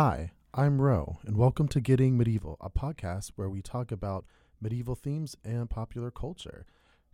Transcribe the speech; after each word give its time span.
Hi, 0.00 0.30
I'm 0.54 0.80
Ro, 0.80 1.18
and 1.26 1.36
welcome 1.36 1.66
to 1.70 1.80
Getting 1.80 2.16
Medieval, 2.16 2.56
a 2.60 2.70
podcast 2.70 3.32
where 3.34 3.50
we 3.50 3.60
talk 3.60 3.90
about 3.90 4.26
medieval 4.60 4.94
themes 4.94 5.34
and 5.44 5.68
popular 5.68 6.12
culture. 6.12 6.66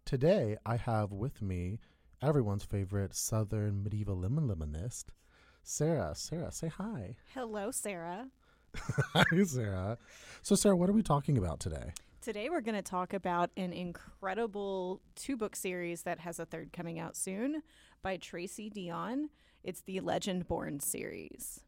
Today, 0.04 0.58
I 0.66 0.76
have 0.76 1.10
with 1.10 1.40
me 1.40 1.78
everyone's 2.20 2.64
favorite 2.64 3.14
Southern 3.14 3.82
medieval 3.82 4.18
lemon 4.18 4.48
lemonist, 4.48 5.04
Sarah. 5.62 6.14
Sarah, 6.14 6.52
say 6.52 6.68
hi. 6.68 7.16
Hello, 7.32 7.70
Sarah. 7.70 8.28
hi, 9.14 9.24
Sarah. 9.46 9.96
So, 10.42 10.54
Sarah, 10.54 10.76
what 10.76 10.90
are 10.90 10.92
we 10.92 11.02
talking 11.02 11.38
about 11.38 11.60
today? 11.60 11.94
Today, 12.20 12.50
we're 12.50 12.60
going 12.60 12.74
to 12.74 12.82
talk 12.82 13.14
about 13.14 13.48
an 13.56 13.72
incredible 13.72 15.00
two 15.14 15.38
book 15.38 15.56
series 15.56 16.02
that 16.02 16.20
has 16.20 16.38
a 16.38 16.44
third 16.44 16.70
coming 16.74 16.98
out 16.98 17.16
soon 17.16 17.62
by 18.02 18.18
Tracy 18.18 18.68
Deonn. 18.68 19.28
It's 19.62 19.80
the 19.80 20.02
Legendborn 20.02 20.82
series. 20.82 21.62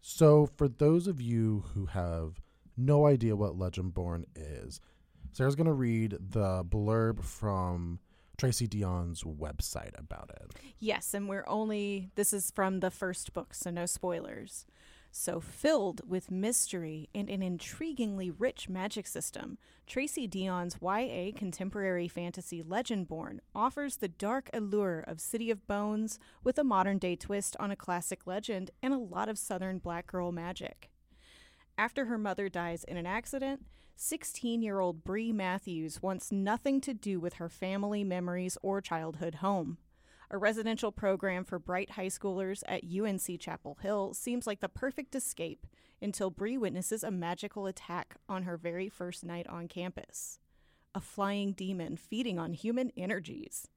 So, 0.00 0.46
for 0.46 0.68
those 0.68 1.06
of 1.06 1.20
you 1.20 1.64
who 1.74 1.86
have 1.86 2.40
no 2.76 3.06
idea 3.06 3.36
what 3.36 3.58
Legendborn 3.58 4.24
is, 4.34 4.80
Sarah's 5.32 5.56
going 5.56 5.66
to 5.66 5.72
read 5.72 6.16
the 6.18 6.64
blurb 6.64 7.22
from 7.22 7.98
Tracy 8.38 8.66
Deonn's 8.66 9.22
website 9.22 9.98
about 9.98 10.30
it. 10.30 10.52
Yes, 10.78 11.14
and 11.14 11.28
we're 11.28 11.46
only, 11.48 12.10
this 12.14 12.32
is 12.32 12.50
from 12.50 12.80
the 12.80 12.90
first 12.90 13.32
book, 13.32 13.54
so 13.54 13.70
no 13.70 13.86
spoilers. 13.86 14.66
So, 15.18 15.40
filled 15.40 16.02
with 16.06 16.30
mystery 16.30 17.08
and 17.14 17.30
an 17.30 17.40
intriguingly 17.40 18.34
rich 18.38 18.68
magic 18.68 19.06
system, 19.06 19.56
Tracy 19.86 20.28
Deonn's 20.28 20.76
YA 20.82 21.32
contemporary 21.34 22.06
fantasy 22.06 22.62
Legendborn 22.62 23.38
offers 23.54 23.96
the 23.96 24.08
dark 24.08 24.50
allure 24.52 25.00
of 25.00 25.18
City 25.18 25.50
of 25.50 25.66
Bones 25.66 26.18
with 26.44 26.58
a 26.58 26.64
modern 26.64 26.98
day 26.98 27.16
twist 27.16 27.56
on 27.58 27.70
a 27.70 27.76
classic 27.76 28.26
legend 28.26 28.70
and 28.82 28.92
a 28.92 28.98
lot 28.98 29.30
of 29.30 29.38
Southern 29.38 29.78
black 29.78 30.06
girl 30.06 30.32
magic. 30.32 30.90
After 31.78 32.04
her 32.04 32.18
mother 32.18 32.50
dies 32.50 32.84
in 32.84 32.98
an 32.98 33.06
accident, 33.06 33.64
16 33.96 34.60
year 34.60 34.80
old 34.80 35.02
Bree 35.02 35.32
Matthews 35.32 36.02
wants 36.02 36.30
nothing 36.30 36.78
to 36.82 36.92
do 36.92 37.18
with 37.18 37.34
her 37.34 37.48
family 37.48 38.04
memories 38.04 38.58
or 38.62 38.82
childhood 38.82 39.36
home. 39.36 39.78
A 40.28 40.38
residential 40.38 40.90
program 40.90 41.44
for 41.44 41.60
bright 41.60 41.90
high 41.90 42.08
schoolers 42.08 42.64
at 42.66 42.82
UNC 42.82 43.40
Chapel 43.40 43.78
Hill 43.80 44.12
seems 44.12 44.46
like 44.46 44.60
the 44.60 44.68
perfect 44.68 45.14
escape 45.14 45.66
until 46.02 46.30
Bree 46.30 46.58
witnesses 46.58 47.04
a 47.04 47.12
magical 47.12 47.66
attack 47.66 48.16
on 48.28 48.42
her 48.42 48.56
very 48.56 48.88
first 48.88 49.24
night 49.24 49.46
on 49.46 49.68
campus. 49.68 50.40
A 50.96 51.00
flying 51.00 51.52
demon 51.52 51.96
feeding 51.96 52.40
on 52.40 52.54
human 52.54 52.90
energies. 52.96 53.68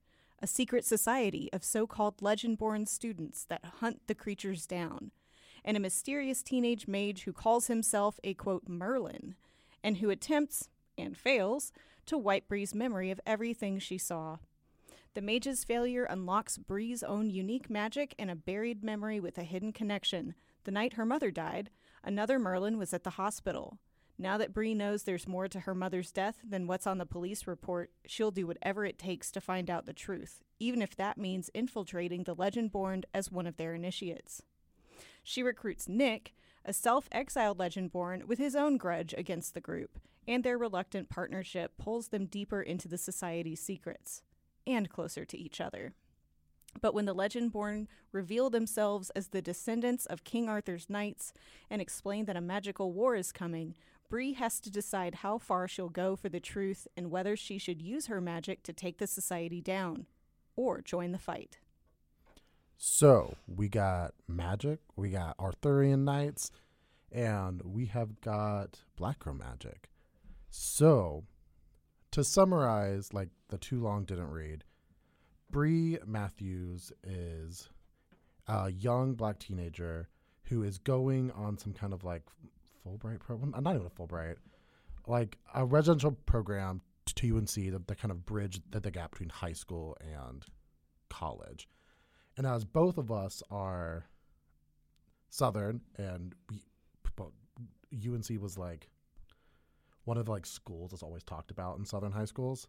A 0.42 0.46
secret 0.48 0.84
society 0.84 1.48
of 1.52 1.62
so 1.62 1.86
called 1.86 2.18
Legendborn 2.18 2.88
students 2.88 3.44
that 3.44 3.64
hunt 3.80 4.00
the 4.08 4.14
creatures 4.14 4.66
down. 4.66 5.12
And 5.64 5.76
a 5.76 5.80
mysterious 5.80 6.42
teenage 6.42 6.88
mage 6.88 7.24
who 7.24 7.32
calls 7.32 7.68
himself 7.68 8.18
a 8.24 8.34
quote 8.34 8.66
Merlin 8.66 9.36
and 9.84 9.98
who 9.98 10.10
attempts, 10.10 10.68
and 10.98 11.16
fails, 11.16 11.72
to 12.06 12.18
wipe 12.18 12.48
Bree's 12.48 12.74
memory 12.74 13.10
of 13.10 13.20
everything 13.24 13.78
she 13.78 13.98
saw 13.98 14.38
the 15.14 15.20
mage's 15.20 15.64
failure 15.64 16.04
unlocks 16.04 16.56
Bree's 16.56 17.02
own 17.02 17.30
unique 17.30 17.68
magic 17.68 18.14
and 18.18 18.30
a 18.30 18.36
buried 18.36 18.84
memory 18.84 19.18
with 19.18 19.38
a 19.38 19.42
hidden 19.42 19.72
connection. 19.72 20.34
The 20.64 20.70
night 20.70 20.92
her 20.92 21.04
mother 21.04 21.32
died, 21.32 21.70
another 22.04 22.38
Merlin 22.38 22.78
was 22.78 22.94
at 22.94 23.02
the 23.02 23.10
hospital. 23.10 23.78
Now 24.18 24.38
that 24.38 24.52
Bree 24.52 24.74
knows 24.74 25.02
there's 25.02 25.26
more 25.26 25.48
to 25.48 25.60
her 25.60 25.74
mother's 25.74 26.12
death 26.12 26.38
than 26.48 26.66
what's 26.66 26.86
on 26.86 26.98
the 26.98 27.06
police 27.06 27.46
report, 27.46 27.90
she'll 28.06 28.30
do 28.30 28.46
whatever 28.46 28.84
it 28.84 28.98
takes 28.98 29.32
to 29.32 29.40
find 29.40 29.68
out 29.68 29.86
the 29.86 29.92
truth, 29.92 30.42
even 30.60 30.80
if 30.80 30.94
that 30.96 31.18
means 31.18 31.50
infiltrating 31.54 32.24
the 32.24 32.36
Legendborn 32.36 33.02
as 33.12 33.32
one 33.32 33.46
of 33.46 33.56
their 33.56 33.74
initiates. 33.74 34.42
She 35.24 35.42
recruits 35.42 35.88
Nick, 35.88 36.34
a 36.64 36.72
self 36.72 37.08
exiled 37.10 37.58
Legendborn 37.58 38.26
with 38.26 38.38
his 38.38 38.54
own 38.54 38.76
grudge 38.76 39.14
against 39.16 39.54
the 39.54 39.60
group, 39.60 39.98
and 40.28 40.44
their 40.44 40.58
reluctant 40.58 41.08
partnership 41.08 41.72
pulls 41.78 42.08
them 42.08 42.26
deeper 42.26 42.60
into 42.60 42.86
the 42.86 42.98
society's 42.98 43.60
secrets 43.60 44.22
and 44.66 44.88
closer 44.88 45.24
to 45.24 45.38
each 45.38 45.60
other. 45.60 45.92
But 46.80 46.94
when 46.94 47.04
the 47.04 47.14
Legendborn 47.14 47.86
reveal 48.12 48.50
themselves 48.50 49.10
as 49.10 49.28
the 49.28 49.42
descendants 49.42 50.06
of 50.06 50.24
King 50.24 50.48
Arthur's 50.48 50.88
knights 50.88 51.32
and 51.68 51.82
explain 51.82 52.26
that 52.26 52.36
a 52.36 52.40
magical 52.40 52.92
war 52.92 53.16
is 53.16 53.32
coming, 53.32 53.74
Bree 54.08 54.34
has 54.34 54.60
to 54.60 54.70
decide 54.70 55.16
how 55.16 55.38
far 55.38 55.68
she'll 55.68 55.88
go 55.88 56.16
for 56.16 56.28
the 56.28 56.40
truth 56.40 56.86
and 56.96 57.10
whether 57.10 57.36
she 57.36 57.58
should 57.58 57.82
use 57.82 58.06
her 58.06 58.20
magic 58.20 58.62
to 58.64 58.72
take 58.72 58.98
the 58.98 59.06
society 59.06 59.60
down 59.60 60.06
or 60.56 60.80
join 60.80 61.12
the 61.12 61.18
fight. 61.18 61.58
So, 62.76 63.36
we 63.46 63.68
got 63.68 64.14
magic, 64.26 64.80
we 64.96 65.10
got 65.10 65.36
Arthurian 65.38 66.04
knights, 66.04 66.50
and 67.12 67.60
we 67.62 67.86
have 67.86 68.20
got 68.20 68.80
Black 68.96 69.18
Girl 69.18 69.34
magic. 69.34 69.90
So, 70.50 71.24
to 72.12 72.24
summarize, 72.24 73.12
like 73.12 73.28
the 73.48 73.58
too 73.58 73.80
long 73.80 74.04
didn't 74.04 74.30
read, 74.30 74.64
Bree 75.50 75.98
Matthews 76.06 76.92
is 77.04 77.68
a 78.46 78.70
young 78.70 79.14
black 79.14 79.38
teenager 79.38 80.08
who 80.44 80.62
is 80.62 80.78
going 80.78 81.30
on 81.32 81.58
some 81.58 81.72
kind 81.72 81.92
of 81.92 82.04
like 82.04 82.22
Fulbright 82.84 83.20
program, 83.20 83.54
not 83.62 83.74
even 83.74 83.86
a 83.86 83.90
Fulbright, 83.90 84.36
like 85.06 85.38
a 85.54 85.64
residential 85.64 86.12
program 86.26 86.80
to 87.06 87.36
UNC 87.36 87.54
that, 87.54 87.86
that 87.86 87.98
kind 87.98 88.10
of 88.10 88.24
bridge 88.24 88.60
the, 88.70 88.80
the 88.80 88.90
gap 88.90 89.12
between 89.12 89.28
high 89.28 89.52
school 89.52 89.96
and 90.00 90.44
college. 91.08 91.68
And 92.36 92.46
as 92.46 92.64
both 92.64 92.98
of 92.98 93.10
us 93.10 93.42
are 93.50 94.06
Southern 95.28 95.80
and 95.96 96.34
we, 96.50 96.62
UNC 97.92 98.40
was 98.40 98.56
like 98.56 98.88
one 100.10 100.18
of 100.18 100.24
the 100.26 100.32
like 100.32 100.44
schools 100.44 100.90
that's 100.90 101.04
always 101.04 101.22
talked 101.22 101.52
about 101.52 101.78
in 101.78 101.84
Southern 101.84 102.10
high 102.10 102.24
schools. 102.24 102.66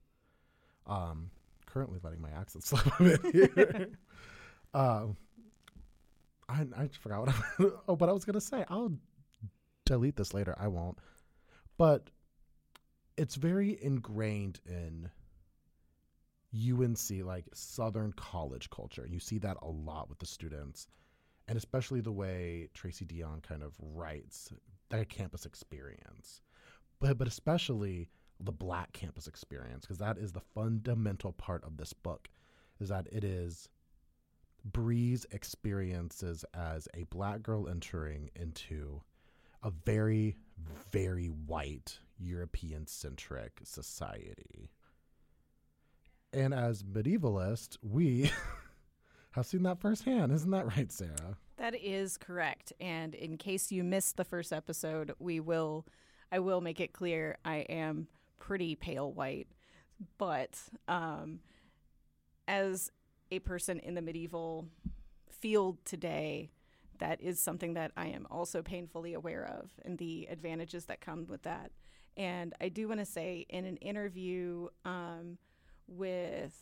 Um, 0.86 1.32
currently 1.66 1.98
letting 2.04 2.22
my 2.22 2.30
accent 2.30 2.64
slip 2.66 2.86
a 3.00 3.04
bit 3.04 3.22
here. 3.34 3.90
um, 4.76 5.18
I 6.48 6.68
I 6.78 6.88
forgot 7.00 7.22
what. 7.22 7.30
I, 7.30 7.42
oh, 7.88 7.96
but 7.96 8.10
I 8.10 8.12
was 8.12 8.26
gonna 8.26 8.40
say 8.40 8.64
I'll 8.70 8.94
delete 9.86 10.16
this 10.16 10.36
later. 10.36 10.56
I 10.60 10.68
won't. 10.68 11.00
But 11.80 12.12
it's 13.18 13.34
very 13.34 13.84
ingrained 13.84 14.60
in 14.68 15.10
UNC, 16.54 17.26
like 17.26 17.46
Southern 17.56 18.14
college 18.14 18.70
culture. 18.70 19.08
You 19.10 19.20
see 19.20 19.40
that 19.40 19.58
a 19.64 19.68
lot 19.68 20.10
with 20.10 20.20
the 20.20 20.28
students, 20.28 20.86
and 21.48 21.58
especially 21.58 22.02
the 22.02 22.12
way 22.12 22.70
Tracy 22.76 23.04
Deonn 23.04 23.42
kind 23.42 23.64
of 23.64 23.74
writes 23.80 24.54
their 24.92 25.06
campus 25.06 25.48
experience 25.48 26.42
but 27.02 27.18
but 27.18 27.28
especially 27.28 28.08
the 28.40 28.52
black 28.52 28.94
campus 28.94 29.28
experience 29.28 29.82
because 29.82 29.98
that 29.98 30.18
is 30.18 30.32
the 30.32 30.40
fundamental 30.40 31.34
part 31.34 31.64
of 31.66 31.76
this 31.76 31.92
book 31.92 32.30
is 32.80 32.88
that 32.90 33.08
it 33.12 33.24
is 33.24 33.68
Bree's 34.64 35.26
experiences 35.32 36.46
as 36.54 36.88
a 36.94 37.04
black 37.04 37.44
girl 37.44 37.68
entering 37.68 38.30
into 38.36 39.02
a 39.64 39.72
very 39.72 40.38
very 40.92 41.28
white 41.28 42.00
European 42.18 42.88
centric 42.88 43.60
society. 43.64 44.70
And 46.34 46.54
as 46.54 46.84
medievalists, 46.84 47.78
we 47.82 48.32
have 49.32 49.46
seen 49.46 49.64
that 49.64 49.80
firsthand. 49.80 50.32
Isn't 50.32 50.52
that 50.52 50.78
right, 50.78 50.92
Sarah? 50.92 51.38
That 51.58 51.76
is 51.76 52.18
correct. 52.18 52.72
And 52.80 53.14
in 53.16 53.38
case 53.38 53.72
you 53.72 53.84
missed 53.84 54.18
the 54.18 54.24
first 54.24 54.54
episode, 54.54 55.14
we 55.20 55.40
will 55.40 55.86
I 56.32 56.40
will 56.40 56.62
make 56.62 56.80
it 56.80 56.94
clear 56.94 57.38
I 57.44 57.58
am 57.70 58.08
pretty 58.40 58.76
pale 58.76 59.12
white, 59.12 59.48
but 60.18 60.60
um, 60.88 61.40
as 62.48 62.92
a 63.32 63.40
person 63.40 63.80
in 63.80 63.96
the 63.96 64.02
medieval 64.02 64.68
field 65.30 65.78
today, 65.86 66.52
that 67.00 67.22
is 67.22 67.40
something 67.40 67.74
that 67.74 67.92
I 67.98 68.08
am 68.08 68.28
also 68.30 68.62
painfully 68.62 69.14
aware 69.14 69.44
of 69.44 69.72
and 69.84 69.98
the 69.98 70.28
advantages 70.30 70.86
that 70.86 71.02
come 71.02 71.26
with 71.28 71.44
that. 71.44 71.72
And 72.16 72.54
I 72.62 72.70
do 72.70 72.88
want 72.88 73.00
to 73.00 73.06
say 73.06 73.46
in 73.50 73.66
an 73.66 73.78
interview 73.78 74.68
um, 74.86 75.38
with 75.88 76.56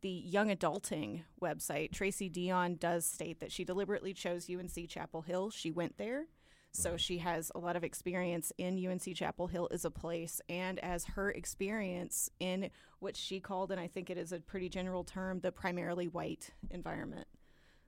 the 0.00 0.10
Young 0.10 0.48
Adulting 0.54 1.22
website, 1.40 1.92
Tracy 1.92 2.28
Deonn 2.28 2.78
does 2.78 3.06
state 3.06 3.40
that 3.40 3.52
she 3.52 3.64
deliberately 3.64 4.12
chose 4.12 4.50
UNC 4.50 4.88
Chapel 4.88 5.22
Hill. 5.22 5.50
She 5.50 5.70
went 5.70 5.96
there 5.96 6.26
so 6.74 6.96
she 6.96 7.18
has 7.18 7.52
a 7.54 7.58
lot 7.60 7.76
of 7.76 7.84
experience 7.84 8.52
in 8.58 8.84
UNC 8.84 9.14
Chapel 9.14 9.46
Hill 9.46 9.68
as 9.70 9.84
a 9.84 9.90
place, 9.92 10.40
and 10.48 10.80
as 10.80 11.04
her 11.04 11.30
experience 11.30 12.28
in 12.40 12.68
what 12.98 13.16
she 13.16 13.38
called, 13.38 13.70
and 13.70 13.80
I 13.80 13.86
think 13.86 14.10
it 14.10 14.18
is 14.18 14.32
a 14.32 14.40
pretty 14.40 14.68
general 14.68 15.04
term, 15.04 15.38
the 15.38 15.52
primarily 15.52 16.08
white 16.08 16.50
environment. 16.70 17.28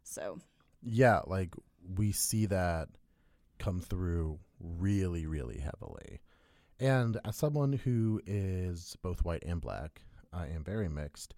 So, 0.04 0.38
yeah, 0.84 1.20
like 1.26 1.54
we 1.96 2.12
see 2.12 2.46
that 2.46 2.88
come 3.58 3.80
through 3.80 4.38
really, 4.60 5.26
really 5.26 5.58
heavily. 5.58 6.20
And 6.78 7.18
as 7.24 7.34
someone 7.34 7.72
who 7.72 8.20
is 8.24 8.96
both 9.02 9.24
white 9.24 9.42
and 9.44 9.60
black, 9.60 10.00
I 10.32 10.46
am 10.46 10.62
very 10.62 10.88
mixed. 10.88 11.34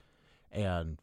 And 0.53 1.01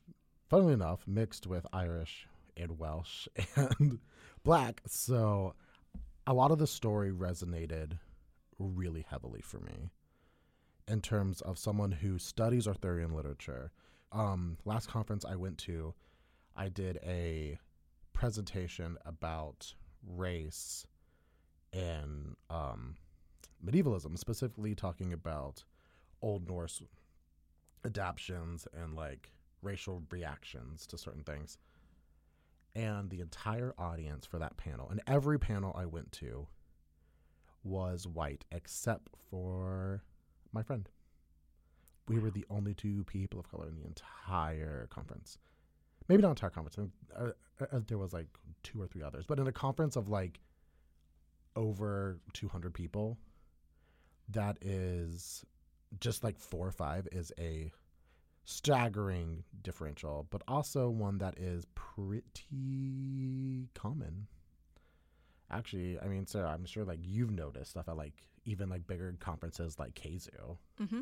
funnily 0.47 0.73
enough, 0.73 1.07
mixed 1.07 1.47
with 1.47 1.65
Irish 1.73 2.27
and 2.55 2.77
Welsh 2.77 3.27
and 3.55 3.97
black. 4.43 4.81
So 4.85 5.55
a 6.27 6.33
lot 6.33 6.51
of 6.51 6.57
the 6.57 6.67
story 6.67 7.11
resonated 7.11 7.99
really 8.57 9.05
heavily 9.09 9.41
for 9.41 9.59
me 9.59 9.91
in 10.87 11.01
terms 11.01 11.41
of 11.41 11.57
someone 11.57 11.91
who 11.91 12.17
studies 12.17 12.67
Arthurian 12.67 13.13
literature. 13.15 13.71
Um, 14.11 14.57
last 14.65 14.87
conference 14.87 15.25
I 15.25 15.35
went 15.35 15.57
to, 15.59 15.93
I 16.55 16.69
did 16.69 16.99
a 17.03 17.59
presentation 18.13 18.97
about 19.05 19.73
race 20.07 20.87
and 21.73 22.35
um, 22.49 22.95
medievalism, 23.63 24.17
specifically 24.17 24.73
talking 24.73 25.11
about 25.11 25.63
Old 26.21 26.47
Norse 26.47 26.81
adaptations 27.83 28.67
and 28.73 28.95
like 28.95 29.31
racial 29.61 30.01
reactions 30.09 30.87
to 30.87 30.97
certain 30.97 31.23
things. 31.23 31.57
And 32.75 33.09
the 33.09 33.21
entire 33.21 33.73
audience 33.77 34.25
for 34.25 34.37
that 34.39 34.57
panel, 34.57 34.89
and 34.89 35.01
every 35.07 35.39
panel 35.39 35.73
I 35.77 35.85
went 35.85 36.11
to, 36.13 36.47
was 37.63 38.05
white 38.05 38.45
except 38.51 39.09
for 39.29 40.03
my 40.51 40.61
friend. 40.61 40.89
We 42.07 42.19
were 42.19 42.29
the 42.29 42.45
only 42.49 42.73
two 42.73 43.03
people 43.05 43.39
of 43.39 43.49
color 43.49 43.67
in 43.67 43.75
the 43.75 43.85
entire 43.85 44.87
conference. 44.91 45.37
Maybe 46.07 46.21
not 46.21 46.29
entire 46.29 46.51
conference. 46.51 46.91
Uh, 47.17 47.31
uh, 47.59 47.65
uh, 47.71 47.79
there 47.87 47.97
was 47.97 48.13
like 48.13 48.27
two 48.63 48.81
or 48.81 48.87
three 48.87 49.01
others, 49.01 49.25
but 49.27 49.39
in 49.39 49.47
a 49.47 49.51
conference 49.51 49.95
of 49.95 50.07
like 50.09 50.39
over 51.55 52.19
200 52.33 52.73
people, 52.73 53.17
that 54.29 54.57
is 54.61 55.43
just 55.99 56.23
like 56.23 56.37
four 56.37 56.67
or 56.67 56.71
five 56.71 57.07
is 57.11 57.31
a 57.39 57.71
staggering 58.45 59.43
differential, 59.63 60.27
but 60.29 60.43
also 60.47 60.89
one 60.89 61.17
that 61.17 61.37
is 61.39 61.65
pretty 61.75 63.67
common. 63.73 64.27
Actually, 65.51 65.99
I 65.99 66.07
mean, 66.07 66.25
Sarah, 66.25 66.49
I'm 66.49 66.65
sure 66.65 66.85
like 66.85 66.99
you've 67.01 67.31
noticed 67.31 67.71
stuff 67.71 67.89
at 67.89 67.97
like 67.97 68.13
even 68.45 68.69
like 68.69 68.87
bigger 68.87 69.13
conferences 69.19 69.77
like 69.79 69.93
KZoo. 69.95 70.57
Mm-hmm. 70.81 71.01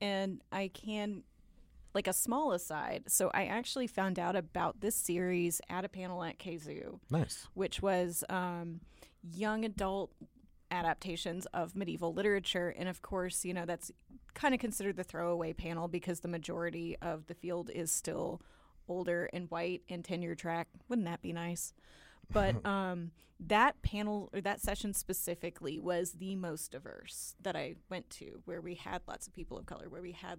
And 0.00 0.40
I 0.50 0.68
can, 0.68 1.24
like 1.92 2.06
a 2.06 2.12
small 2.12 2.52
aside, 2.52 3.04
so 3.08 3.30
I 3.34 3.46
actually 3.46 3.86
found 3.86 4.18
out 4.18 4.34
about 4.36 4.80
this 4.80 4.94
series 4.94 5.60
at 5.68 5.84
a 5.84 5.88
panel 5.88 6.22
at 6.22 6.38
KZoo, 6.38 7.00
Nice. 7.10 7.48
which 7.54 7.82
was 7.82 8.24
um, 8.30 8.80
young 9.22 9.64
adult 9.64 10.10
adaptations 10.70 11.46
of 11.52 11.76
medieval 11.76 12.12
literature. 12.12 12.74
And 12.76 12.88
of 12.88 13.02
course, 13.02 13.44
you 13.44 13.54
know, 13.54 13.64
that's 13.66 13.90
kind 14.34 14.54
of 14.54 14.60
considered 14.60 14.96
the 14.96 15.04
throwaway 15.04 15.52
panel 15.52 15.88
because 15.88 16.20
the 16.20 16.28
majority 16.28 16.96
of 17.02 17.26
the 17.26 17.34
field 17.34 17.70
is 17.74 17.90
still 17.90 18.40
older 18.88 19.28
and 19.32 19.50
white 19.50 19.82
and 19.88 20.04
tenure 20.04 20.34
track. 20.34 20.68
Wouldn't 20.88 21.06
that 21.06 21.22
be 21.22 21.32
nice? 21.32 21.72
But 22.32 22.64
um, 22.66 23.10
that 23.38 23.80
panel 23.82 24.30
or 24.32 24.40
that 24.40 24.60
session 24.60 24.92
specifically 24.92 25.78
was 25.78 26.12
the 26.12 26.36
most 26.36 26.72
diverse 26.72 27.34
that 27.40 27.56
I 27.56 27.76
went 27.88 28.10
to, 28.10 28.42
where 28.44 28.60
we 28.60 28.74
had 28.74 29.02
lots 29.08 29.26
of 29.26 29.32
people 29.32 29.58
of 29.58 29.66
color, 29.66 29.88
where 29.88 30.02
we 30.02 30.12
had 30.12 30.38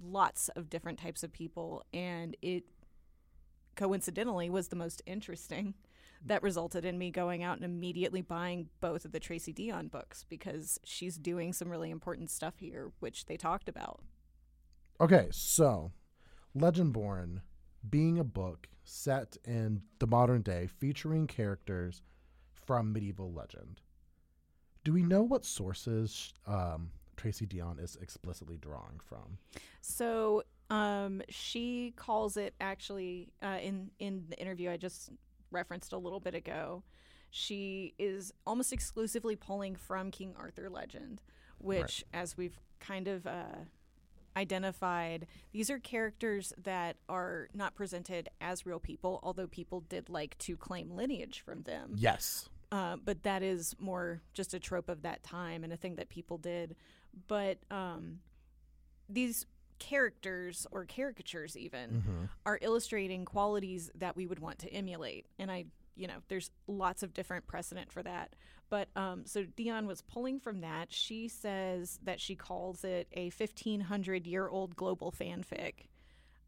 lots 0.00 0.48
of 0.50 0.68
different 0.68 0.98
types 0.98 1.22
of 1.22 1.32
people, 1.32 1.84
and 1.94 2.36
it 2.42 2.64
coincidentally 3.76 4.50
was 4.50 4.68
the 4.68 4.76
most 4.76 5.02
interesting. 5.06 5.74
That 6.26 6.42
resulted 6.42 6.84
in 6.84 6.98
me 6.98 7.10
going 7.10 7.42
out 7.42 7.56
and 7.56 7.64
immediately 7.64 8.20
buying 8.20 8.68
both 8.80 9.04
of 9.04 9.12
the 9.12 9.20
Tracy 9.20 9.52
Deonn 9.52 9.90
books 9.90 10.24
because 10.28 10.78
she's 10.84 11.16
doing 11.16 11.52
some 11.52 11.68
really 11.68 11.90
important 11.90 12.30
stuff 12.30 12.54
here, 12.58 12.90
which 13.00 13.26
they 13.26 13.36
talked 13.36 13.68
about. 13.68 14.00
Okay, 15.00 15.28
so 15.30 15.92
Legendborn 16.56 17.42
being 17.88 18.18
a 18.18 18.24
book 18.24 18.68
set 18.82 19.36
in 19.44 19.82
the 19.98 20.06
modern 20.06 20.42
day 20.42 20.66
featuring 20.66 21.26
characters 21.26 22.02
from 22.52 22.92
medieval 22.92 23.32
legend. 23.32 23.80
Do 24.84 24.92
we 24.92 25.02
know 25.02 25.22
what 25.22 25.44
sources 25.44 26.32
um, 26.46 26.90
Tracy 27.16 27.46
Deonn 27.46 27.82
is 27.82 27.96
explicitly 28.00 28.56
drawing 28.56 29.00
from? 29.00 29.38
So 29.80 30.44
um, 30.70 31.22
she 31.28 31.92
calls 31.96 32.36
it 32.36 32.54
actually 32.60 33.32
uh, 33.42 33.58
in 33.62 33.90
in 33.98 34.24
the 34.28 34.38
interview 34.40 34.70
I 34.70 34.76
just 34.76 35.10
referenced 35.50 35.92
a 35.92 35.98
little 35.98 36.20
bit 36.20 36.34
ago. 36.34 36.82
She 37.30 37.94
is 37.98 38.32
almost 38.46 38.72
exclusively 38.72 39.36
pulling 39.36 39.76
from 39.76 40.10
King 40.10 40.34
Arthur 40.38 40.70
legend, 40.70 41.22
which, 41.58 42.04
as 42.14 42.36
we've 42.36 42.58
kind 42.80 43.08
of 43.08 43.26
uh, 43.26 43.64
identified, 44.36 45.26
these 45.52 45.70
are 45.70 45.78
characters 45.78 46.52
that 46.62 46.96
are 47.08 47.48
not 47.54 47.74
presented 47.74 48.28
as 48.40 48.66
real 48.66 48.78
people, 48.78 49.20
although 49.22 49.46
people 49.46 49.80
did 49.80 50.08
like 50.08 50.38
to 50.38 50.56
claim 50.56 50.90
lineage 50.90 51.40
from 51.40 51.62
them. 51.62 51.94
Yes. 51.96 52.48
Uh, 52.70 52.96
but 53.04 53.22
that 53.22 53.42
is 53.42 53.74
more 53.78 54.20
just 54.34 54.52
a 54.52 54.58
trope 54.58 54.88
of 54.88 55.02
that 55.02 55.22
time 55.22 55.64
and 55.64 55.72
a 55.72 55.76
thing 55.76 55.96
that 55.96 56.08
people 56.08 56.36
did. 56.38 56.76
But 57.28 57.58
um, 57.70 58.20
these 59.08 59.46
characters 59.78 60.66
or 60.70 60.84
caricatures 60.84 61.56
even 61.56 61.90
Mm-hmm. 61.90 62.24
are 62.44 62.58
illustrating 62.60 63.24
qualities 63.24 63.90
that 63.96 64.16
we 64.16 64.26
would 64.26 64.38
want 64.38 64.58
to 64.60 64.72
emulate. 64.72 65.26
And 65.38 65.50
I, 65.50 65.66
you 65.96 66.06
know, 66.06 66.18
there's 66.28 66.50
lots 66.66 67.02
of 67.02 67.14
different 67.14 67.46
precedent 67.46 67.92
for 67.92 68.02
that. 68.02 68.34
But 68.68 68.88
um, 68.96 69.22
so 69.26 69.44
Deonn 69.44 69.86
was 69.86 70.02
pulling 70.02 70.40
from 70.40 70.60
that. 70.62 70.92
She 70.92 71.28
says 71.28 71.98
that 72.02 72.20
she 72.20 72.34
calls 72.34 72.82
it 72.84 73.06
a 73.12 73.30
1500 73.36 74.26
year 74.26 74.48
old 74.48 74.74
global 74.76 75.12
fanfic. 75.12 75.86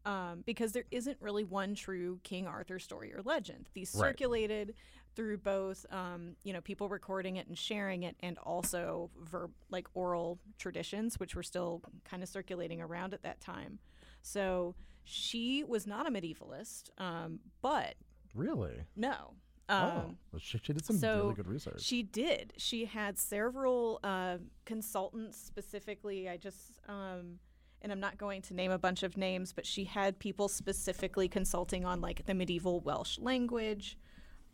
Um, 0.05 0.43
because 0.45 0.71
there 0.71 0.85
isn't 0.91 1.17
really 1.19 1.43
one 1.43 1.75
true 1.75 2.19
King 2.23 2.47
Arthur 2.47 2.79
story 2.79 3.13
or 3.13 3.21
legend. 3.21 3.69
These 3.73 3.93
Right. 3.95 4.09
circulated 4.09 4.73
through 5.15 5.37
both, 5.37 5.85
um, 5.91 6.35
you 6.43 6.53
know, 6.53 6.61
people 6.61 6.87
recording 6.89 7.35
it 7.37 7.47
and 7.47 7.57
sharing 7.57 8.03
it, 8.03 8.15
and 8.21 8.37
also 8.39 9.09
verb 9.23 9.51
like 9.69 9.87
oral 9.93 10.39
traditions, 10.57 11.19
which 11.19 11.35
were 11.35 11.43
still 11.43 11.81
kind 12.05 12.23
of 12.23 12.29
circulating 12.29 12.81
around 12.81 13.13
at 13.13 13.23
that 13.23 13.41
time. 13.41 13.79
So 14.21 14.75
she 15.03 15.63
was 15.63 15.87
not 15.87 16.07
a 16.07 16.11
medievalist, 16.11 16.89
um, 16.97 17.39
but 17.61 17.95
Really? 18.35 18.83
no. 18.95 19.33
oh, 19.69 19.75
Um, 19.75 20.17
well, 20.31 20.39
she, 20.39 20.59
she 20.63 20.73
did 20.73 20.85
some 20.85 20.97
so 20.97 21.23
really 21.23 21.35
good 21.35 21.47
research. 21.47 21.81
She 21.81 22.03
did. 22.03 22.53
She 22.57 22.85
had 22.85 23.17
several 23.17 23.99
uh, 24.03 24.37
consultants 24.65 25.37
specifically. 25.37 26.29
I 26.29 26.37
just, 26.37 26.79
um, 26.87 27.39
and 27.81 27.91
I'm 27.91 27.99
not 27.99 28.17
going 28.17 28.41
to 28.43 28.53
name 28.53 28.71
a 28.71 28.77
bunch 28.77 29.03
of 29.03 29.17
names, 29.17 29.53
but 29.53 29.65
she 29.65 29.85
had 29.85 30.19
people 30.19 30.47
specifically 30.49 31.27
consulting 31.27 31.85
on 31.85 32.01
like 32.01 32.25
the 32.25 32.33
medieval 32.33 32.79
Welsh 32.81 33.17
language, 33.19 33.97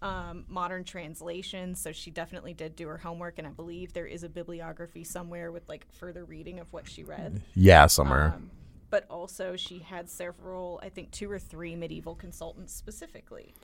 um, 0.05 0.45
modern 0.47 0.83
translations. 0.83 1.81
So 1.81 1.91
she 1.91 2.12
definitely 2.12 2.53
did 2.53 2.75
do 2.75 2.88
her 2.88 2.97
homework, 2.97 3.39
and 3.39 3.47
I 3.47 3.50
believe 3.50 3.93
there 3.93 4.05
is 4.05 4.24
a 4.24 4.29
bibliography 4.29 5.03
somewhere 5.03 5.51
with 5.51 5.67
like 5.67 5.88
further 5.93 6.24
reading 6.24 6.59
of 6.59 6.71
what 6.71 6.88
she 6.88 7.03
read. 7.03 7.41
yeah, 7.55 7.88
somewhere. 7.88 8.33
Um, 8.35 8.51
but 8.91 9.07
also, 9.09 9.55
she 9.55 9.79
had 9.79 10.07
several, 10.07 10.79
I 10.83 10.89
think 10.89 11.09
two 11.09 11.29
or 11.29 11.39
three 11.39 11.75
medieval 11.75 12.13
consultants 12.13 12.71
specifically 12.74 13.55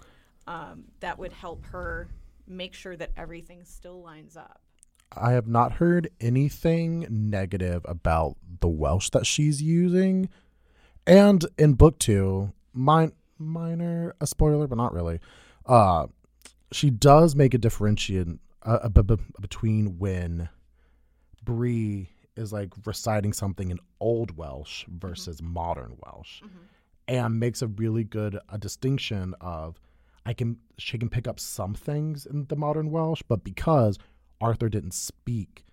um, 0.47 0.85
that 0.99 1.19
would 1.19 1.31
help 1.31 1.63
her 1.67 2.09
make 2.47 2.73
sure 2.73 2.97
that 2.97 3.11
everything 3.15 3.63
still 3.63 4.01
lines 4.01 4.35
up. 4.35 4.61
I 5.15 5.33
have 5.33 5.47
not 5.47 5.73
heard 5.73 6.09
anything 6.19 7.05
negative 7.07 7.85
about 7.87 8.37
the 8.61 8.67
Welsh 8.67 9.11
that 9.11 9.27
she's 9.27 9.61
using. 9.61 10.27
And 11.05 11.45
in 11.59 11.73
book 11.73 11.99
two, 11.99 12.51
min- 12.73 13.13
minor 13.37 14.15
a 14.19 14.25
spoiler, 14.25 14.67
but 14.67 14.77
not 14.77 14.91
really. 14.91 15.19
Uh, 15.67 16.07
she 16.71 16.89
does 16.89 17.35
make 17.35 17.53
a 17.53 17.57
differentiation 17.57 18.39
uh, 18.63 18.87
b- 18.89 19.01
b- 19.01 19.17
between 19.39 19.97
when 19.97 20.49
Bree 21.43 22.09
is 22.35 22.53
like 22.53 22.69
reciting 22.85 23.33
something 23.33 23.71
in 23.71 23.79
Old 23.99 24.37
Welsh 24.37 24.85
versus 24.87 25.41
modern 25.41 25.97
Welsh, 26.05 26.41
and 27.07 27.39
makes 27.39 27.61
a 27.61 27.67
really 27.67 28.03
good 28.03 28.37
a 28.49 28.57
distinction 28.57 29.33
of 29.41 29.79
I 30.25 30.33
can 30.33 30.57
she 30.77 30.97
can 30.97 31.09
pick 31.09 31.27
up 31.27 31.39
some 31.39 31.73
things 31.73 32.25
in 32.25 32.45
the 32.45 32.55
modern 32.55 32.91
Welsh, 32.91 33.23
but 33.27 33.43
because 33.43 33.97
Arthur 34.39 34.69
didn't 34.69 34.93
speak 34.93 35.65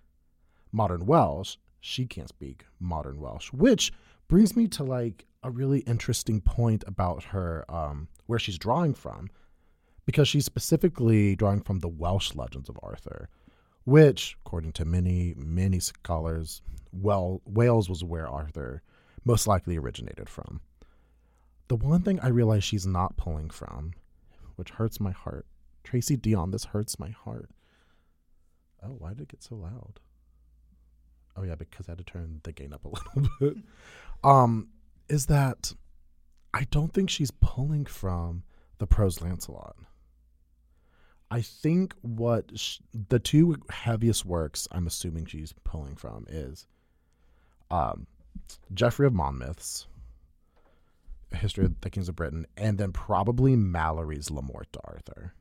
modern 0.71 1.05
Welsh, 1.05 1.57
she 1.79 2.05
can't 2.05 2.29
speak 2.29 2.65
modern 2.79 3.19
Welsh, 3.19 3.53
which 3.53 3.91
brings 4.27 4.55
me 4.55 4.67
to 4.67 4.83
like 4.83 5.25
a 5.43 5.49
really 5.49 5.79
interesting 5.81 6.41
point 6.41 6.83
about 6.87 7.23
her 7.25 7.63
um, 7.69 8.07
where 8.25 8.39
she's 8.39 8.57
drawing 8.57 8.93
from, 8.93 9.29
because 10.05 10.27
she's 10.27 10.45
specifically 10.45 11.35
drawing 11.35 11.61
from 11.61 11.79
the 11.79 11.87
Welsh 11.87 12.35
legends 12.35 12.69
of 12.69 12.79
Arthur, 12.81 13.29
which, 13.83 14.37
according 14.45 14.71
to 14.73 14.85
many 14.85 15.33
many 15.37 15.79
scholars, 15.79 16.61
well 16.91 17.41
Wales 17.45 17.89
was 17.89 18.03
where 18.03 18.27
Arthur 18.27 18.81
most 19.25 19.47
likely 19.47 19.77
originated 19.77 20.29
from. 20.29 20.61
The 21.67 21.75
one 21.75 22.01
thing 22.01 22.19
I 22.19 22.29
realize 22.29 22.63
she's 22.63 22.87
not 22.87 23.17
pulling 23.17 23.49
from, 23.49 23.93
which 24.55 24.71
hurts 24.71 24.99
my 24.99 25.11
heart, 25.11 25.45
Tracy 25.83 26.17
Deonn, 26.17 26.51
this 26.51 26.65
hurts 26.65 26.97
my 26.99 27.09
heart. 27.09 27.49
Oh, 28.83 28.95
why 28.97 29.09
did 29.09 29.21
it 29.21 29.27
get 29.29 29.43
so 29.43 29.55
loud? 29.55 29.99
Oh 31.35 31.43
yeah, 31.43 31.55
because 31.55 31.87
I 31.87 31.91
had 31.91 31.99
to 31.99 32.03
turn 32.03 32.41
the 32.43 32.51
gain 32.51 32.73
up 32.73 32.85
a 32.85 32.87
little 33.17 33.29
bit. 33.39 33.57
um, 34.23 34.69
is 35.07 35.27
that 35.27 35.73
I 36.53 36.65
don't 36.71 36.93
think 36.93 37.09
she's 37.09 37.31
pulling 37.31 37.85
from 37.85 38.43
the 38.79 38.87
prose 38.87 39.21
Lancelot. 39.21 39.75
I 41.31 41.41
think 41.41 41.93
what 42.01 42.57
sh- 42.57 42.79
the 43.09 43.19
two 43.19 43.55
heaviest 43.69 44.25
works 44.25 44.67
I'm 44.71 44.87
assuming 44.87 45.25
she's 45.25 45.53
pulling 45.63 45.95
from 45.95 46.25
is 46.27 46.65
um, 47.69 48.07
Geoffrey 48.73 49.05
of 49.05 49.13
Monmouth's 49.13 49.87
History 51.31 51.65
of 51.65 51.79
the 51.81 51.89
Kings 51.91 52.09
of 52.09 52.15
Britain, 52.15 52.47
and 52.57 52.79
then 52.79 52.91
probably 52.91 53.55
Malory's 53.55 54.31
Le 54.31 54.41
Morte 54.41 54.71
d'Arthur. 54.71 55.33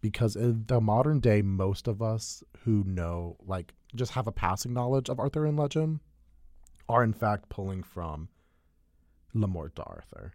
Because 0.00 0.36
in 0.36 0.64
the 0.66 0.80
modern 0.80 1.20
day, 1.20 1.42
most 1.42 1.86
of 1.88 2.00
us 2.00 2.42
who 2.64 2.84
know, 2.84 3.36
like, 3.46 3.74
just 3.94 4.12
have 4.12 4.26
a 4.26 4.32
passing 4.32 4.72
knowledge 4.72 5.10
of 5.10 5.20
Arthurian 5.20 5.56
legend, 5.56 6.00
are 6.88 7.04
in 7.04 7.12
fact 7.12 7.50
pulling 7.50 7.82
from 7.82 8.28
Le 9.34 9.46
Morte 9.46 9.74
d'Arthur. 9.74 10.32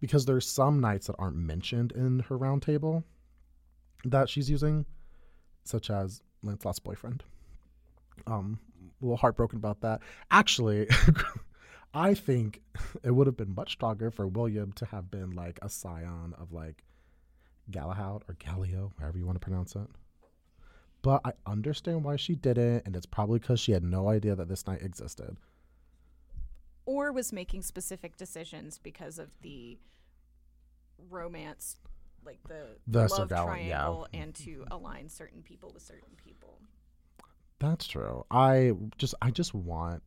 Because 0.00 0.26
there's 0.26 0.48
some 0.48 0.80
knights 0.80 1.06
that 1.06 1.16
aren't 1.18 1.36
mentioned 1.36 1.92
in 1.92 2.20
her 2.28 2.36
round 2.36 2.62
table 2.62 3.04
that 4.04 4.28
she's 4.28 4.48
using, 4.48 4.86
such 5.64 5.90
as 5.90 6.22
Lancelot's 6.42 6.78
boyfriend. 6.78 7.24
Um, 8.26 8.58
a 9.00 9.04
little 9.04 9.16
heartbroken 9.16 9.58
about 9.58 9.80
that. 9.82 10.00
Actually, 10.30 10.88
I 11.94 12.14
think 12.14 12.60
it 13.02 13.10
would 13.10 13.26
have 13.26 13.36
been 13.36 13.54
much 13.54 13.72
stronger 13.72 14.10
for 14.10 14.26
William 14.26 14.72
to 14.72 14.84
have 14.86 15.10
been 15.10 15.30
like 15.30 15.58
a 15.62 15.68
scion 15.68 16.34
of 16.38 16.52
like 16.52 16.84
Galahad 17.70 18.24
or 18.28 18.34
Galehaut, 18.34 18.92
however 18.98 19.18
you 19.18 19.26
want 19.26 19.36
to 19.36 19.44
pronounce 19.44 19.74
it. 19.76 19.88
But 21.02 21.20
I 21.24 21.32
understand 21.46 22.04
why 22.04 22.16
she 22.16 22.34
didn't, 22.34 22.82
and 22.84 22.96
it's 22.96 23.06
probably 23.06 23.38
because 23.38 23.60
she 23.60 23.72
had 23.72 23.84
no 23.84 24.08
idea 24.08 24.34
that 24.34 24.48
this 24.48 24.66
knight 24.66 24.82
existed. 24.82 25.36
Or 26.86 27.12
was 27.12 27.32
making 27.32 27.62
specific 27.62 28.16
decisions 28.16 28.78
because 28.78 29.18
of 29.18 29.28
the 29.42 29.78
romance, 31.08 31.76
like 32.24 32.38
the, 32.46 32.76
The 32.86 33.08
love 33.08 33.28
triangle, 33.28 34.06
yeah. 34.12 34.20
and 34.20 34.34
to 34.36 34.64
align 34.70 35.08
certain 35.08 35.42
people 35.42 35.70
with 35.72 35.82
certain 35.82 36.14
people. 36.16 36.58
That's 37.58 37.86
true. 37.86 38.24
I 38.30 38.72
just 38.98 39.14
I 39.20 39.30
just 39.30 39.54
want 39.54 40.02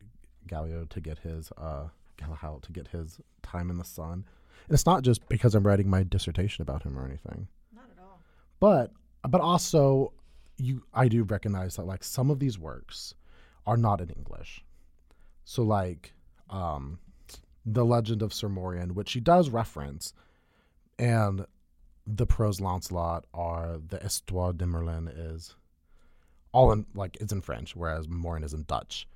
Galehaut 0.48 0.90
to 0.90 1.02
get 1.02 1.20
his 1.20 1.52
uh 1.58 1.88
Galahad 2.18 2.64
to 2.64 2.72
get 2.72 2.88
his 2.88 3.20
time 3.44 3.70
in 3.70 3.78
the 3.78 3.84
sun. 3.84 4.26
And 4.68 4.74
it's 4.74 4.86
not 4.86 5.04
just 5.04 5.28
because 5.28 5.56
I'm 5.56 5.66
writing 5.66 5.90
my 5.90 6.04
dissertation 6.04 6.62
about 6.62 6.84
him 6.84 6.98
or 6.98 7.06
anything. 7.06 7.48
Not 7.76 7.86
at 7.96 8.02
all. 8.02 8.20
But 8.60 8.92
but 9.28 9.42
also 9.42 10.14
you 10.58 10.84
I 10.94 11.08
do 11.08 11.24
recognize 11.24 11.76
that 11.76 11.86
like 11.86 12.04
some 12.04 12.30
of 12.30 12.40
these 12.40 12.58
works 12.58 13.16
are 13.66 13.78
not 13.78 14.00
in 14.02 14.10
English. 14.10 14.64
So 15.44 15.64
like 15.64 16.14
um 16.50 17.00
The 17.66 17.84
Legend 17.84 18.22
of 18.22 18.34
Sir 18.34 18.48
Morien, 18.48 18.92
which 18.94 19.10
she 19.10 19.20
does 19.20 19.50
reference, 19.50 20.14
and 20.98 21.46
the 22.08 22.26
prose 22.26 22.60
Lancelot 22.60 23.26
are 23.34 23.78
the 23.88 23.98
Histoire 23.98 24.54
de 24.54 24.66
Merlin 24.66 25.08
is 25.08 25.56
all 26.52 26.72
in 26.72 26.86
like 26.94 27.18
it's 27.22 27.32
in 27.32 27.42
French, 27.42 27.76
whereas 27.76 28.08
Morien 28.08 28.44
is 28.44 28.54
in 28.54 28.64
Dutch. 28.64 29.08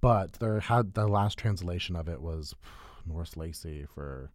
But 0.00 0.34
there 0.34 0.60
had 0.60 0.94
the 0.94 1.06
last 1.06 1.38
translation 1.38 1.94
of 1.96 2.08
it 2.08 2.22
was 2.22 2.54
Norris 3.06 3.36
Lacy 3.36 3.86
for 3.94 4.30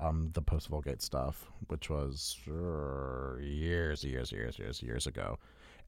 um, 0.00 0.30
the 0.32 0.42
post 0.42 0.68
Vulgate 0.68 1.02
stuff, 1.02 1.50
which 1.68 1.90
was 1.90 2.36
uh, 2.48 3.36
years, 3.38 4.02
years, 4.02 4.32
years, 4.32 4.58
years, 4.58 4.82
years 4.82 5.06
ago, 5.06 5.38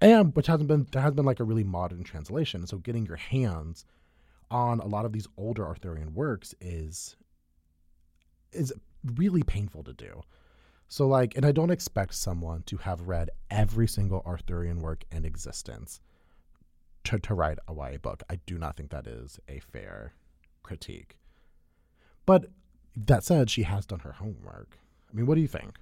and 0.01 0.35
which 0.37 0.47
hasn't 0.47 0.69
been 0.69 0.87
there 0.93 1.03
has 1.03 1.15
been 1.15 1.25
like 1.25 1.41
a 1.41 1.45
really 1.45 1.65
modern 1.65 2.05
translation. 2.05 2.67
So 2.67 2.79
getting 2.79 3.07
your 3.07 3.17
hands 3.17 3.85
on 4.51 4.81
a 4.81 4.87
lot 4.87 5.07
of 5.07 5.13
these 5.13 5.27
older 5.37 5.67
Arthurian 5.67 6.15
works 6.15 6.55
is 6.61 7.17
is 8.53 8.73
really 9.17 9.43
painful 9.43 9.83
to 9.85 9.93
do. 9.95 10.23
So 10.93 11.07
like, 11.07 11.39
and 11.39 11.47
I 11.47 11.53
don't 11.53 11.71
expect 11.71 12.13
someone 12.13 12.65
to 12.65 12.77
have 12.77 13.09
read 13.09 13.31
every 13.51 13.89
single 13.89 14.23
Arthurian 14.27 14.83
work 14.83 15.05
in 15.11 15.25
existence 15.25 16.03
to, 17.05 17.19
to 17.19 17.33
write 17.33 17.57
a 17.67 17.73
YA 17.73 17.97
book. 17.97 18.23
I 18.29 18.41
do 18.45 18.59
not 18.59 18.77
think 18.77 18.91
that 18.91 19.07
is 19.07 19.41
a 19.49 19.61
fair 19.61 20.13
critique. 20.63 21.17
But 22.27 22.51
that 22.95 23.25
said, 23.25 23.49
she 23.49 23.63
has 23.63 23.87
done 23.87 24.01
her 24.01 24.13
homework. 24.13 24.77
I 25.11 25.17
mean, 25.17 25.25
what 25.25 25.37
do 25.37 25.41
you 25.41 25.49
think? 25.49 25.79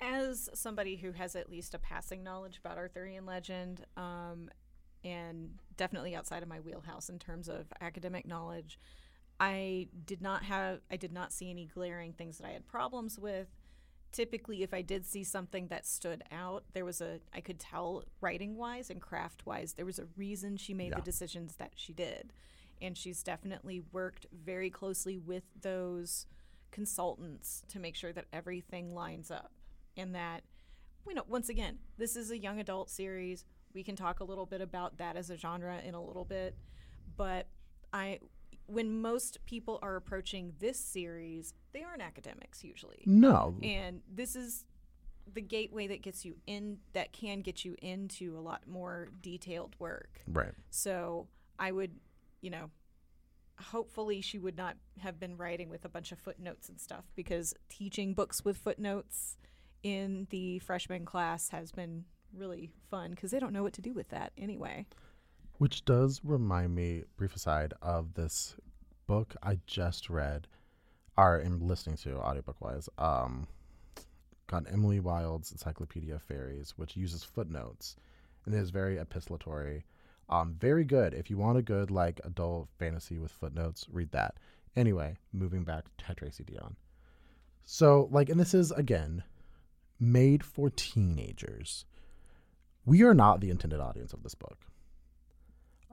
As 0.00 0.48
somebody 0.54 0.96
who 0.96 1.12
has 1.12 1.36
at 1.36 1.50
least 1.50 1.74
a 1.74 1.78
passing 1.78 2.24
knowledge 2.24 2.60
about 2.64 2.78
Arthurian 2.78 3.26
legend, 3.26 3.84
um, 3.98 4.48
and 5.04 5.50
definitely 5.76 6.16
outside 6.16 6.42
of 6.42 6.48
my 6.48 6.60
wheelhouse 6.60 7.10
in 7.10 7.18
terms 7.18 7.50
of 7.50 7.66
academic 7.82 8.26
knowledge, 8.26 8.78
I 9.40 9.88
did 10.06 10.22
not 10.22 10.44
have 10.44 10.80
I 10.90 10.96
did 10.96 11.12
not 11.12 11.32
see 11.32 11.50
any 11.50 11.66
glaring 11.66 12.12
things 12.12 12.38
that 12.38 12.46
I 12.46 12.50
had 12.50 12.66
problems 12.66 13.18
with. 13.18 13.48
Typically, 14.12 14.62
if 14.62 14.74
I 14.74 14.82
did 14.82 15.06
see 15.06 15.24
something 15.24 15.68
that 15.68 15.86
stood 15.86 16.22
out, 16.30 16.64
there 16.74 16.84
was 16.84 17.00
a 17.00 17.20
I 17.34 17.40
could 17.40 17.58
tell 17.58 18.04
writing 18.20 18.56
wise 18.56 18.90
and 18.90 19.00
craft 19.00 19.46
wise 19.46 19.72
there 19.72 19.86
was 19.86 19.98
a 19.98 20.06
reason 20.16 20.56
she 20.56 20.74
made 20.74 20.90
Yeah. 20.90 20.96
the 20.96 21.02
decisions 21.02 21.56
that 21.56 21.72
she 21.76 21.92
did, 21.92 22.32
and 22.80 22.96
she's 22.96 23.22
definitely 23.22 23.80
worked 23.92 24.26
very 24.32 24.70
closely 24.70 25.16
with 25.18 25.44
those 25.60 26.26
consultants 26.70 27.62
to 27.68 27.78
make 27.78 27.94
sure 27.94 28.12
that 28.12 28.24
everything 28.32 28.94
lines 28.94 29.30
up 29.30 29.52
and 29.96 30.14
that 30.14 30.42
you 31.06 31.14
know 31.14 31.22
once 31.28 31.50
again 31.50 31.78
this 31.98 32.16
is 32.16 32.30
a 32.30 32.38
young 32.38 32.58
adult 32.58 32.88
series 32.88 33.44
we 33.74 33.82
can 33.84 33.94
talk 33.94 34.20
a 34.20 34.24
little 34.24 34.46
bit 34.46 34.62
about 34.62 34.96
that 34.96 35.14
as 35.16 35.28
a 35.28 35.36
genre 35.36 35.78
in 35.84 35.94
a 35.94 36.02
little 36.02 36.24
bit 36.24 36.56
but 37.14 37.46
i 37.92 38.18
when 38.72 39.00
most 39.02 39.38
people 39.46 39.78
are 39.82 39.96
approaching 39.96 40.52
this 40.58 40.78
series 40.78 41.54
they 41.72 41.82
aren't 41.82 42.02
academics 42.02 42.64
usually 42.64 43.02
No. 43.06 43.54
and 43.62 44.00
this 44.12 44.34
is 44.36 44.64
the 45.32 45.40
gateway 45.42 45.86
that 45.86 46.02
gets 46.02 46.24
you 46.24 46.34
in 46.46 46.78
that 46.94 47.12
can 47.12 47.40
get 47.40 47.64
you 47.64 47.76
into 47.80 48.36
a 48.36 48.40
lot 48.40 48.62
more 48.66 49.08
detailed 49.20 49.76
work 49.78 50.20
Right. 50.26 50.52
so 50.70 51.28
I 51.58 51.70
would, 51.70 51.92
you 52.40 52.50
know, 52.50 52.70
hopefully 53.60 54.20
she 54.20 54.38
would 54.38 54.56
not 54.56 54.76
have 54.98 55.20
been 55.20 55.36
writing 55.36 55.68
with 55.68 55.84
a 55.84 55.88
bunch 55.88 56.10
of 56.10 56.18
footnotes 56.18 56.68
and 56.68 56.80
stuff 56.80 57.04
because 57.14 57.54
teaching 57.68 58.14
books 58.14 58.44
with 58.44 58.56
footnotes 58.56 59.36
in 59.82 60.26
the 60.30 60.58
freshman 60.60 61.04
class 61.04 61.50
has 61.50 61.70
been 61.70 62.04
really 62.34 62.70
fun 62.90 63.10
because 63.10 63.30
they 63.30 63.38
don't 63.38 63.52
know 63.52 63.62
what 63.62 63.74
to 63.74 63.82
do 63.82 63.92
with 63.92 64.08
that 64.08 64.32
anyway. 64.36 64.86
Which 65.62 65.84
does 65.84 66.20
remind 66.24 66.74
me, 66.74 67.04
brief 67.16 67.36
aside, 67.36 67.72
of 67.80 68.14
this 68.14 68.56
book 69.06 69.36
I 69.44 69.60
just 69.64 70.10
read, 70.10 70.48
or 71.16 71.40
am 71.40 71.60
listening 71.60 71.96
to 71.98 72.16
audiobook 72.16 72.60
wise. 72.60 72.88
Um, 72.98 73.46
got 74.48 74.64
Emily 74.68 74.98
Wilde's 74.98 75.52
Encyclopedia 75.52 76.16
of 76.16 76.22
Faeries, 76.24 76.74
which 76.76 76.96
uses 76.96 77.22
footnotes 77.22 77.94
and 78.44 78.56
is 78.56 78.70
very 78.70 78.96
epistolatory. 78.96 79.84
Um, 80.28 80.56
very 80.58 80.82
good. 80.82 81.14
If 81.14 81.30
you 81.30 81.38
want 81.38 81.58
a 81.58 81.62
good 81.62 81.92
like 81.92 82.20
adult 82.24 82.68
fantasy 82.80 83.20
with 83.20 83.30
footnotes, 83.30 83.86
read 83.88 84.10
that. 84.10 84.38
Anyway, 84.74 85.16
moving 85.32 85.62
back 85.62 85.84
to 85.96 86.14
Tracy 86.16 86.42
Deonn. 86.42 86.74
So, 87.62 88.08
like, 88.10 88.28
and 88.28 88.40
this 88.40 88.52
is 88.52 88.72
again 88.72 89.22
made 90.00 90.42
for 90.42 90.70
teenagers. 90.70 91.84
We 92.84 93.04
are 93.04 93.14
not 93.14 93.40
the 93.40 93.50
intended 93.50 93.78
audience 93.78 94.12
of 94.12 94.24
this 94.24 94.34
book. 94.34 94.58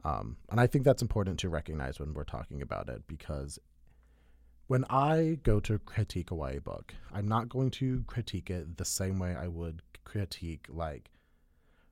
Um, 0.03 0.38
and 0.50 0.60
I 0.60 0.68
think 0.68 0.86
that's 0.86 1.01
important 1.01 1.39
to 1.39 1.50
recognize 1.50 2.00
when 2.00 2.13
we're 2.13 2.24
talking 2.24 2.62
about 2.62 2.89
it 2.89 3.03
because 3.08 3.60
when 4.68 4.86
I 4.89 5.39
go 5.44 5.60
to 5.62 5.79
critique 5.79 6.32
a 6.32 6.36
YA 6.36 6.60
book, 6.63 6.94
I'm 7.12 7.27
not 7.27 7.50
going 7.50 7.72
to 7.72 8.03
critique 8.08 8.50
it 8.50 8.77
the 8.77 8.86
same 8.86 9.20
way 9.20 9.36
I 9.36 9.48
would 9.48 9.82
critique 10.06 10.68
like 10.70 11.10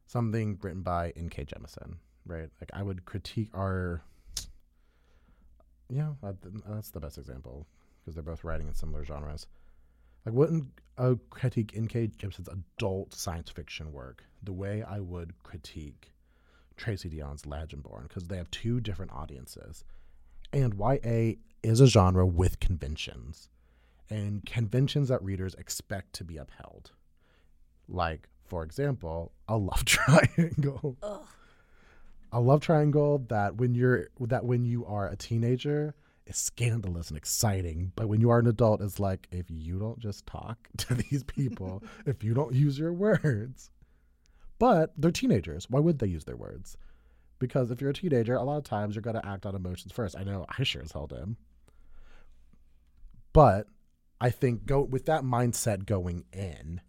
something 0.05 0.57
written 0.61 0.83
by 0.83 1.11
N.K. 1.15 1.45
Jemisin, 1.45 1.95
right? 2.25 2.49
Like 2.61 2.69
I 2.73 2.83
would 2.83 3.05
critique 3.05 3.49
our, 3.53 4.03
yeah, 5.89 6.13
that's 6.67 6.91
the 6.91 6.99
best 6.99 7.17
example 7.17 7.67
because 7.99 8.15
they're 8.15 8.23
both 8.23 8.43
writing 8.43 8.67
in 8.67 8.73
similar 8.73 9.03
genres. 9.03 9.47
Like 10.25 10.35
wouldn't 10.35 10.67
uh, 10.97 11.15
critique 11.29 11.73
N.K. 11.75 12.11
Jemisin's 12.19 12.47
adult 12.47 13.13
science 13.13 13.49
fiction 13.49 13.91
work 13.91 14.23
the 14.43 14.53
way 14.53 14.83
I 14.83 14.99
would 14.99 15.33
critique 15.43 16.13
Tracy 16.77 17.09
Deonn's 17.09 17.43
Legendborn 17.43 18.03
because 18.03 18.25
they 18.25 18.37
have 18.37 18.49
two 18.51 18.79
different 18.79 19.11
audiences. 19.11 19.83
And 20.53 20.75
YA 20.75 21.33
is 21.63 21.81
a 21.81 21.87
genre 21.87 22.25
with 22.25 22.59
conventions 22.59 23.49
and 24.09 24.45
conventions 24.45 25.09
that 25.09 25.21
readers 25.23 25.55
expect 25.55 26.13
to 26.13 26.23
be 26.23 26.37
upheld. 26.37 26.91
Like, 27.89 28.29
for 28.45 28.63
example, 28.63 29.31
a 29.47 29.57
love 29.57 29.85
triangle. 29.85 30.97
Ugh. 31.03 31.27
A 32.31 32.41
love 32.41 32.61
triangle 32.61 33.25
that 33.29 33.55
when 33.55 33.73
you're 33.73 34.07
that 34.19 34.45
when 34.45 34.65
you 34.65 34.85
are 34.85 35.07
a 35.07 35.15
teenager 35.15 35.95
is 36.25 36.37
scandalous 36.37 37.07
and 37.09 37.17
exciting, 37.17 37.93
but 37.95 38.09
when 38.09 38.19
you 38.19 38.29
are 38.29 38.39
an 38.39 38.47
adult, 38.47 38.81
it's 38.81 38.99
like 38.99 39.27
if 39.31 39.45
you 39.49 39.79
don't 39.79 39.99
just 39.99 40.25
talk 40.25 40.67
to 40.77 40.93
these 40.95 41.23
people, 41.23 41.83
if 42.05 42.23
you 42.23 42.33
don't 42.33 42.53
use 42.53 42.77
your 42.77 42.93
words, 42.93 43.71
but 44.59 44.93
they're 44.97 45.11
teenagers. 45.11 45.69
Why 45.69 45.79
would 45.79 45.99
they 45.99 46.07
use 46.07 46.25
their 46.25 46.35
words? 46.37 46.77
Because 47.39 47.69
if 47.69 47.79
you're 47.81 47.91
a 47.91 47.93
teenager, 47.93 48.35
a 48.35 48.43
lot 48.43 48.57
of 48.57 48.63
times 48.63 48.95
you're 48.95 49.01
going 49.01 49.15
to 49.15 49.25
act 49.27 49.45
on 49.45 49.55
emotions 49.55 49.91
first. 49.91 50.17
I 50.17 50.23
know 50.23 50.45
I 50.57 50.63
sure 50.63 50.81
as 50.81 50.91
hell 50.91 51.07
did. 51.07 51.35
But 53.33 53.67
I 54.19 54.31
think 54.31 54.65
go 54.65 54.81
with 54.81 55.05
that 55.05 55.21
mindset 55.21 55.85
going 55.85 56.25
in, 56.33 56.81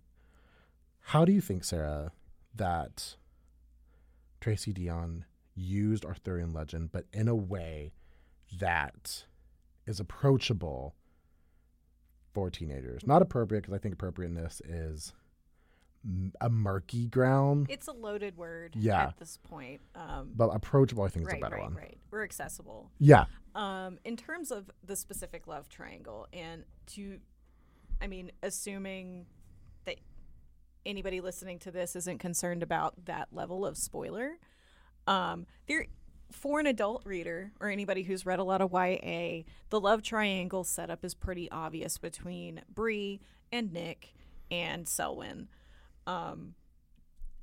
How 1.08 1.24
do 1.24 1.32
you 1.32 1.40
think, 1.40 1.64
Sarah, 1.64 2.12
that 2.54 3.16
Tracy 4.42 4.74
Deonn 4.74 5.24
used 5.54 6.04
Arthurian 6.04 6.52
legend, 6.52 6.92
but 6.92 7.06
in 7.14 7.28
a 7.28 7.34
way 7.34 7.94
that 8.58 9.24
is 9.86 10.00
approachable 10.00 10.94
for 12.34 12.50
teenagers? 12.50 13.06
Not 13.06 13.22
appropriate, 13.22 13.62
because 13.62 13.72
I 13.74 13.78
think 13.78 13.94
appropriateness 13.94 14.60
is 14.66 15.14
a 16.40 16.48
murky 16.48 17.06
ground, 17.06 17.66
It's 17.68 17.88
a 17.88 17.92
loaded 17.92 18.36
word 18.36 18.74
Yeah. 18.76 19.02
at 19.08 19.16
this 19.18 19.36
point. 19.36 19.80
Um, 19.94 20.32
but 20.34 20.48
approachable, 20.48 21.02
I 21.04 21.08
think, 21.08 21.26
is 21.28 21.34
a 21.34 21.36
better 21.38 21.56
right, 21.56 21.64
one. 21.64 21.74
right. 21.74 21.98
We're 22.10 22.22
accessible. 22.24 22.90
Yeah. 22.98 23.26
Um, 23.54 23.98
in 24.04 24.16
terms 24.16 24.50
of 24.50 24.70
the 24.84 24.96
specific 24.96 25.46
love 25.46 25.68
triangle, 25.68 26.26
and 26.32 26.64
to, 26.94 27.18
I 28.00 28.06
mean, 28.06 28.30
assuming 28.42 29.26
that 29.84 29.96
anybody 30.86 31.20
listening 31.20 31.58
to 31.60 31.70
this 31.70 31.96
isn't 31.96 32.18
concerned 32.18 32.62
about 32.62 33.04
that 33.06 33.28
level 33.32 33.66
of 33.66 33.76
spoiler, 33.76 34.38
um, 35.06 35.46
there, 35.66 35.86
for 36.30 36.60
an 36.60 36.66
adult 36.66 37.04
reader 37.04 37.52
or 37.58 37.68
anybody 37.68 38.02
who's 38.02 38.24
read 38.24 38.38
a 38.38 38.44
lot 38.44 38.60
of 38.60 38.70
YA, 38.72 39.42
the 39.70 39.80
love 39.80 40.02
triangle 40.02 40.62
setup 40.62 41.04
is 41.04 41.14
pretty 41.14 41.50
obvious 41.50 41.98
between 41.98 42.62
Bree 42.72 43.20
and 43.50 43.72
Nick 43.72 44.14
and 44.50 44.86
Selwyn. 44.86 45.48
Um, 46.08 46.54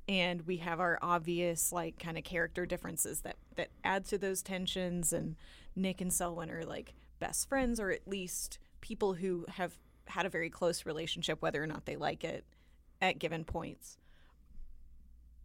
and 0.08 0.42
we 0.42 0.58
have 0.58 0.80
our 0.80 0.98
obvious 1.00 1.72
like 1.72 1.98
kind 1.98 2.18
of 2.18 2.24
character 2.24 2.66
differences 2.66 3.20
that 3.22 3.36
that 3.56 3.68
add 3.82 4.04
to 4.06 4.18
those 4.18 4.42
tensions 4.42 5.12
and 5.12 5.36
nick 5.74 6.00
and 6.00 6.12
selwyn 6.12 6.50
are 6.50 6.64
like 6.64 6.94
best 7.18 7.48
friends 7.48 7.80
or 7.80 7.90
at 7.90 8.06
least 8.06 8.58
people 8.80 9.14
who 9.14 9.44
have 9.48 9.78
had 10.06 10.26
a 10.26 10.28
very 10.30 10.50
close 10.50 10.86
relationship 10.86 11.42
whether 11.42 11.62
or 11.62 11.66
not 11.66 11.86
they 11.86 11.96
like 11.96 12.24
it 12.24 12.44
at 13.00 13.18
given 13.18 13.44
points. 13.44 13.98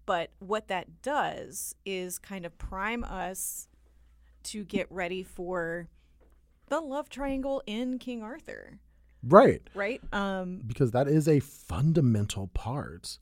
But 0.06 0.32
what 0.40 0.68
that 0.68 1.02
does 1.02 1.76
is 1.86 2.18
kind 2.20 2.46
of 2.46 2.58
prime 2.58 3.04
us 3.04 3.68
to 4.44 4.64
get 4.64 4.88
ready 4.90 5.24
for 5.24 5.88
the 6.68 6.80
love 6.80 7.10
triangle 7.10 7.62
in 7.66 8.00
king 8.00 8.24
arthur 8.24 8.80
Right. 9.24 9.62
right 9.76 10.02
um 10.14 10.62
Because 10.66 10.92
that 10.92 11.08
is 11.08 11.28
a 11.28 11.40
fundamental 11.40 12.48
part 12.48 13.18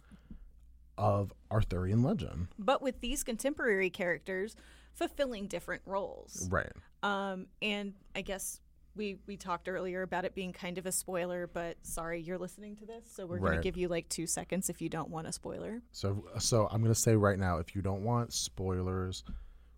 of 0.98 1.34
Arthurian 1.52 2.04
legend. 2.04 2.48
but 2.58 2.82
with 2.82 3.00
these 3.02 3.24
contemporary 3.24 3.90
characters 3.90 4.56
fulfilling 4.94 5.48
different 5.48 5.82
roles 5.86 6.48
Right. 6.52 6.72
Um, 7.02 7.48
and 7.62 7.94
I 8.16 8.22
guess 8.22 8.60
we 8.96 9.18
we 9.28 9.38
talked 9.38 9.70
earlier 9.70 10.02
about 10.02 10.26
it 10.26 10.36
being 10.36 10.52
kind 10.52 10.78
of 10.78 10.86
a 10.86 10.92
spoiler, 10.92 11.48
but 11.48 11.78
sorry, 11.84 12.20
you're 12.22 12.38
listening 12.38 12.76
to 12.78 12.86
this, 12.86 13.06
so 13.10 13.26
we're 13.26 13.38
Right. 13.40 13.52
gonna 13.52 13.62
give 13.62 13.78
you 13.78 13.88
like 13.88 14.10
two 14.10 14.28
seconds 14.28 14.70
if 14.70 14.82
you 14.82 14.90
don't 14.90 15.10
want 15.10 15.26
a 15.28 15.32
spoiler. 15.32 15.82
So, 15.94 16.26
so 16.40 16.68
I'm 16.70 16.82
gonna 16.82 16.96
say 16.96 17.16
right 17.16 17.40
now, 17.40 17.60
if 17.60 17.74
you 17.76 17.82
don't 17.82 18.04
want 18.04 18.34
spoilers, 18.34 19.24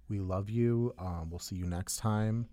we 0.09 0.19
love 0.19 0.49
you. 0.49 0.95
Um, 0.97 1.29
we'll 1.29 1.37
see 1.39 1.55
you 1.57 1.65
next 1.65 1.97
time. 1.97 2.47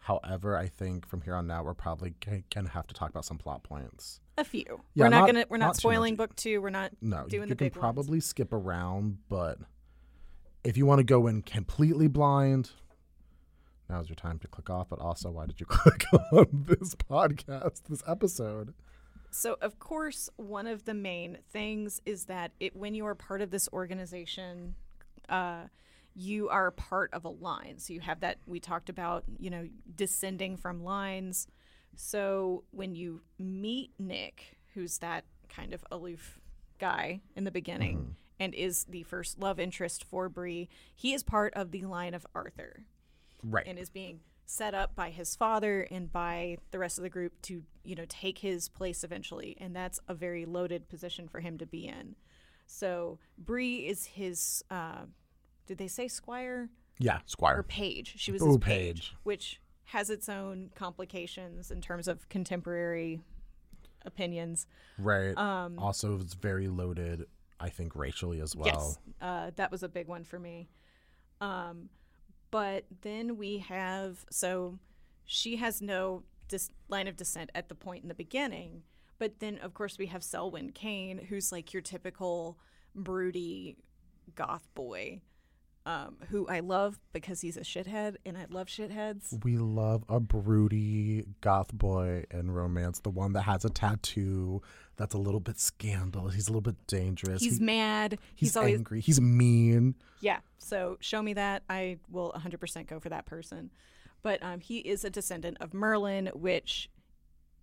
However, 0.00 0.56
I 0.56 0.66
think 0.68 1.06
from 1.06 1.20
here 1.20 1.34
on 1.34 1.50
out, 1.50 1.64
we're 1.64 1.74
probably 1.74 2.14
g- 2.24 2.44
gonna 2.54 2.70
have 2.70 2.86
to 2.88 2.94
talk 2.94 3.10
about 3.10 3.24
some 3.24 3.38
plot 3.38 3.62
points. 3.62 4.20
A 4.38 4.44
few. 4.44 4.64
Yeah, 4.94 5.04
we're 5.04 5.08
not, 5.10 5.20
not- 5.20 5.26
gonna 5.26 5.44
we're 5.50 5.56
not, 5.58 5.66
not 5.66 5.76
spoiling 5.76 6.16
book 6.16 6.34
two. 6.36 6.60
We're 6.62 6.70
not 6.70 6.92
No, 7.02 7.26
doing 7.28 7.42
you 7.48 7.54
the 7.54 7.56
can 7.56 7.66
big 7.66 7.76
ones. 7.76 7.80
probably 7.80 8.20
skip 8.20 8.52
around, 8.52 9.18
but 9.28 9.58
if 10.64 10.76
you 10.76 10.86
want 10.86 10.98
to 11.00 11.04
go 11.04 11.26
in 11.26 11.42
completely 11.42 12.08
blind, 12.08 12.70
now's 13.88 14.08
your 14.08 14.16
time 14.16 14.38
to 14.38 14.48
click 14.48 14.70
off. 14.70 14.88
But 14.88 15.00
also, 15.00 15.30
why 15.30 15.44
did 15.46 15.60
you 15.60 15.66
click 15.68 16.04
on 16.32 16.46
this 16.66 16.94
podcast, 16.94 17.82
this 17.88 18.02
episode? 18.06 18.72
So, 19.30 19.56
of 19.60 19.78
course, 19.78 20.28
one 20.36 20.66
of 20.66 20.86
the 20.86 20.94
main 20.94 21.38
things 21.52 22.00
is 22.06 22.24
that 22.24 22.52
it, 22.58 22.74
when 22.74 22.94
you 22.94 23.06
are 23.06 23.14
part 23.14 23.42
of 23.42 23.50
this 23.50 23.68
organization, 23.72 24.74
uh, 25.28 25.64
you 26.20 26.48
are 26.48 26.70
part 26.70 27.12
of 27.12 27.24
a 27.24 27.28
line. 27.30 27.78
So, 27.78 27.92
you 27.92 28.00
have 28.00 28.20
that 28.20 28.38
we 28.46 28.60
talked 28.60 28.88
about, 28.90 29.24
you 29.38 29.50
know, 29.50 29.68
descending 29.94 30.56
from 30.56 30.84
lines. 30.84 31.46
So, 31.96 32.64
when 32.70 32.94
you 32.94 33.22
meet 33.38 33.92
Nick, 33.98 34.58
who's 34.74 34.98
that 34.98 35.24
kind 35.48 35.72
of 35.72 35.84
aloof 35.90 36.38
guy 36.78 37.20
in 37.36 37.44
the 37.44 37.50
beginning 37.50 38.16
and 38.38 38.54
is 38.54 38.84
the 38.84 39.02
first 39.02 39.38
love 39.38 39.58
interest 39.58 40.04
for 40.04 40.28
Bree, 40.28 40.68
he 40.94 41.12
is 41.12 41.22
part 41.22 41.52
of 41.54 41.70
the 41.70 41.82
line 41.82 42.14
of 42.14 42.26
Arthur 42.34 42.84
Right. 43.42 43.66
and 43.66 43.78
is 43.78 43.90
being 43.90 44.20
set 44.46 44.74
up 44.74 44.94
by 44.94 45.10
his 45.10 45.36
father 45.36 45.86
and 45.90 46.10
by 46.12 46.58
the 46.72 46.78
rest 46.78 46.98
of 46.98 47.02
the 47.02 47.08
group 47.10 47.40
to 47.42 47.62
you 47.84 47.94
know 47.94 48.04
take 48.08 48.38
his 48.38 48.68
place 48.68 49.04
eventually 49.04 49.56
and 49.60 49.74
that's 49.76 50.00
a 50.08 50.14
very 50.14 50.44
loaded 50.44 50.88
position 50.88 51.28
for 51.28 51.38
him 51.38 51.56
to 51.56 51.64
be 51.64 51.86
in 51.86 52.16
so 52.66 53.18
Bree 53.38 53.86
is 53.86 54.04
his 54.06 54.64
uh, 54.68 55.04
did 55.70 55.78
they 55.78 55.86
say 55.86 56.08
squire 56.08 56.68
yeah, 56.98 57.20
Squire. 57.26 57.60
or 57.60 57.62
page 57.62 58.14
she 58.16 58.32
was 58.32 58.42
Ooh, 58.42 58.58
page. 58.58 58.96
page 59.12 59.16
which 59.22 59.60
has 59.84 60.10
its 60.10 60.28
own 60.28 60.70
complications 60.74 61.70
in 61.70 61.80
terms 61.80 62.08
of 62.08 62.28
contemporary 62.28 63.20
opinions 64.04 64.66
Right. 64.98 65.32
also, 65.36 66.18
it's 66.18 66.34
very 66.34 66.66
loaded. 66.68 67.26
I 67.60 67.68
think 67.68 67.94
racially 67.94 68.40
as 68.40 68.56
well. 68.56 68.66
Yes, 68.66 68.98
uh, 69.20 69.50
that 69.56 69.70
was 69.70 69.82
a 69.82 69.88
big 69.88 70.08
one 70.08 70.24
for 70.24 70.38
me. 70.38 70.68
Um, 71.40 71.88
but 72.50 72.84
then 73.02 73.36
we 73.36 73.58
have 73.58 74.24
so 74.30 74.78
she 75.24 75.56
has 75.56 75.80
no 75.80 76.24
dis- 76.48 76.70
line 76.88 77.06
of 77.06 77.16
descent 77.16 77.50
at 77.54 77.68
the 77.68 77.74
point 77.76 78.02
in 78.02 78.08
the 78.08 78.14
beginning, 78.14 78.82
but 79.18 79.38
then 79.38 79.58
of 79.58 79.72
course 79.74 79.96
we 79.98 80.06
have 80.06 80.22
Selwyn 80.24 80.72
Kane, 80.72 81.18
who's 81.28 81.52
like 81.52 81.72
your 81.72 81.82
typical 81.82 82.58
broody 82.94 83.76
goth 84.34 84.68
boy, 84.74 85.20
um, 85.86 86.16
who 86.28 86.46
I 86.46 86.60
love 86.60 86.98
because 87.12 87.40
he's 87.40 87.56
a 87.56 87.60
shithead, 87.62 88.16
and 88.26 88.36
I 88.36 88.46
love 88.50 88.66
shitheads. 88.68 89.42
We 89.44 89.56
love 89.58 90.04
a 90.08 90.20
broody 90.20 91.24
goth 91.40 91.72
boy 91.72 92.24
in 92.30 92.50
romance, 92.50 93.00
the 93.00 93.10
one 93.10 93.32
that 93.32 93.42
has 93.42 93.64
a 93.64 93.70
tattoo 93.70 94.60
that's 94.96 95.14
a 95.14 95.18
little 95.18 95.40
bit 95.40 95.58
scandalous. 95.58 96.34
He's 96.34 96.48
a 96.48 96.50
little 96.50 96.60
bit 96.60 96.76
dangerous. 96.86 97.42
He's 97.42 97.58
He- 97.58 97.64
mad. 97.64 98.18
he's, 98.34 98.50
He's, 98.50 98.56
always 98.56 98.74
angry. 98.76 99.00
He's 99.00 99.20
mean. 99.20 99.94
Yeah. 100.20 100.40
So 100.58 100.98
show 101.00 101.22
me 101.22 101.32
that. 101.34 101.62
I 101.70 101.96
will 102.10 102.32
100% 102.36 102.86
go 102.86 103.00
for 103.00 103.08
that 103.08 103.24
person. 103.24 103.70
But 104.22 104.42
um, 104.42 104.60
he 104.60 104.78
is 104.80 105.02
a 105.04 105.10
descendant 105.10 105.56
of 105.62 105.72
Merlin, 105.72 106.26
which, 106.34 106.90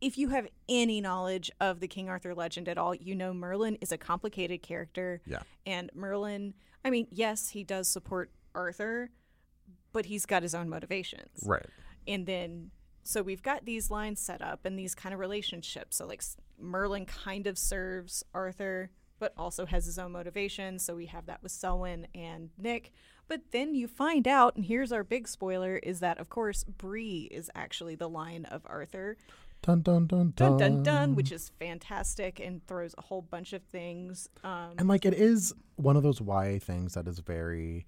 if 0.02 0.18
you 0.18 0.30
have 0.30 0.48
any 0.70 1.02
knowledge 1.02 1.52
of 1.60 1.80
the 1.80 1.88
King 1.88 2.10
Arthur 2.10 2.36
legend 2.36 2.68
at 2.70 2.78
all, 2.78 2.94
you 2.94 3.16
know 3.16 3.34
Merlin 3.34 3.78
is 3.82 3.92
a 3.92 3.98
complicated 3.98 4.62
character. 4.62 5.22
Yeah. 5.26 5.42
And 5.66 5.90
Merlin, 5.94 6.54
I 6.86 6.90
mean, 6.90 7.08
yes, 7.12 7.50
he 7.50 7.64
does 7.64 7.88
support 7.88 8.32
Arthur, 8.54 9.10
but 9.94 10.06
he's 10.06 10.26
got 10.26 10.44
his 10.44 10.54
own 10.54 10.70
motivations. 10.70 11.44
Right. 11.44 11.66
And 12.08 12.26
then, 12.26 12.72
so 13.04 13.22
we've 13.22 13.42
got 13.42 13.66
these 13.66 13.90
lines 13.90 14.20
set 14.20 14.42
up 14.42 14.66
and 14.66 14.78
these 14.78 14.94
kind 14.94 15.14
of 15.14 15.20
relationships. 15.20 15.98
So, 15.98 16.06
like, 16.06 16.24
Merlin 16.60 17.06
kind 17.06 17.48
of 17.48 17.58
serves 17.58 18.24
Arthur, 18.34 18.92
but 19.20 19.34
also 19.38 19.66
has 19.66 19.86
his 19.86 19.98
own 19.98 20.12
motivations. 20.12 20.84
So, 20.84 20.96
we 20.96 21.08
have 21.08 21.26
that 21.26 21.42
with 21.42 21.52
Selwyn 21.52 22.08
and 22.14 22.52
Nick. 22.58 22.92
But 23.28 23.52
then 23.52 23.76
you 23.76 23.88
find 23.88 24.28
out, 24.28 24.56
and 24.56 24.66
here's 24.66 24.92
our 24.92 25.04
big 25.04 25.28
spoiler 25.28 25.78
is 25.78 26.00
that, 26.00 26.18
of 26.18 26.30
course, 26.30 26.64
Bree 26.64 27.28
is 27.32 27.52
actually 27.54 27.96
the 27.96 28.08
line 28.10 28.46
of 28.46 28.62
Arthur. 28.66 29.18
Dun 29.62 29.82
dun 29.82 30.08
dun 30.08 30.34
Dun 30.36 30.58
dun 30.58 30.84
dun 30.84 31.16
which 31.16 31.32
is 31.32 31.52
fantastic 31.60 32.40
and 32.40 32.66
throws 32.68 32.96
a 32.98 33.02
whole 33.02 33.22
bunch 33.22 33.54
of 33.54 33.64
things. 33.64 34.30
Um, 34.44 34.72
and 34.78 34.88
like 34.88 35.06
it 35.06 35.14
is 35.14 35.54
one 35.76 35.98
of 35.98 36.04
those 36.04 36.22
YA 36.22 36.60
things 36.60 36.94
that 36.94 37.08
is 37.08 37.20
very, 37.20 37.86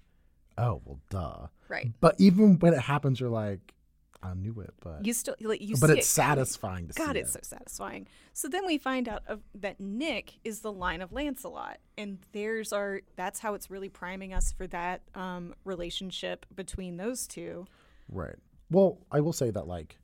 oh 0.58 0.82
well, 0.84 1.00
duh. 1.10 1.46
right. 1.68 1.90
But 2.00 2.16
even 2.18 2.58
when 2.58 2.74
it 2.74 2.80
happens, 2.80 3.18
you're 3.20 3.30
like, 3.30 3.74
I 4.22 4.34
knew 4.34 4.60
it, 4.60 4.74
but 4.80 5.06
You 5.06 5.14
still, 5.14 5.34
like, 5.40 5.62
you 5.62 5.76
but 5.80 5.88
it's 5.88 6.06
it 6.06 6.10
satisfying 6.10 6.88
to 6.88 6.92
God, 6.92 7.14
see 7.14 7.20
it's 7.20 7.34
it. 7.34 7.46
so 7.46 7.56
satisfying. 7.56 8.06
So 8.34 8.48
then 8.48 8.66
we 8.66 8.76
find 8.76 9.08
out 9.08 9.22
of, 9.26 9.40
that 9.54 9.80
Nick 9.80 10.34
is 10.44 10.60
the 10.60 10.70
line 10.72 11.00
of 11.00 11.10
Lancelot, 11.12 11.78
and 11.96 12.18
there's 12.32 12.70
our. 12.72 13.00
That's 13.16 13.40
how 13.40 13.54
it's 13.54 13.70
really 13.70 13.88
priming 13.88 14.34
us 14.34 14.52
for 14.52 14.66
that 14.66 15.00
um, 15.14 15.54
relationship 15.64 16.44
between 16.54 16.98
those 16.98 17.26
two. 17.26 17.66
Right. 18.10 18.36
Well, 18.70 18.98
I 19.10 19.20
will 19.20 19.32
say 19.32 19.50
that 19.50 19.66
like 19.66 19.96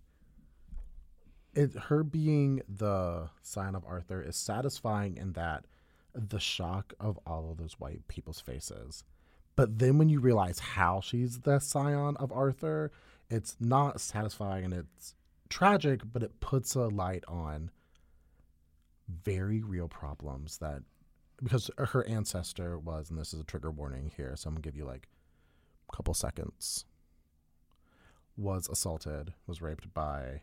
it 1.56 1.74
her 1.74 2.04
being 2.04 2.62
the 2.68 3.30
scion 3.42 3.74
of 3.74 3.84
Arthur 3.84 4.22
is 4.22 4.36
satisfying 4.36 5.16
in 5.16 5.32
that 5.32 5.64
the 6.14 6.38
shock 6.38 6.94
of 7.00 7.18
all 7.26 7.50
of 7.50 7.58
those 7.58 7.80
white 7.80 8.06
people's 8.08 8.40
faces. 8.40 9.04
But 9.56 9.78
then 9.78 9.98
when 9.98 10.08
you 10.08 10.20
realize 10.20 10.58
how 10.58 11.00
she's 11.00 11.40
the 11.40 11.58
scion 11.58 12.16
of 12.18 12.30
Arthur, 12.30 12.92
it's 13.30 13.56
not 13.58 14.00
satisfying 14.00 14.64
and 14.64 14.74
it's 14.74 15.14
tragic, 15.48 16.02
but 16.12 16.22
it 16.22 16.40
puts 16.40 16.74
a 16.74 16.88
light 16.88 17.24
on 17.26 17.70
very 19.08 19.62
real 19.62 19.88
problems 19.88 20.58
that 20.58 20.82
because 21.42 21.70
her 21.78 22.06
ancestor 22.06 22.78
was, 22.78 23.10
and 23.10 23.18
this 23.18 23.32
is 23.34 23.40
a 23.40 23.44
trigger 23.44 23.70
warning 23.70 24.10
here, 24.16 24.34
so 24.36 24.48
I'm 24.48 24.54
gonna 24.54 24.62
give 24.62 24.76
you 24.76 24.84
like 24.84 25.08
a 25.90 25.96
couple 25.96 26.14
seconds 26.14 26.84
was 28.36 28.68
assaulted, 28.68 29.32
was 29.46 29.62
raped 29.62 29.92
by 29.94 30.42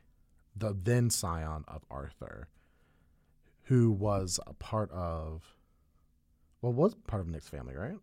the 0.55 0.75
then 0.81 1.09
scion 1.09 1.63
of 1.67 1.83
Arthur, 1.89 2.47
who 3.63 3.91
was 3.91 4.39
a 4.45 4.53
part 4.53 4.91
of 4.91 5.43
well, 6.61 6.71
was 6.71 6.95
part 7.07 7.21
of 7.21 7.27
Nick's 7.27 7.49
family, 7.49 7.75
right? 7.75 7.97